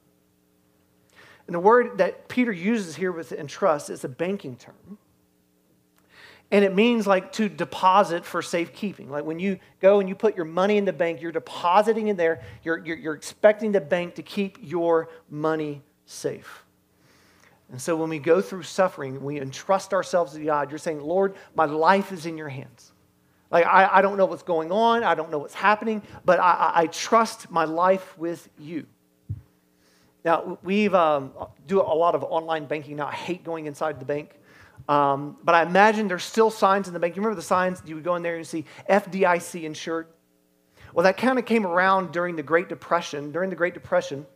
And 1.46 1.54
the 1.54 1.60
word 1.60 1.98
that 1.98 2.28
Peter 2.28 2.52
uses 2.52 2.96
here 2.96 3.12
with 3.12 3.32
entrust 3.32 3.90
is 3.90 4.04
a 4.04 4.08
banking 4.08 4.56
term. 4.56 4.98
And 6.50 6.64
it 6.64 6.74
means 6.74 7.06
like 7.06 7.32
to 7.32 7.48
deposit 7.48 8.24
for 8.24 8.40
safekeeping. 8.40 9.10
Like 9.10 9.24
when 9.24 9.38
you 9.38 9.58
go 9.80 9.98
and 9.98 10.08
you 10.08 10.14
put 10.14 10.36
your 10.36 10.44
money 10.44 10.76
in 10.76 10.84
the 10.84 10.92
bank, 10.92 11.20
you're 11.20 11.32
depositing 11.32 12.08
in 12.08 12.16
there, 12.16 12.40
you're, 12.62 12.84
you're, 12.84 12.96
you're 12.96 13.14
expecting 13.14 13.72
the 13.72 13.80
bank 13.80 14.14
to 14.16 14.22
keep 14.22 14.58
your 14.60 15.08
money 15.28 15.82
safe. 16.04 16.64
And 17.70 17.82
so 17.82 17.96
when 17.96 18.08
we 18.08 18.20
go 18.20 18.40
through 18.40 18.62
suffering, 18.62 19.24
we 19.24 19.40
entrust 19.40 19.92
ourselves 19.92 20.34
to 20.34 20.44
God. 20.44 20.70
You're 20.70 20.78
saying, 20.78 21.00
Lord, 21.00 21.34
my 21.56 21.64
life 21.64 22.12
is 22.12 22.26
in 22.26 22.38
your 22.38 22.48
hands. 22.48 22.92
Like, 23.50 23.66
I, 23.66 23.98
I 23.98 24.02
don't 24.02 24.16
know 24.16 24.26
what's 24.26 24.42
going 24.42 24.70
on, 24.70 25.04
I 25.04 25.14
don't 25.14 25.30
know 25.30 25.38
what's 25.38 25.54
happening, 25.54 26.02
but 26.24 26.38
I, 26.38 26.72
I 26.74 26.86
trust 26.88 27.50
my 27.50 27.64
life 27.64 28.16
with 28.18 28.48
you. 28.58 28.86
Now, 30.26 30.58
we 30.64 30.88
um, 30.88 31.30
do 31.68 31.80
a 31.80 31.94
lot 31.94 32.16
of 32.16 32.24
online 32.24 32.66
banking 32.66 32.96
now. 32.96 33.06
I 33.06 33.14
hate 33.14 33.44
going 33.44 33.66
inside 33.66 34.00
the 34.00 34.04
bank. 34.04 34.36
Um, 34.88 35.36
but 35.44 35.54
I 35.54 35.62
imagine 35.62 36.08
there's 36.08 36.24
still 36.24 36.50
signs 36.50 36.88
in 36.88 36.94
the 36.94 36.98
bank. 36.98 37.14
You 37.14 37.22
remember 37.22 37.36
the 37.36 37.46
signs? 37.46 37.80
You 37.86 37.94
would 37.94 38.02
go 38.02 38.16
in 38.16 38.24
there 38.24 38.34
and 38.34 38.44
see 38.44 38.64
FDIC 38.90 39.62
insured. 39.62 40.08
Well, 40.92 41.04
that 41.04 41.16
kind 41.16 41.38
of 41.38 41.46
came 41.46 41.64
around 41.64 42.10
during 42.10 42.34
the 42.34 42.42
Great 42.42 42.68
Depression. 42.68 43.30
During 43.30 43.50
the 43.50 43.56
Great 43.56 43.72
Depression, 43.72 44.26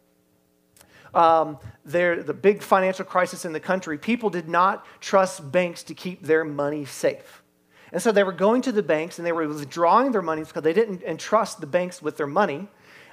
um, 1.12 1.59
there, 1.84 2.22
the 2.22 2.34
big 2.34 2.62
financial 2.62 3.05
crisis 3.05 3.45
in 3.45 3.53
the 3.53 3.59
country, 3.59 3.99
people 3.99 4.30
did 4.30 4.49
not 4.49 4.86
trust 5.01 5.51
banks 5.51 5.82
to 5.82 5.95
keep 5.95 6.22
their 6.22 6.45
money 6.45 6.84
safe. 6.84 7.43
And 7.91 8.01
so 8.01 8.12
they 8.12 8.22
were 8.22 8.30
going 8.30 8.62
to 8.62 8.70
the 8.70 8.84
banks 8.84 9.18
and 9.18 9.26
they 9.26 9.32
were 9.32 9.49
withdrawing 9.49 10.12
their 10.12 10.22
money 10.22 10.45
because 10.45 10.62
they 10.62 10.72
didn't 10.72 11.03
entrust 11.03 11.61
the 11.61 11.66
banks 11.66 12.01
with 12.01 12.16
their 12.16 12.28
money. 12.28 12.68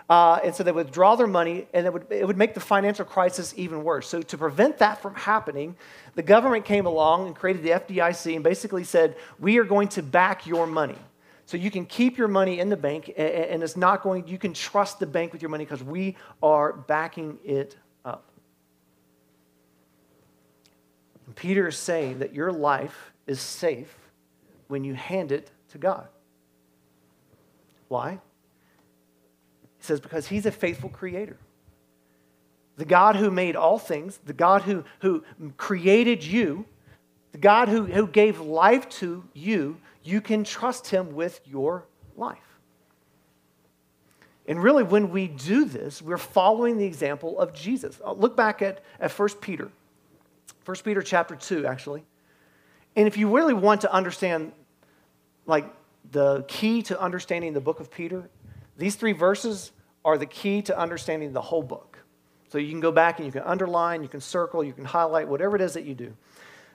Uh, 0.09 0.39
and 0.41 0.55
so 0.55 0.63
they 0.63 0.71
withdraw 0.71 1.15
their 1.15 1.27
money, 1.27 1.67
and 1.73 1.85
it 1.85 1.91
would, 1.91 2.05
it 2.09 2.25
would 2.25 2.37
make 2.37 2.53
the 2.53 2.61
financial 2.61 3.03
crisis 3.03 3.53
even 3.57 3.83
worse. 3.83 4.07
So, 4.07 4.21
to 4.21 4.37
prevent 4.37 4.77
that 4.77 5.01
from 5.01 5.15
happening, 5.15 5.75
the 6.15 6.23
government 6.23 6.63
came 6.63 6.85
along 6.85 7.27
and 7.27 7.35
created 7.35 7.63
the 7.63 7.71
FDIC 7.71 8.35
and 8.35 8.43
basically 8.43 8.85
said, 8.85 9.17
We 9.37 9.57
are 9.57 9.65
going 9.65 9.89
to 9.89 10.03
back 10.03 10.47
your 10.47 10.65
money. 10.65 10.97
So, 11.45 11.57
you 11.57 11.69
can 11.69 11.85
keep 11.85 12.17
your 12.17 12.29
money 12.29 12.59
in 12.59 12.69
the 12.69 12.77
bank, 12.77 13.11
and 13.17 13.61
it's 13.61 13.75
not 13.75 14.01
going, 14.01 14.29
you 14.29 14.37
can 14.37 14.53
trust 14.53 14.99
the 14.99 15.05
bank 15.05 15.33
with 15.33 15.41
your 15.41 15.49
money 15.49 15.65
because 15.65 15.83
we 15.83 16.15
are 16.41 16.71
backing 16.71 17.37
it 17.43 17.75
up. 18.05 18.31
And 21.25 21.35
Peter 21.35 21.67
is 21.67 21.77
saying 21.77 22.19
that 22.19 22.33
your 22.33 22.53
life 22.53 23.11
is 23.25 23.41
safe 23.41 23.93
when 24.69 24.85
you 24.85 24.93
hand 24.93 25.33
it 25.33 25.51
to 25.71 25.77
God. 25.77 26.07
Why? 27.89 28.19
Says, 29.87 29.99
because 29.99 30.27
he's 30.27 30.45
a 30.45 30.51
faithful 30.51 30.89
creator. 30.89 31.37
The 32.77 32.85
God 32.85 33.15
who 33.15 33.31
made 33.31 33.55
all 33.55 33.79
things, 33.79 34.19
the 34.25 34.33
God 34.33 34.61
who, 34.61 34.83
who 34.99 35.23
created 35.57 36.23
you, 36.23 36.65
the 37.31 37.39
God 37.39 37.69
who, 37.69 37.85
who 37.85 38.07
gave 38.07 38.39
life 38.39 38.87
to 38.89 39.23
you, 39.33 39.77
you 40.03 40.21
can 40.21 40.43
trust 40.43 40.87
him 40.87 41.15
with 41.15 41.41
your 41.45 41.85
life. 42.15 42.37
And 44.47 44.63
really, 44.63 44.83
when 44.83 45.09
we 45.09 45.27
do 45.27 45.65
this, 45.65 46.01
we're 46.01 46.17
following 46.17 46.77
the 46.77 46.85
example 46.85 47.37
of 47.39 47.53
Jesus. 47.53 47.99
Uh, 48.03 48.13
look 48.13 48.37
back 48.37 48.61
at, 48.61 48.81
at 48.99 49.11
1 49.11 49.29
Peter, 49.41 49.69
1 50.63 50.77
Peter 50.83 51.01
chapter 51.01 51.35
2, 51.35 51.65
actually. 51.65 52.05
And 52.95 53.07
if 53.07 53.17
you 53.17 53.35
really 53.35 53.53
want 53.53 53.81
to 53.81 53.91
understand, 53.91 54.53
like, 55.45 55.65
the 56.11 56.45
key 56.47 56.81
to 56.83 56.99
understanding 56.99 57.53
the 57.53 57.61
book 57.61 57.81
of 57.81 57.91
Peter, 57.91 58.29
these 58.77 58.95
three 58.95 59.11
verses 59.11 59.71
are 60.05 60.17
the 60.17 60.25
key 60.25 60.61
to 60.63 60.77
understanding 60.77 61.33
the 61.33 61.41
whole 61.41 61.63
book. 61.63 61.99
So 62.49 62.57
you 62.57 62.69
can 62.69 62.79
go 62.79 62.91
back 62.91 63.19
and 63.19 63.25
you 63.25 63.31
can 63.31 63.43
underline, 63.43 64.03
you 64.03 64.09
can 64.09 64.21
circle, 64.21 64.63
you 64.63 64.73
can 64.73 64.85
highlight, 64.85 65.27
whatever 65.27 65.55
it 65.55 65.61
is 65.61 65.73
that 65.73 65.83
you 65.83 65.93
do. 65.93 66.15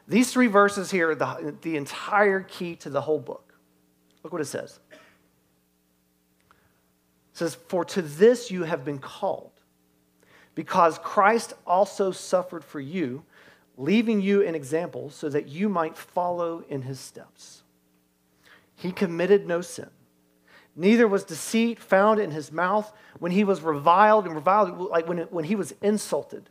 These 0.07 0.33
three 0.33 0.49
verses 0.49 0.91
here 0.91 1.11
are 1.11 1.15
the, 1.15 1.57
the 1.63 1.77
entire 1.77 2.41
key 2.41 2.77
to 2.77 2.91
the 2.91 3.01
whole 3.01 3.21
book. 3.21 3.55
Look 4.23 4.33
what 4.33 4.43
it 4.43 4.47
says. 4.47 4.81
It 4.93 4.99
says, 7.33 7.55
For 7.55 7.85
to 7.87 8.03
this 8.03 8.51
you 8.51 8.65
have 8.65 8.85
been 8.85 8.99
called, 8.99 9.53
because 10.55 10.99
Christ 10.99 11.55
also 11.67 12.11
suffered 12.11 12.65
for 12.65 12.81
you, 12.81 13.25
leaving 13.79 14.21
you 14.21 14.47
an 14.47 14.55
example 14.55 15.09
so 15.09 15.31
that 15.31 15.49
you 15.49 15.71
might 15.71 15.97
follow 15.97 16.63
in 16.69 16.83
his 16.83 17.01
steps. 17.01 17.63
He 18.77 18.93
committed 18.93 19.47
no 19.47 19.63
sin 19.63 19.89
Neither 20.75 21.07
was 21.07 21.25
deceit 21.25 21.79
found 21.79 22.19
in 22.19 22.31
his 22.31 22.51
mouth. 22.51 22.93
When 23.19 23.33
he 23.33 23.45
was 23.45 23.61
reviled 23.61 24.27
and 24.27 24.35
reviled, 24.35 24.79
like 24.79 25.07
when, 25.07 25.19
when 25.19 25.45
he 25.45 25.55
was 25.55 25.75
insulted, 25.83 26.49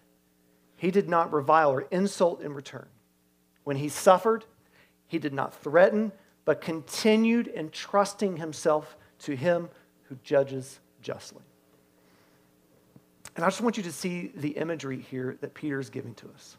he 0.75 0.91
did 0.91 1.09
not 1.09 1.33
revile 1.33 1.71
or 1.71 1.81
insult 1.91 2.41
in 2.41 2.53
return. 2.53 2.87
When 3.63 3.77
he 3.77 3.89
suffered, 3.89 4.45
he 5.07 5.19
did 5.19 5.33
not 5.33 5.53
threaten, 5.53 6.11
but 6.45 6.61
continued 6.61 7.47
entrusting 7.47 8.37
himself 8.37 8.95
to 9.19 9.35
him 9.35 9.69
who 10.03 10.17
judges 10.23 10.79
justly. 11.01 11.43
And 13.35 13.45
I 13.45 13.47
just 13.47 13.61
want 13.61 13.77
you 13.77 13.83
to 13.83 13.91
see 13.91 14.31
the 14.35 14.49
imagery 14.49 14.99
here 14.99 15.37
that 15.41 15.53
Peter 15.53 15.79
is 15.79 15.89
giving 15.89 16.13
to 16.15 16.27
us. 16.29 16.57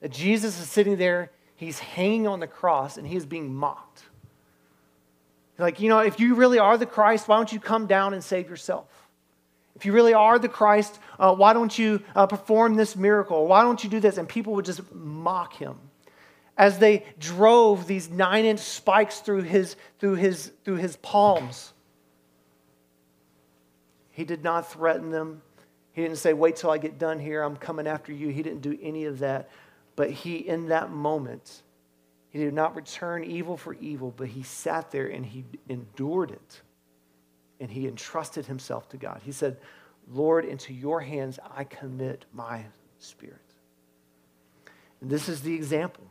That 0.00 0.10
Jesus 0.10 0.60
is 0.60 0.68
sitting 0.68 0.96
there, 0.96 1.30
he's 1.56 1.78
hanging 1.78 2.26
on 2.26 2.40
the 2.40 2.46
cross, 2.46 2.96
and 2.98 3.06
he 3.06 3.16
is 3.16 3.24
being 3.24 3.54
mocked. 3.54 4.04
Like, 5.58 5.80
you 5.80 5.88
know, 5.88 6.00
if 6.00 6.18
you 6.18 6.34
really 6.34 6.58
are 6.58 6.76
the 6.76 6.86
Christ, 6.86 7.28
why 7.28 7.36
don't 7.36 7.52
you 7.52 7.60
come 7.60 7.86
down 7.86 8.12
and 8.12 8.22
save 8.22 8.48
yourself? 8.48 8.88
If 9.76 9.84
you 9.84 9.92
really 9.92 10.14
are 10.14 10.38
the 10.38 10.48
Christ, 10.48 10.98
uh, 11.18 11.34
why 11.34 11.52
don't 11.52 11.76
you 11.76 12.02
uh, 12.14 12.26
perform 12.26 12.74
this 12.76 12.96
miracle? 12.96 13.46
Why 13.46 13.62
don't 13.62 13.82
you 13.82 13.90
do 13.90 14.00
this? 14.00 14.18
And 14.18 14.28
people 14.28 14.54
would 14.54 14.64
just 14.64 14.92
mock 14.92 15.54
him 15.54 15.76
as 16.56 16.78
they 16.78 17.04
drove 17.18 17.86
these 17.86 18.08
nine 18.08 18.44
inch 18.44 18.60
spikes 18.60 19.20
through 19.20 19.42
his, 19.42 19.76
through, 19.98 20.14
his, 20.14 20.52
through 20.64 20.76
his 20.76 20.96
palms. 20.96 21.72
He 24.12 24.24
did 24.24 24.44
not 24.44 24.70
threaten 24.70 25.10
them. 25.10 25.42
He 25.92 26.02
didn't 26.02 26.18
say, 26.18 26.32
Wait 26.32 26.56
till 26.56 26.70
I 26.70 26.78
get 26.78 26.98
done 26.98 27.18
here. 27.18 27.42
I'm 27.42 27.56
coming 27.56 27.88
after 27.88 28.12
you. 28.12 28.28
He 28.28 28.42
didn't 28.42 28.62
do 28.62 28.78
any 28.80 29.06
of 29.06 29.18
that. 29.20 29.50
But 29.96 30.10
he, 30.10 30.36
in 30.36 30.68
that 30.68 30.90
moment, 30.90 31.62
he 32.34 32.40
did 32.40 32.52
not 32.52 32.74
return 32.74 33.22
evil 33.22 33.56
for 33.56 33.74
evil, 33.74 34.12
but 34.16 34.26
he 34.26 34.42
sat 34.42 34.90
there 34.90 35.06
and 35.06 35.24
he 35.24 35.44
endured 35.68 36.32
it. 36.32 36.62
And 37.60 37.70
he 37.70 37.86
entrusted 37.86 38.44
himself 38.44 38.88
to 38.88 38.96
God. 38.96 39.20
He 39.24 39.30
said, 39.30 39.56
Lord, 40.10 40.44
into 40.44 40.74
your 40.74 41.00
hands 41.00 41.38
I 41.56 41.62
commit 41.62 42.24
my 42.32 42.64
spirit. 42.98 43.38
And 45.00 45.08
this 45.08 45.28
is 45.28 45.42
the 45.42 45.54
example. 45.54 46.02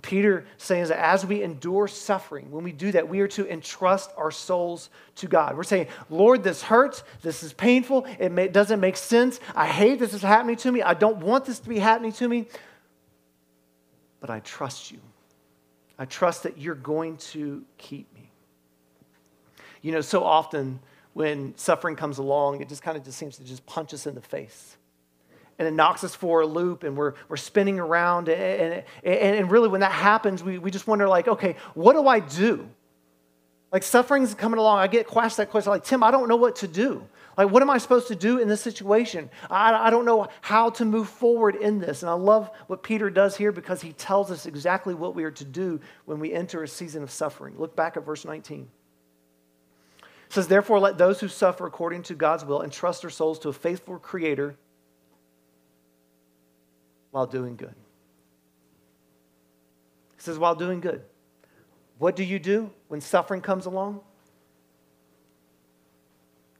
Peter 0.00 0.46
saying 0.56 0.86
that 0.86 0.98
as 0.98 1.26
we 1.26 1.42
endure 1.42 1.86
suffering, 1.88 2.50
when 2.50 2.64
we 2.64 2.72
do 2.72 2.90
that, 2.92 3.06
we 3.06 3.20
are 3.20 3.28
to 3.28 3.46
entrust 3.46 4.10
our 4.16 4.30
souls 4.30 4.88
to 5.16 5.28
God. 5.28 5.58
We're 5.58 5.62
saying, 5.64 5.88
Lord, 6.08 6.42
this 6.42 6.62
hurts. 6.62 7.04
This 7.20 7.42
is 7.42 7.52
painful. 7.52 8.06
It, 8.18 8.32
may, 8.32 8.44
it 8.44 8.54
doesn't 8.54 8.80
make 8.80 8.96
sense. 8.96 9.38
I 9.54 9.66
hate 9.66 9.98
this 9.98 10.14
is 10.14 10.22
happening 10.22 10.56
to 10.56 10.72
me. 10.72 10.80
I 10.80 10.94
don't 10.94 11.18
want 11.18 11.44
this 11.44 11.58
to 11.58 11.68
be 11.68 11.80
happening 11.80 12.12
to 12.12 12.26
me. 12.26 12.48
But 14.20 14.30
I 14.30 14.40
trust 14.40 14.90
you. 14.90 15.00
I 16.00 16.06
trust 16.06 16.44
that 16.44 16.56
you're 16.56 16.74
going 16.74 17.18
to 17.18 17.62
keep 17.76 18.12
me. 18.14 18.30
You 19.82 19.92
know, 19.92 20.00
so 20.00 20.24
often 20.24 20.80
when 21.12 21.54
suffering 21.58 21.94
comes 21.94 22.16
along, 22.16 22.62
it 22.62 22.70
just 22.70 22.82
kind 22.82 22.96
of 22.96 23.04
just 23.04 23.18
seems 23.18 23.36
to 23.36 23.44
just 23.44 23.66
punch 23.66 23.92
us 23.92 24.06
in 24.06 24.14
the 24.14 24.22
face. 24.22 24.78
And 25.58 25.68
it 25.68 25.72
knocks 25.72 26.02
us 26.02 26.14
for 26.14 26.40
a 26.40 26.46
loop 26.46 26.84
and 26.84 26.96
we're, 26.96 27.12
we're 27.28 27.36
spinning 27.36 27.78
around. 27.78 28.30
And, 28.30 28.82
and, 29.04 29.36
and 29.36 29.50
really, 29.50 29.68
when 29.68 29.82
that 29.82 29.92
happens, 29.92 30.42
we, 30.42 30.56
we 30.56 30.70
just 30.70 30.86
wonder, 30.86 31.06
like, 31.06 31.28
okay, 31.28 31.56
what 31.74 31.92
do 31.92 32.08
I 32.08 32.20
do? 32.20 32.66
Like, 33.70 33.82
suffering's 33.82 34.32
coming 34.32 34.58
along. 34.58 34.78
I 34.78 34.86
get 34.86 35.06
asked 35.14 35.36
that 35.36 35.50
question, 35.50 35.70
like, 35.70 35.84
Tim, 35.84 36.02
I 36.02 36.10
don't 36.10 36.30
know 36.30 36.36
what 36.36 36.56
to 36.56 36.66
do. 36.66 37.06
Like, 37.40 37.50
what 37.50 37.62
am 37.62 37.70
I 37.70 37.78
supposed 37.78 38.08
to 38.08 38.14
do 38.14 38.38
in 38.38 38.48
this 38.48 38.60
situation? 38.60 39.30
I, 39.48 39.86
I 39.86 39.88
don't 39.88 40.04
know 40.04 40.28
how 40.42 40.68
to 40.68 40.84
move 40.84 41.08
forward 41.08 41.56
in 41.56 41.78
this. 41.78 42.02
And 42.02 42.10
I 42.10 42.12
love 42.12 42.50
what 42.66 42.82
Peter 42.82 43.08
does 43.08 43.34
here 43.34 43.50
because 43.50 43.80
he 43.80 43.94
tells 43.94 44.30
us 44.30 44.44
exactly 44.44 44.92
what 44.92 45.14
we 45.14 45.24
are 45.24 45.30
to 45.30 45.44
do 45.46 45.80
when 46.04 46.20
we 46.20 46.34
enter 46.34 46.62
a 46.62 46.68
season 46.68 47.02
of 47.02 47.10
suffering. 47.10 47.54
Look 47.56 47.74
back 47.74 47.96
at 47.96 48.04
verse 48.04 48.26
19. 48.26 48.68
It 50.02 50.04
says, 50.28 50.48
Therefore, 50.48 50.80
let 50.80 50.98
those 50.98 51.18
who 51.18 51.28
suffer 51.28 51.66
according 51.66 52.02
to 52.02 52.14
God's 52.14 52.44
will 52.44 52.60
entrust 52.60 53.00
their 53.00 53.10
souls 53.10 53.38
to 53.38 53.48
a 53.48 53.54
faithful 53.54 53.98
Creator 53.98 54.54
while 57.10 57.26
doing 57.26 57.56
good. 57.56 57.74
He 60.16 60.20
says, 60.20 60.38
while 60.38 60.56
doing 60.56 60.82
good. 60.82 61.00
What 61.96 62.16
do 62.16 62.22
you 62.22 62.38
do 62.38 62.70
when 62.88 63.00
suffering 63.00 63.40
comes 63.40 63.64
along? 63.64 64.02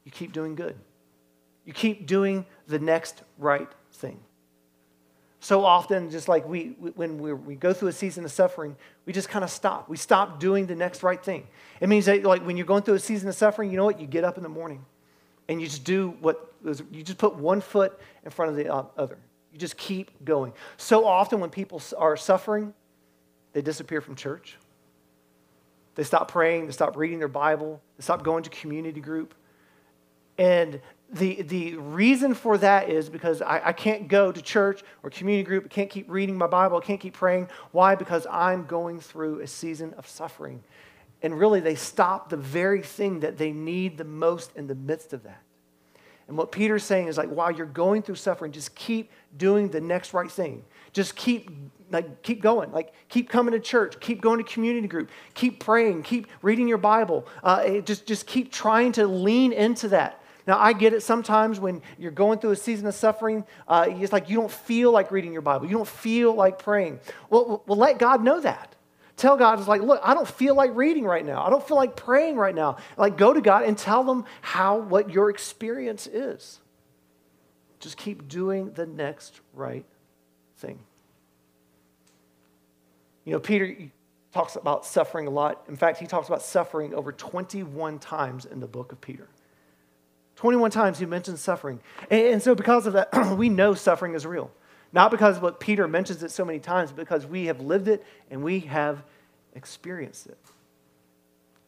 You 0.03 0.11
keep 0.11 0.33
doing 0.33 0.55
good. 0.55 0.75
You 1.65 1.73
keep 1.73 2.07
doing 2.07 2.45
the 2.67 2.79
next 2.79 3.21
right 3.37 3.69
thing. 3.93 4.19
So 5.43 5.65
often, 5.65 6.11
just 6.11 6.27
like 6.27 6.47
we, 6.47 6.75
when 6.95 7.17
we, 7.17 7.55
go 7.55 7.73
through 7.73 7.87
a 7.87 7.93
season 7.93 8.25
of 8.25 8.31
suffering, 8.31 8.75
we 9.07 9.13
just 9.13 9.27
kind 9.27 9.43
of 9.43 9.49
stop. 9.49 9.89
We 9.89 9.97
stop 9.97 10.39
doing 10.39 10.67
the 10.67 10.75
next 10.75 11.01
right 11.01 11.21
thing. 11.21 11.47
It 11.79 11.89
means 11.89 12.05
that, 12.05 12.23
like, 12.23 12.45
when 12.45 12.57
you're 12.57 12.67
going 12.67 12.83
through 12.83 12.93
a 12.93 12.99
season 12.99 13.27
of 13.27 13.33
suffering, 13.33 13.71
you 13.71 13.77
know 13.77 13.85
what? 13.85 13.99
You 13.99 14.05
get 14.05 14.23
up 14.23 14.37
in 14.37 14.43
the 14.43 14.49
morning 14.49 14.85
and 15.49 15.59
you 15.59 15.65
just 15.65 15.83
do 15.83 16.15
what, 16.21 16.53
you 16.63 17.01
just 17.01 17.17
put 17.17 17.35
one 17.35 17.59
foot 17.59 17.99
in 18.23 18.29
front 18.29 18.51
of 18.51 18.55
the 18.55 18.71
uh, 18.71 18.83
other. 18.95 19.17
You 19.51 19.57
just 19.57 19.77
keep 19.77 20.23
going. 20.23 20.53
So 20.77 21.05
often, 21.05 21.39
when 21.39 21.49
people 21.49 21.81
are 21.97 22.15
suffering, 22.15 22.75
they 23.53 23.63
disappear 23.63 23.99
from 23.99 24.15
church. 24.15 24.57
They 25.95 26.03
stop 26.03 26.29
praying, 26.29 26.67
they 26.67 26.71
stop 26.71 26.95
reading 26.95 27.17
their 27.17 27.27
Bible, 27.27 27.81
they 27.97 28.03
stop 28.03 28.23
going 28.23 28.43
to 28.43 28.49
community 28.51 29.01
group. 29.01 29.33
And 30.41 30.81
the, 31.13 31.43
the 31.43 31.75
reason 31.75 32.33
for 32.33 32.57
that 32.57 32.89
is 32.89 33.09
because 33.09 33.43
I, 33.43 33.61
I 33.65 33.73
can't 33.73 34.07
go 34.07 34.31
to 34.31 34.41
church 34.41 34.81
or 35.03 35.11
community 35.11 35.43
group, 35.43 35.65
I 35.65 35.67
can't 35.67 35.89
keep 35.89 36.09
reading 36.09 36.35
my 36.35 36.47
Bible, 36.47 36.77
I 36.77 36.81
can't 36.81 36.99
keep 36.99 37.13
praying. 37.13 37.47
Why? 37.73 37.93
Because 37.93 38.25
I'm 38.25 38.65
going 38.65 38.99
through 38.99 39.41
a 39.41 39.47
season 39.47 39.93
of 39.99 40.07
suffering. 40.07 40.63
And 41.21 41.37
really, 41.37 41.59
they 41.59 41.75
stop 41.75 42.29
the 42.29 42.37
very 42.37 42.81
thing 42.81 43.19
that 43.19 43.37
they 43.37 43.51
need 43.51 43.99
the 43.99 44.03
most 44.03 44.55
in 44.55 44.65
the 44.65 44.73
midst 44.73 45.13
of 45.13 45.21
that. 45.23 45.43
And 46.27 46.35
what 46.35 46.51
Peter's 46.51 46.83
saying 46.83 47.07
is 47.07 47.19
like, 47.19 47.29
while 47.29 47.51
you're 47.51 47.67
going 47.67 48.01
through 48.01 48.15
suffering, 48.15 48.51
just 48.51 48.73
keep 48.73 49.11
doing 49.37 49.69
the 49.69 49.81
next 49.81 50.11
right 50.15 50.31
thing. 50.31 50.63
Just 50.91 51.15
keep 51.15 51.51
like 51.91 52.21
keep 52.23 52.41
going 52.41 52.71
like 52.71 52.93
keep 53.09 53.29
coming 53.29 53.51
to 53.51 53.59
church 53.59 53.99
keep 53.99 54.21
going 54.21 54.37
to 54.37 54.43
community 54.45 54.87
group 54.87 55.09
keep 55.33 55.59
praying 55.59 56.01
keep 56.01 56.27
reading 56.41 56.67
your 56.67 56.77
bible 56.77 57.27
uh, 57.43 57.79
just, 57.79 58.05
just 58.05 58.25
keep 58.25 58.51
trying 58.51 58.91
to 58.93 59.05
lean 59.05 59.51
into 59.51 59.89
that 59.89 60.20
now, 60.47 60.57
I 60.59 60.73
get 60.73 60.93
it 60.93 61.03
sometimes 61.03 61.59
when 61.59 61.81
you're 61.99 62.11
going 62.11 62.39
through 62.39 62.51
a 62.51 62.55
season 62.55 62.87
of 62.87 62.95
suffering, 62.95 63.45
uh, 63.67 63.85
it's 63.89 64.11
like 64.11 64.29
you 64.29 64.37
don't 64.37 64.51
feel 64.51 64.91
like 64.91 65.11
reading 65.11 65.33
your 65.33 65.41
Bible. 65.41 65.67
You 65.67 65.77
don't 65.77 65.87
feel 65.87 66.33
like 66.33 66.59
praying. 66.59 66.99
Well, 67.29 67.63
well, 67.67 67.77
let 67.77 67.99
God 67.99 68.23
know 68.23 68.39
that. 68.41 68.75
Tell 69.17 69.37
God, 69.37 69.59
it's 69.59 69.67
like, 69.67 69.81
look, 69.81 70.01
I 70.03 70.15
don't 70.15 70.27
feel 70.27 70.55
like 70.55 70.75
reading 70.75 71.03
right 71.03 71.23
now. 71.23 71.45
I 71.45 71.51
don't 71.51 71.65
feel 71.65 71.77
like 71.77 71.95
praying 71.95 72.37
right 72.37 72.55
now. 72.55 72.77
Like, 72.97 73.17
go 73.17 73.33
to 73.33 73.41
God 73.41 73.65
and 73.65 73.77
tell 73.77 74.03
them 74.03 74.25
how, 74.41 74.79
what 74.79 75.11
your 75.11 75.29
experience 75.29 76.07
is. 76.07 76.59
Just 77.79 77.97
keep 77.97 78.27
doing 78.27 78.71
the 78.71 78.87
next 78.87 79.41
right 79.53 79.85
thing. 80.57 80.79
You 83.25 83.33
know, 83.33 83.39
Peter 83.39 83.75
talks 84.33 84.55
about 84.55 84.87
suffering 84.87 85.27
a 85.27 85.29
lot. 85.29 85.65
In 85.67 85.75
fact, 85.75 85.99
he 85.99 86.07
talks 86.07 86.27
about 86.27 86.41
suffering 86.41 86.95
over 86.95 87.11
21 87.11 87.99
times 87.99 88.45
in 88.45 88.59
the 88.59 88.67
book 88.67 88.91
of 88.91 89.01
Peter. 89.01 89.27
21 90.41 90.71
times 90.71 90.97
he 90.97 91.05
mentions 91.05 91.39
suffering. 91.39 91.79
And, 92.09 92.41
so, 92.41 92.55
because 92.55 92.87
of 92.87 92.93
that, 92.93 93.13
we 93.37 93.47
know 93.47 93.75
suffering 93.75 94.15
is 94.15 94.25
real. 94.25 94.49
Not 94.91 95.11
because 95.11 95.39
what 95.39 95.59
Peter 95.59 95.87
mentions 95.87 96.23
it 96.23 96.31
so 96.31 96.43
many 96.43 96.57
times, 96.57 96.89
but 96.89 96.95
because 96.95 97.27
we 97.27 97.45
have 97.45 97.61
lived 97.61 97.87
it 97.87 98.03
and 98.31 98.41
we 98.43 98.61
have 98.61 99.03
experienced 99.53 100.25
it. 100.25 100.39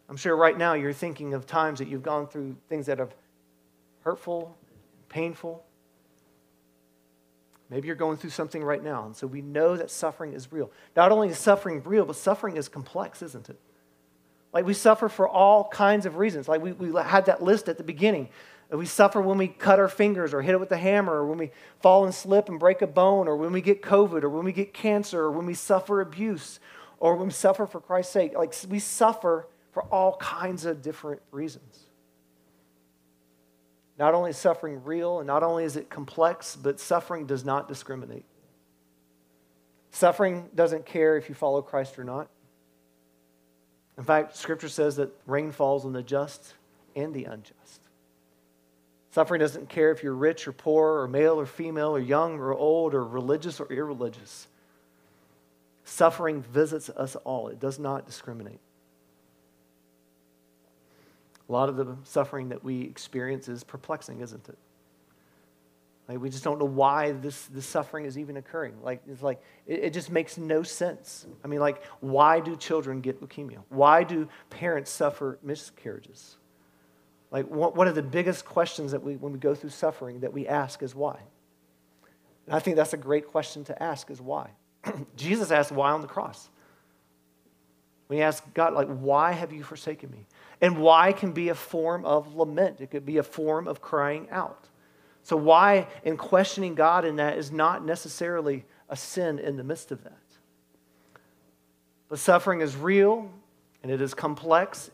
I'm 0.09 0.17
sure 0.17 0.35
right 0.35 0.57
now 0.57 0.73
you're 0.73 0.91
thinking 0.91 1.35
of 1.35 1.45
times 1.45 1.77
that 1.77 1.87
you've 1.87 2.01
gone 2.01 2.25
through 2.25 2.55
things 2.67 2.87
that 2.87 2.99
are 2.99 3.09
hurtful, 4.01 4.57
painful. 5.07 5.63
Maybe 7.69 7.85
you're 7.85 7.95
going 7.95 8.17
through 8.17 8.31
something 8.31 8.63
right 8.63 8.83
now. 8.83 9.05
And 9.05 9.15
so 9.15 9.27
we 9.27 9.43
know 9.43 9.77
that 9.77 9.91
suffering 9.91 10.33
is 10.33 10.51
real. 10.51 10.71
Not 10.95 11.11
only 11.11 11.29
is 11.29 11.37
suffering 11.37 11.83
real, 11.85 12.05
but 12.05 12.15
suffering 12.15 12.57
is 12.57 12.69
complex, 12.69 13.21
isn't 13.21 13.51
it? 13.51 13.59
Like 14.51 14.65
we 14.65 14.73
suffer 14.73 15.09
for 15.09 15.27
all 15.27 15.67
kinds 15.69 16.07
of 16.07 16.17
reasons. 16.17 16.47
Like 16.47 16.61
we, 16.63 16.71
we 16.71 16.99
had 16.99 17.27
that 17.27 17.43
list 17.43 17.69
at 17.69 17.77
the 17.77 17.83
beginning 17.83 18.29
we 18.79 18.85
suffer 18.85 19.21
when 19.21 19.37
we 19.37 19.47
cut 19.47 19.79
our 19.79 19.87
fingers 19.87 20.33
or 20.33 20.41
hit 20.41 20.53
it 20.53 20.59
with 20.59 20.71
a 20.71 20.77
hammer, 20.77 21.13
or 21.13 21.25
when 21.27 21.37
we 21.37 21.51
fall 21.79 22.05
and 22.05 22.13
slip 22.13 22.49
and 22.49 22.59
break 22.59 22.81
a 22.81 22.87
bone, 22.87 23.27
or 23.27 23.37
when 23.37 23.51
we 23.51 23.61
get 23.61 23.81
COVID, 23.81 24.23
or 24.23 24.29
when 24.29 24.45
we 24.45 24.51
get 24.51 24.73
cancer, 24.73 25.21
or 25.21 25.31
when 25.31 25.45
we 25.45 25.53
suffer 25.53 26.01
abuse, 26.01 26.59
or 26.99 27.15
when 27.15 27.27
we 27.27 27.33
suffer 27.33 27.67
for 27.67 27.79
Christ's 27.79 28.13
sake. 28.13 28.33
Like 28.35 28.55
we 28.69 28.79
suffer 28.79 29.47
for 29.71 29.83
all 29.83 30.17
kinds 30.17 30.65
of 30.65 30.81
different 30.81 31.21
reasons. 31.31 31.85
Not 33.99 34.15
only 34.15 34.31
is 34.31 34.37
suffering 34.37 34.83
real, 34.83 35.19
and 35.19 35.27
not 35.27 35.43
only 35.43 35.65
is 35.65 35.75
it 35.77 35.89
complex, 35.89 36.55
but 36.55 36.79
suffering 36.79 37.25
does 37.27 37.45
not 37.45 37.67
discriminate. 37.67 38.25
Suffering 39.91 40.49
doesn't 40.55 40.87
care 40.87 41.17
if 41.17 41.29
you 41.29 41.35
follow 41.35 41.61
Christ 41.61 41.99
or 41.99 42.03
not. 42.03 42.27
In 43.99 44.03
fact, 44.03 44.35
Scripture 44.35 44.69
says 44.69 44.95
that 44.95 45.11
rain 45.27 45.51
falls 45.51 45.85
on 45.85 45.93
the 45.93 46.01
just 46.01 46.55
and 46.95 47.13
the 47.13 47.25
unjust. 47.25 47.82
Suffering 49.13 49.41
doesn't 49.41 49.69
care 49.69 49.91
if 49.91 50.01
you're 50.01 50.15
rich 50.15 50.47
or 50.47 50.51
poor, 50.51 51.01
or 51.01 51.07
male 51.07 51.39
or 51.39 51.45
female, 51.45 51.95
or 51.95 51.99
young 51.99 52.39
or 52.39 52.51
old, 52.51 52.95
or 52.95 53.05
religious 53.05 53.59
or 53.59 53.71
irreligious. 53.71 54.47
Suffering 55.83 56.41
visits 56.41 56.89
us 56.89 57.15
all, 57.17 57.49
it 57.49 57.59
does 57.59 57.77
not 57.77 58.07
discriminate. 58.07 58.59
A 61.47 61.51
lot 61.51 61.69
of 61.69 61.75
the 61.77 61.95
suffering 62.05 62.49
that 62.49 62.63
we 62.63 62.81
experience 62.81 63.47
is 63.47 63.63
perplexing, 63.63 64.21
isn't 64.21 64.49
it? 64.49 64.57
Like 66.09 66.19
we 66.19 66.31
just 66.31 66.43
don't 66.43 66.57
know 66.57 66.65
why 66.65 67.11
this, 67.11 67.45
this 67.45 67.67
suffering 67.67 68.05
is 68.05 68.17
even 68.17 68.37
occurring. 68.37 68.81
Like 68.81 69.03
it's 69.07 69.21
like 69.21 69.43
it, 69.67 69.83
it, 69.83 69.93
just 69.93 70.09
makes 70.09 70.39
no 70.39 70.63
sense. 70.63 71.27
I 71.43 71.47
mean, 71.47 71.59
like, 71.59 71.85
why 71.99 72.39
do 72.39 72.55
children 72.55 72.99
get 72.99 73.21
leukemia? 73.21 73.59
Why 73.69 74.03
do 74.03 74.27
parents 74.49 74.89
suffer 74.89 75.37
miscarriages? 75.43 76.37
Like, 77.33 77.47
one 77.47 77.87
of 77.87 77.95
the 77.95 78.03
biggest 78.03 78.45
questions 78.45 78.91
that 78.91 79.01
we, 79.01 79.15
when 79.15 79.33
we 79.33 79.39
go 79.39 79.55
through 79.55 79.71
suffering, 79.71 80.19
that 80.19 80.31
we 80.31 80.47
ask 80.47 80.83
is 80.83 80.93
why? 80.93 81.19
And 82.45 82.55
I 82.55 82.59
think 82.59 82.77
that's 82.77 82.93
a 82.93 82.97
great 82.97 83.27
question 83.27 83.63
to 83.65 83.83
ask 83.83 84.11
is 84.11 84.21
why? 84.21 84.51
Jesus 85.15 85.49
asked 85.49 85.71
why 85.71 85.91
on 85.91 86.01
the 86.01 86.07
cross. 86.07 86.49
When 88.05 88.17
he 88.17 88.23
asked 88.23 88.53
God, 88.53 88.73
like, 88.73 88.87
why 88.87 89.31
have 89.31 89.51
you 89.51 89.63
forsaken 89.63 90.11
me? 90.11 90.27
And 90.61 90.77
why 90.77 91.11
can 91.11 91.31
be 91.31 91.49
a 91.49 91.55
form 91.55 92.05
of 92.05 92.35
lament. 92.35 92.81
It 92.81 92.91
could 92.91 93.05
be 93.05 93.17
a 93.17 93.23
form 93.23 93.67
of 93.67 93.81
crying 93.81 94.27
out. 94.29 94.69
So, 95.23 95.35
why 95.35 95.87
in 96.03 96.17
questioning 96.17 96.75
God 96.75 97.03
in 97.03 97.15
that 97.15 97.37
is 97.37 97.51
not 97.51 97.83
necessarily 97.83 98.63
a 98.89 98.95
sin 98.95 99.39
in 99.39 99.57
the 99.57 99.63
midst 99.63 99.91
of 99.91 100.03
that. 100.03 100.19
But 102.09 102.19
suffering 102.19 102.61
is 102.61 102.75
real 102.75 103.31
and 103.81 103.91
it 103.91 104.01
is 104.01 104.13
complex 104.13 104.91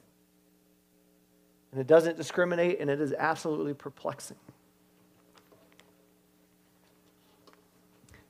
and 1.72 1.80
it 1.80 1.88
doesn't 1.88 2.18
discriminate, 2.18 2.80
and 2.80 2.90
it 2.90 3.00
is 3.00 3.14
absolutely 3.14 3.74
perplexing. 3.74 4.38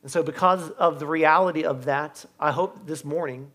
And 0.02 0.12
so, 0.12 0.24
because 0.24 0.70
of 0.72 1.00
the 1.00 1.06
reality 1.06 1.64
of 1.64 1.86
that, 1.86 2.26
I 2.40 2.52
hope 2.52 2.86
this 2.86 3.04
morning 3.04 3.52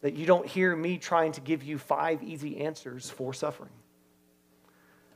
that 0.00 0.14
you 0.14 0.26
don't 0.26 0.46
hear 0.46 0.74
me 0.76 0.98
trying 0.98 1.32
to 1.32 1.40
give 1.40 1.62
you 1.62 1.78
five 1.78 2.22
easy 2.22 2.58
answers 2.58 3.10
for 3.10 3.32
suffering. 3.34 3.70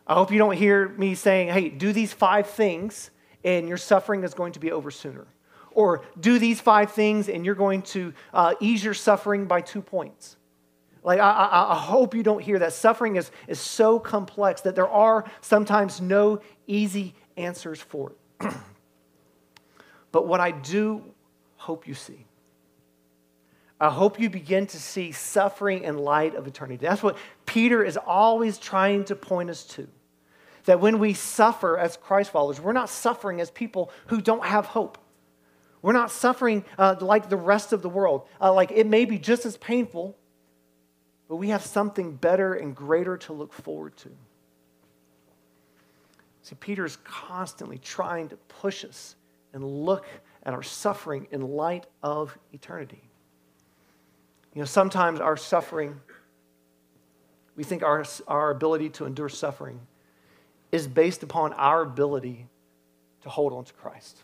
I 0.07 0.15
hope 0.15 0.33
you 0.33 0.39
don't 0.39 0.57
hear 0.57 0.89
me 0.89 1.15
saying, 1.15 1.49
hey, 1.49 1.69
do 1.69 1.93
these 1.93 2.13
five 2.13 2.49
things 2.49 3.11
and 3.45 3.69
your 3.69 3.77
suffering 3.77 4.25
is 4.25 4.35
going 4.35 4.53
to 4.53 4.61
be 4.61 4.73
over 4.73 4.91
sooner. 4.91 5.27
Or 5.71 6.05
do 6.19 6.39
these 6.39 6.61
five 6.61 6.93
things 6.93 7.29
and 7.29 7.47
you're 7.47 7.55
going 7.55 7.83
to 7.83 8.13
uh, 8.35 8.55
ease 8.61 8.85
your 8.85 8.95
suffering 8.95 9.47
by 9.47 9.61
two 9.61 9.81
points. 9.81 10.37
Like, 11.05 11.19
I, 11.19 11.31
I, 11.31 11.73
I, 11.73 11.75
hope 11.77 12.15
you 12.15 12.23
don't 12.23 12.43
hear 12.43 12.61
that. 12.61 12.73
Suffering 12.73 13.17
is, 13.17 13.31
is 13.49 13.59
so 13.59 13.99
complex 13.99 14.61
that 14.61 14.77
there 14.77 14.89
are 14.89 15.25
sometimes 15.41 16.01
no 16.01 16.41
easy 16.69 17.15
answers 17.37 17.81
for 17.81 18.13
it. 18.41 18.53
but 20.13 20.29
what 20.29 20.39
I 20.39 20.53
do 20.53 21.03
hope 21.57 21.89
you 21.89 21.95
see, 21.95 22.27
I 23.81 23.91
hope 23.91 24.21
you 24.21 24.31
begin 24.31 24.69
to 24.69 24.79
see 24.79 25.11
suffering 25.11 25.83
in 25.83 25.99
light 25.99 26.37
of 26.37 26.47
eternity. 26.47 26.87
That's 26.87 27.03
what 27.03 27.17
Peter 27.47 27.83
is 27.83 27.97
always 27.97 28.59
trying 28.59 29.05
to 29.07 29.17
point 29.17 29.51
us 29.51 29.65
to. 29.65 29.89
That 30.67 30.79
when 30.79 31.01
we 31.01 31.15
suffer 31.15 31.77
as 31.77 31.97
Christ 31.97 32.31
followers, 32.31 32.61
we're 32.61 32.73
not 32.73 32.89
suffering 32.89 33.41
as 33.41 33.51
people 33.51 33.91
who 34.07 34.21
don't 34.21 34.45
have 34.45 34.67
hope. 34.67 34.99
We're 35.83 35.95
not 35.95 36.13
suffering 36.13 36.65
uh, 36.79 36.95
like 37.01 37.29
the 37.29 37.37
rest 37.37 37.73
of 37.73 37.83
the 37.83 37.89
world. 37.89 38.29
Uh, 38.41 38.55
like 38.55 38.71
it 38.71 38.87
may 38.87 39.05
be 39.05 39.19
just 39.19 39.45
as 39.45 39.57
painful, 39.57 40.17
but 41.33 41.37
we 41.37 41.49
have 41.49 41.65
something 41.65 42.15
better 42.15 42.53
and 42.53 42.77
greater 42.77 43.17
to 43.17 43.33
look 43.33 43.55
forward 43.55 43.97
to. 43.97 44.11
See, 46.43 46.55
Peter's 46.57 46.99
constantly 47.05 47.79
trying 47.79 48.29
to 48.29 48.37
push 48.37 48.85
us 48.85 49.17
and 49.55 49.65
look 49.65 50.05
at 50.43 50.53
our 50.53 50.63
suffering 50.63 51.29
in 51.31 51.41
light 51.41 51.87
of 52.03 52.37
eternity. 52.53 53.01
You 54.53 54.61
know, 54.61 54.67
sometimes 54.67 55.21
our 55.21 55.39
suffering, 55.39 55.99
we 57.57 57.65
think 57.65 57.83
our, 57.83 58.05
our 58.29 58.51
ability 58.51 58.91
to 58.91 59.07
endure 59.07 59.31
suffering 59.31 59.81
is 60.71 60.87
based 60.87 61.23
upon 61.23 61.55
our 61.55 61.81
ability 61.81 62.47
to 63.23 63.31
hold 63.31 63.55
on 63.55 63.65
to 63.65 63.73
Christ. 63.73 64.19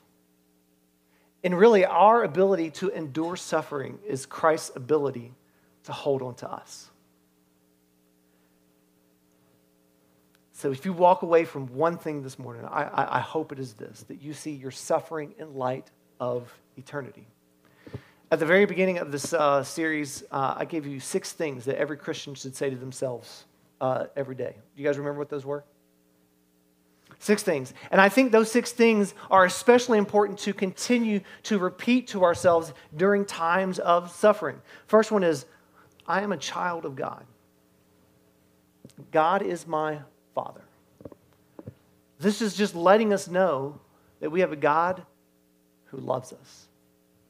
And 1.43 1.59
really, 1.59 1.87
our 1.87 2.23
ability 2.23 2.69
to 2.73 2.91
endure 2.91 3.37
suffering 3.37 3.99
is 4.07 4.27
Christ's 4.27 4.77
ability 4.77 5.33
to 5.85 5.93
hold 5.93 6.21
on 6.21 6.35
to 6.35 6.53
us. 6.53 6.91
So 10.59 10.73
if 10.73 10.85
you 10.85 10.93
walk 10.93 11.23
away 11.23 11.45
from 11.45 11.69
one 11.69 11.97
thing 11.97 12.25
this 12.25 12.37
morning, 12.37 12.65
I, 12.65 12.83
I, 12.83 13.19
I 13.19 13.21
hope 13.21 13.53
it 13.53 13.61
is 13.61 13.75
this 13.75 14.03
that 14.09 14.21
you 14.21 14.33
see 14.33 14.51
your 14.51 14.73
suffering 14.73 15.33
in 15.39 15.55
light 15.55 15.89
of 16.19 16.53
eternity. 16.77 17.29
At 18.33 18.41
the 18.41 18.45
very 18.45 18.67
beginning 18.67 18.99
of 18.99 19.13
this 19.13 19.33
uh, 19.33 19.63
series, 19.63 20.25
uh, 20.33 20.55
I 20.57 20.65
gave 20.65 20.85
you 20.85 20.99
six 20.99 21.31
things 21.31 21.65
that 21.67 21.79
every 21.79 21.97
Christian 21.97 22.35
should 22.35 22.57
say 22.57 22.71
to 22.71 22.75
themselves 22.75 23.45
uh, 23.81 24.07
every 24.17 24.35
day. 24.35 24.57
Do 24.75 24.83
you 24.83 24.89
guys 24.89 24.99
remember 24.99 25.21
what 25.21 25.29
those 25.29 25.47
were? 25.47 25.63
Six 27.21 27.45
things. 27.45 27.73
And 27.93 28.01
I 28.01 28.09
think 28.09 28.33
those 28.33 28.51
six 28.51 28.73
things 28.73 29.15
are 29.31 29.45
especially 29.45 29.99
important 29.99 30.41
to 30.41 30.53
continue 30.53 31.21
to 31.45 31.61
repeat 31.61 32.09
to 32.09 32.25
ourselves 32.25 32.73
during 32.97 33.27
times 33.27 33.79
of 33.79 34.11
suffering. 34.11 34.61
First 34.89 35.13
one 35.13 35.23
is 35.23 35.47
I 36.05 36.23
am 36.23 36.33
a 36.33 36.37
child 36.37 36.85
of 36.85 36.97
God. 36.97 37.25
God 39.13 39.43
is 39.43 39.65
my 39.65 40.01
Father. 40.39 40.63
This 42.21 42.41
is 42.41 42.55
just 42.55 42.77
letting 42.77 43.13
us 43.13 43.27
know 43.27 43.81
that 44.21 44.31
we 44.31 44.39
have 44.39 44.53
a 44.53 44.57
God 44.57 45.03
who 45.87 45.97
loves 45.97 46.33
us. 46.33 46.69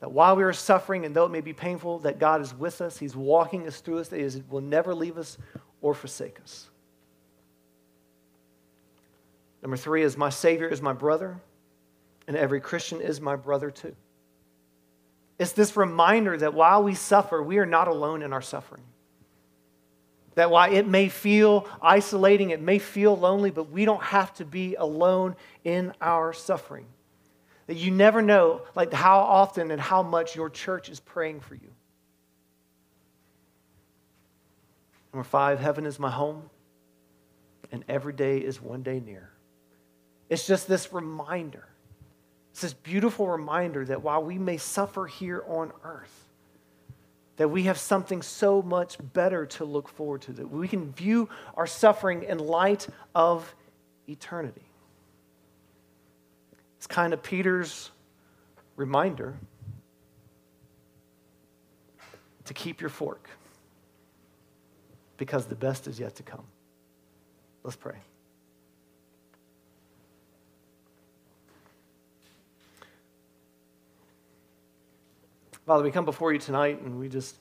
That 0.00 0.12
while 0.12 0.36
we 0.36 0.42
are 0.42 0.52
suffering, 0.52 1.06
and 1.06 1.16
though 1.16 1.24
it 1.24 1.30
may 1.30 1.40
be 1.40 1.54
painful, 1.54 2.00
that 2.00 2.18
God 2.18 2.42
is 2.42 2.52
with 2.52 2.82
us. 2.82 2.98
He's 2.98 3.16
walking 3.16 3.66
us 3.66 3.80
through 3.80 4.00
us. 4.00 4.08
That 4.08 4.20
He 4.20 4.42
will 4.50 4.60
never 4.60 4.94
leave 4.94 5.16
us 5.16 5.38
or 5.80 5.94
forsake 5.94 6.38
us. 6.42 6.68
Number 9.62 9.78
three 9.78 10.02
is 10.02 10.18
my 10.18 10.28
Savior 10.28 10.68
is 10.68 10.82
my 10.82 10.92
brother, 10.92 11.40
and 12.26 12.36
every 12.36 12.60
Christian 12.60 13.00
is 13.00 13.22
my 13.22 13.36
brother 13.36 13.70
too. 13.70 13.96
It's 15.38 15.52
this 15.52 15.78
reminder 15.78 16.36
that 16.36 16.52
while 16.52 16.82
we 16.82 16.94
suffer, 16.94 17.42
we 17.42 17.56
are 17.56 17.66
not 17.66 17.88
alone 17.88 18.20
in 18.20 18.34
our 18.34 18.42
suffering. 18.42 18.84
That 20.38 20.52
while 20.52 20.72
it 20.72 20.86
may 20.86 21.08
feel 21.08 21.66
isolating, 21.82 22.50
it 22.50 22.60
may 22.60 22.78
feel 22.78 23.16
lonely, 23.16 23.50
but 23.50 23.72
we 23.72 23.84
don't 23.84 24.04
have 24.04 24.32
to 24.34 24.44
be 24.44 24.76
alone 24.76 25.34
in 25.64 25.92
our 26.00 26.32
suffering. 26.32 26.86
That 27.66 27.74
you 27.74 27.90
never 27.90 28.22
know 28.22 28.62
like 28.76 28.92
how 28.92 29.18
often 29.18 29.72
and 29.72 29.80
how 29.80 30.04
much 30.04 30.36
your 30.36 30.48
church 30.48 30.90
is 30.90 31.00
praying 31.00 31.40
for 31.40 31.56
you. 31.56 31.72
Number 35.12 35.24
five, 35.24 35.58
heaven 35.58 35.84
is 35.84 35.98
my 35.98 36.08
home, 36.12 36.48
and 37.72 37.84
every 37.88 38.12
day 38.12 38.38
is 38.38 38.62
one 38.62 38.84
day 38.84 39.00
near. 39.00 39.32
It's 40.28 40.46
just 40.46 40.68
this 40.68 40.92
reminder. 40.92 41.66
It's 42.52 42.60
this 42.60 42.74
beautiful 42.74 43.26
reminder 43.26 43.84
that 43.86 44.04
while 44.04 44.22
we 44.22 44.38
may 44.38 44.58
suffer 44.58 45.08
here 45.08 45.42
on 45.48 45.72
earth, 45.82 46.27
that 47.38 47.48
we 47.48 47.62
have 47.62 47.78
something 47.78 48.20
so 48.20 48.60
much 48.60 48.98
better 49.14 49.46
to 49.46 49.64
look 49.64 49.88
forward 49.88 50.20
to, 50.22 50.32
that 50.32 50.50
we 50.50 50.66
can 50.68 50.92
view 50.92 51.28
our 51.54 51.68
suffering 51.68 52.24
in 52.24 52.38
light 52.38 52.86
of 53.14 53.54
eternity. 54.08 54.66
It's 56.76 56.88
kind 56.88 57.12
of 57.12 57.22
Peter's 57.22 57.90
reminder 58.76 59.36
to 62.44 62.54
keep 62.54 62.80
your 62.80 62.90
fork 62.90 63.30
because 65.16 65.46
the 65.46 65.54
best 65.54 65.86
is 65.86 66.00
yet 66.00 66.16
to 66.16 66.24
come. 66.24 66.44
Let's 67.62 67.76
pray. 67.76 67.98
Father, 75.68 75.84
we 75.84 75.90
come 75.90 76.06
before 76.06 76.32
you 76.32 76.38
tonight 76.38 76.80
and 76.80 76.98
we 76.98 77.10
just, 77.10 77.36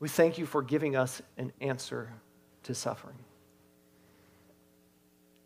we 0.00 0.08
thank 0.08 0.38
you 0.38 0.46
for 0.46 0.62
giving 0.62 0.96
us 0.96 1.20
an 1.36 1.52
answer 1.60 2.10
to 2.62 2.74
suffering. 2.74 3.18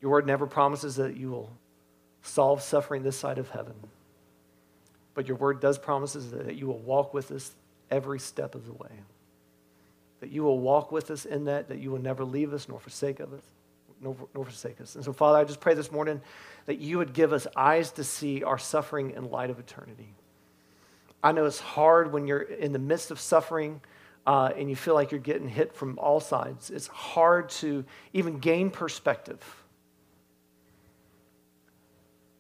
Your 0.01 0.13
word 0.13 0.25
never 0.25 0.47
promises 0.47 0.95
that 0.95 1.17
you 1.17 1.33
will 1.33 1.51
solve 2.23 2.63
suffering 2.63 3.03
this 3.03 3.19
side 3.19 3.39
of 3.39 3.51
heaven. 3.51 3.75
But 5.15 5.27
your 5.27 5.37
word 5.37 5.59
does 5.59 5.79
promises 5.79 6.31
that 6.31 6.55
you 6.55 6.69
will 6.69 6.79
walk 6.79 7.13
with 7.13 7.33
us 7.33 7.51
every 7.91 8.21
step 8.21 8.55
of 8.55 8.67
the 8.67 8.73
way. 8.73 8.93
That 10.21 10.31
you 10.31 10.45
will 10.45 10.61
walk 10.61 10.93
with 10.93 11.11
us 11.11 11.25
in 11.25 11.47
that, 11.47 11.71
that 11.71 11.79
you 11.79 11.91
will 11.91 11.99
never 11.99 12.25
leave 12.25 12.53
us 12.53 12.69
nor 12.69 12.79
forsake 12.79 13.19
of 13.19 13.33
us, 13.33 13.43
nor, 14.01 14.15
forsake 14.45 14.81
us. 14.81 14.95
And 14.95 15.05
so, 15.05 15.13
Father, 15.13 15.39
I 15.39 15.45
just 15.45 15.61
pray 15.61 15.75
this 15.75 15.91
morning 15.91 16.21
that 16.67 16.79
you 16.79 16.99
would 16.99 17.13
give 17.13 17.33
us 17.33 17.47
eyes 17.57 17.93
to 17.93 18.05
see 18.05 18.43
our 18.43 18.59
suffering 18.59 19.13
in 19.13 19.31
light 19.31 19.51
of 19.51 19.59
eternity. 19.59 20.15
I 21.23 21.33
know 21.33 21.45
it's 21.45 21.61
hard 21.61 22.13
when 22.13 22.27
you're 22.27 22.43
in 22.43 22.73
the 22.73 22.79
midst 22.79 23.11
of 23.11 23.19
suffering 23.19 23.81
uh, 24.27 24.51
and 24.57 24.69
you 24.69 24.77
feel 24.77 24.95
like 24.95 25.11
you're 25.13 25.21
getting 25.21 25.49
hit 25.49 25.73
from 25.73 25.99
all 25.99 26.21
sides. 26.21 26.71
It's 26.71 26.89
hard 26.89 27.49
to 27.51 27.85
even 28.13 28.39
gain 28.39 28.71
perspective. 28.71 29.41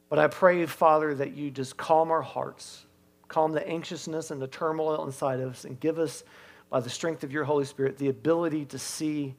But 0.08 0.18
I 0.18 0.28
pray, 0.28 0.64
Father, 0.66 1.14
that 1.14 1.34
you 1.34 1.50
just 1.50 1.76
calm 1.76 2.10
our 2.10 2.22
hearts, 2.22 2.86
calm 3.28 3.52
the 3.52 3.66
anxiousness 3.66 4.30
and 4.30 4.40
the 4.40 4.46
turmoil 4.46 5.04
inside 5.04 5.40
of 5.40 5.50
us, 5.50 5.64
and 5.64 5.78
give 5.80 5.98
us, 5.98 6.22
by 6.70 6.80
the 6.80 6.90
strength 6.90 7.24
of 7.24 7.32
your 7.32 7.44
Holy 7.44 7.64
Spirit, 7.64 7.98
the 7.98 8.08
ability 8.08 8.66
to 8.66 8.78
see 8.78 9.34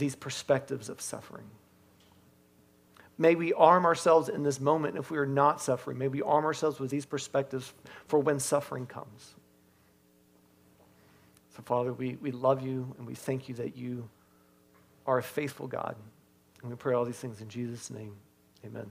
these 0.00 0.16
perspectives 0.16 0.88
of 0.88 1.00
suffering. 1.00 1.44
May 3.16 3.34
we 3.34 3.52
arm 3.52 3.84
ourselves 3.84 4.28
in 4.28 4.42
this 4.42 4.58
moment 4.58 4.96
if 4.96 5.10
we 5.10 5.18
are 5.18 5.26
not 5.26 5.60
suffering. 5.60 5.98
May 5.98 6.08
we 6.08 6.22
arm 6.22 6.44
ourselves 6.44 6.80
with 6.80 6.90
these 6.90 7.04
perspectives 7.04 7.72
for 8.06 8.18
when 8.18 8.40
suffering 8.40 8.86
comes. 8.86 9.34
So, 11.54 11.62
Father, 11.62 11.92
we, 11.92 12.16
we 12.20 12.30
love 12.30 12.64
you 12.64 12.94
and 12.98 13.06
we 13.06 13.14
thank 13.14 13.48
you 13.48 13.54
that 13.56 13.76
you 13.76 14.08
are 15.06 15.18
a 15.18 15.22
faithful 15.22 15.66
God. 15.66 15.96
And 16.62 16.70
we 16.70 16.76
pray 16.76 16.94
all 16.94 17.04
these 17.04 17.18
things 17.18 17.40
in 17.42 17.48
Jesus' 17.48 17.90
name. 17.90 18.16
Amen. 18.64 18.90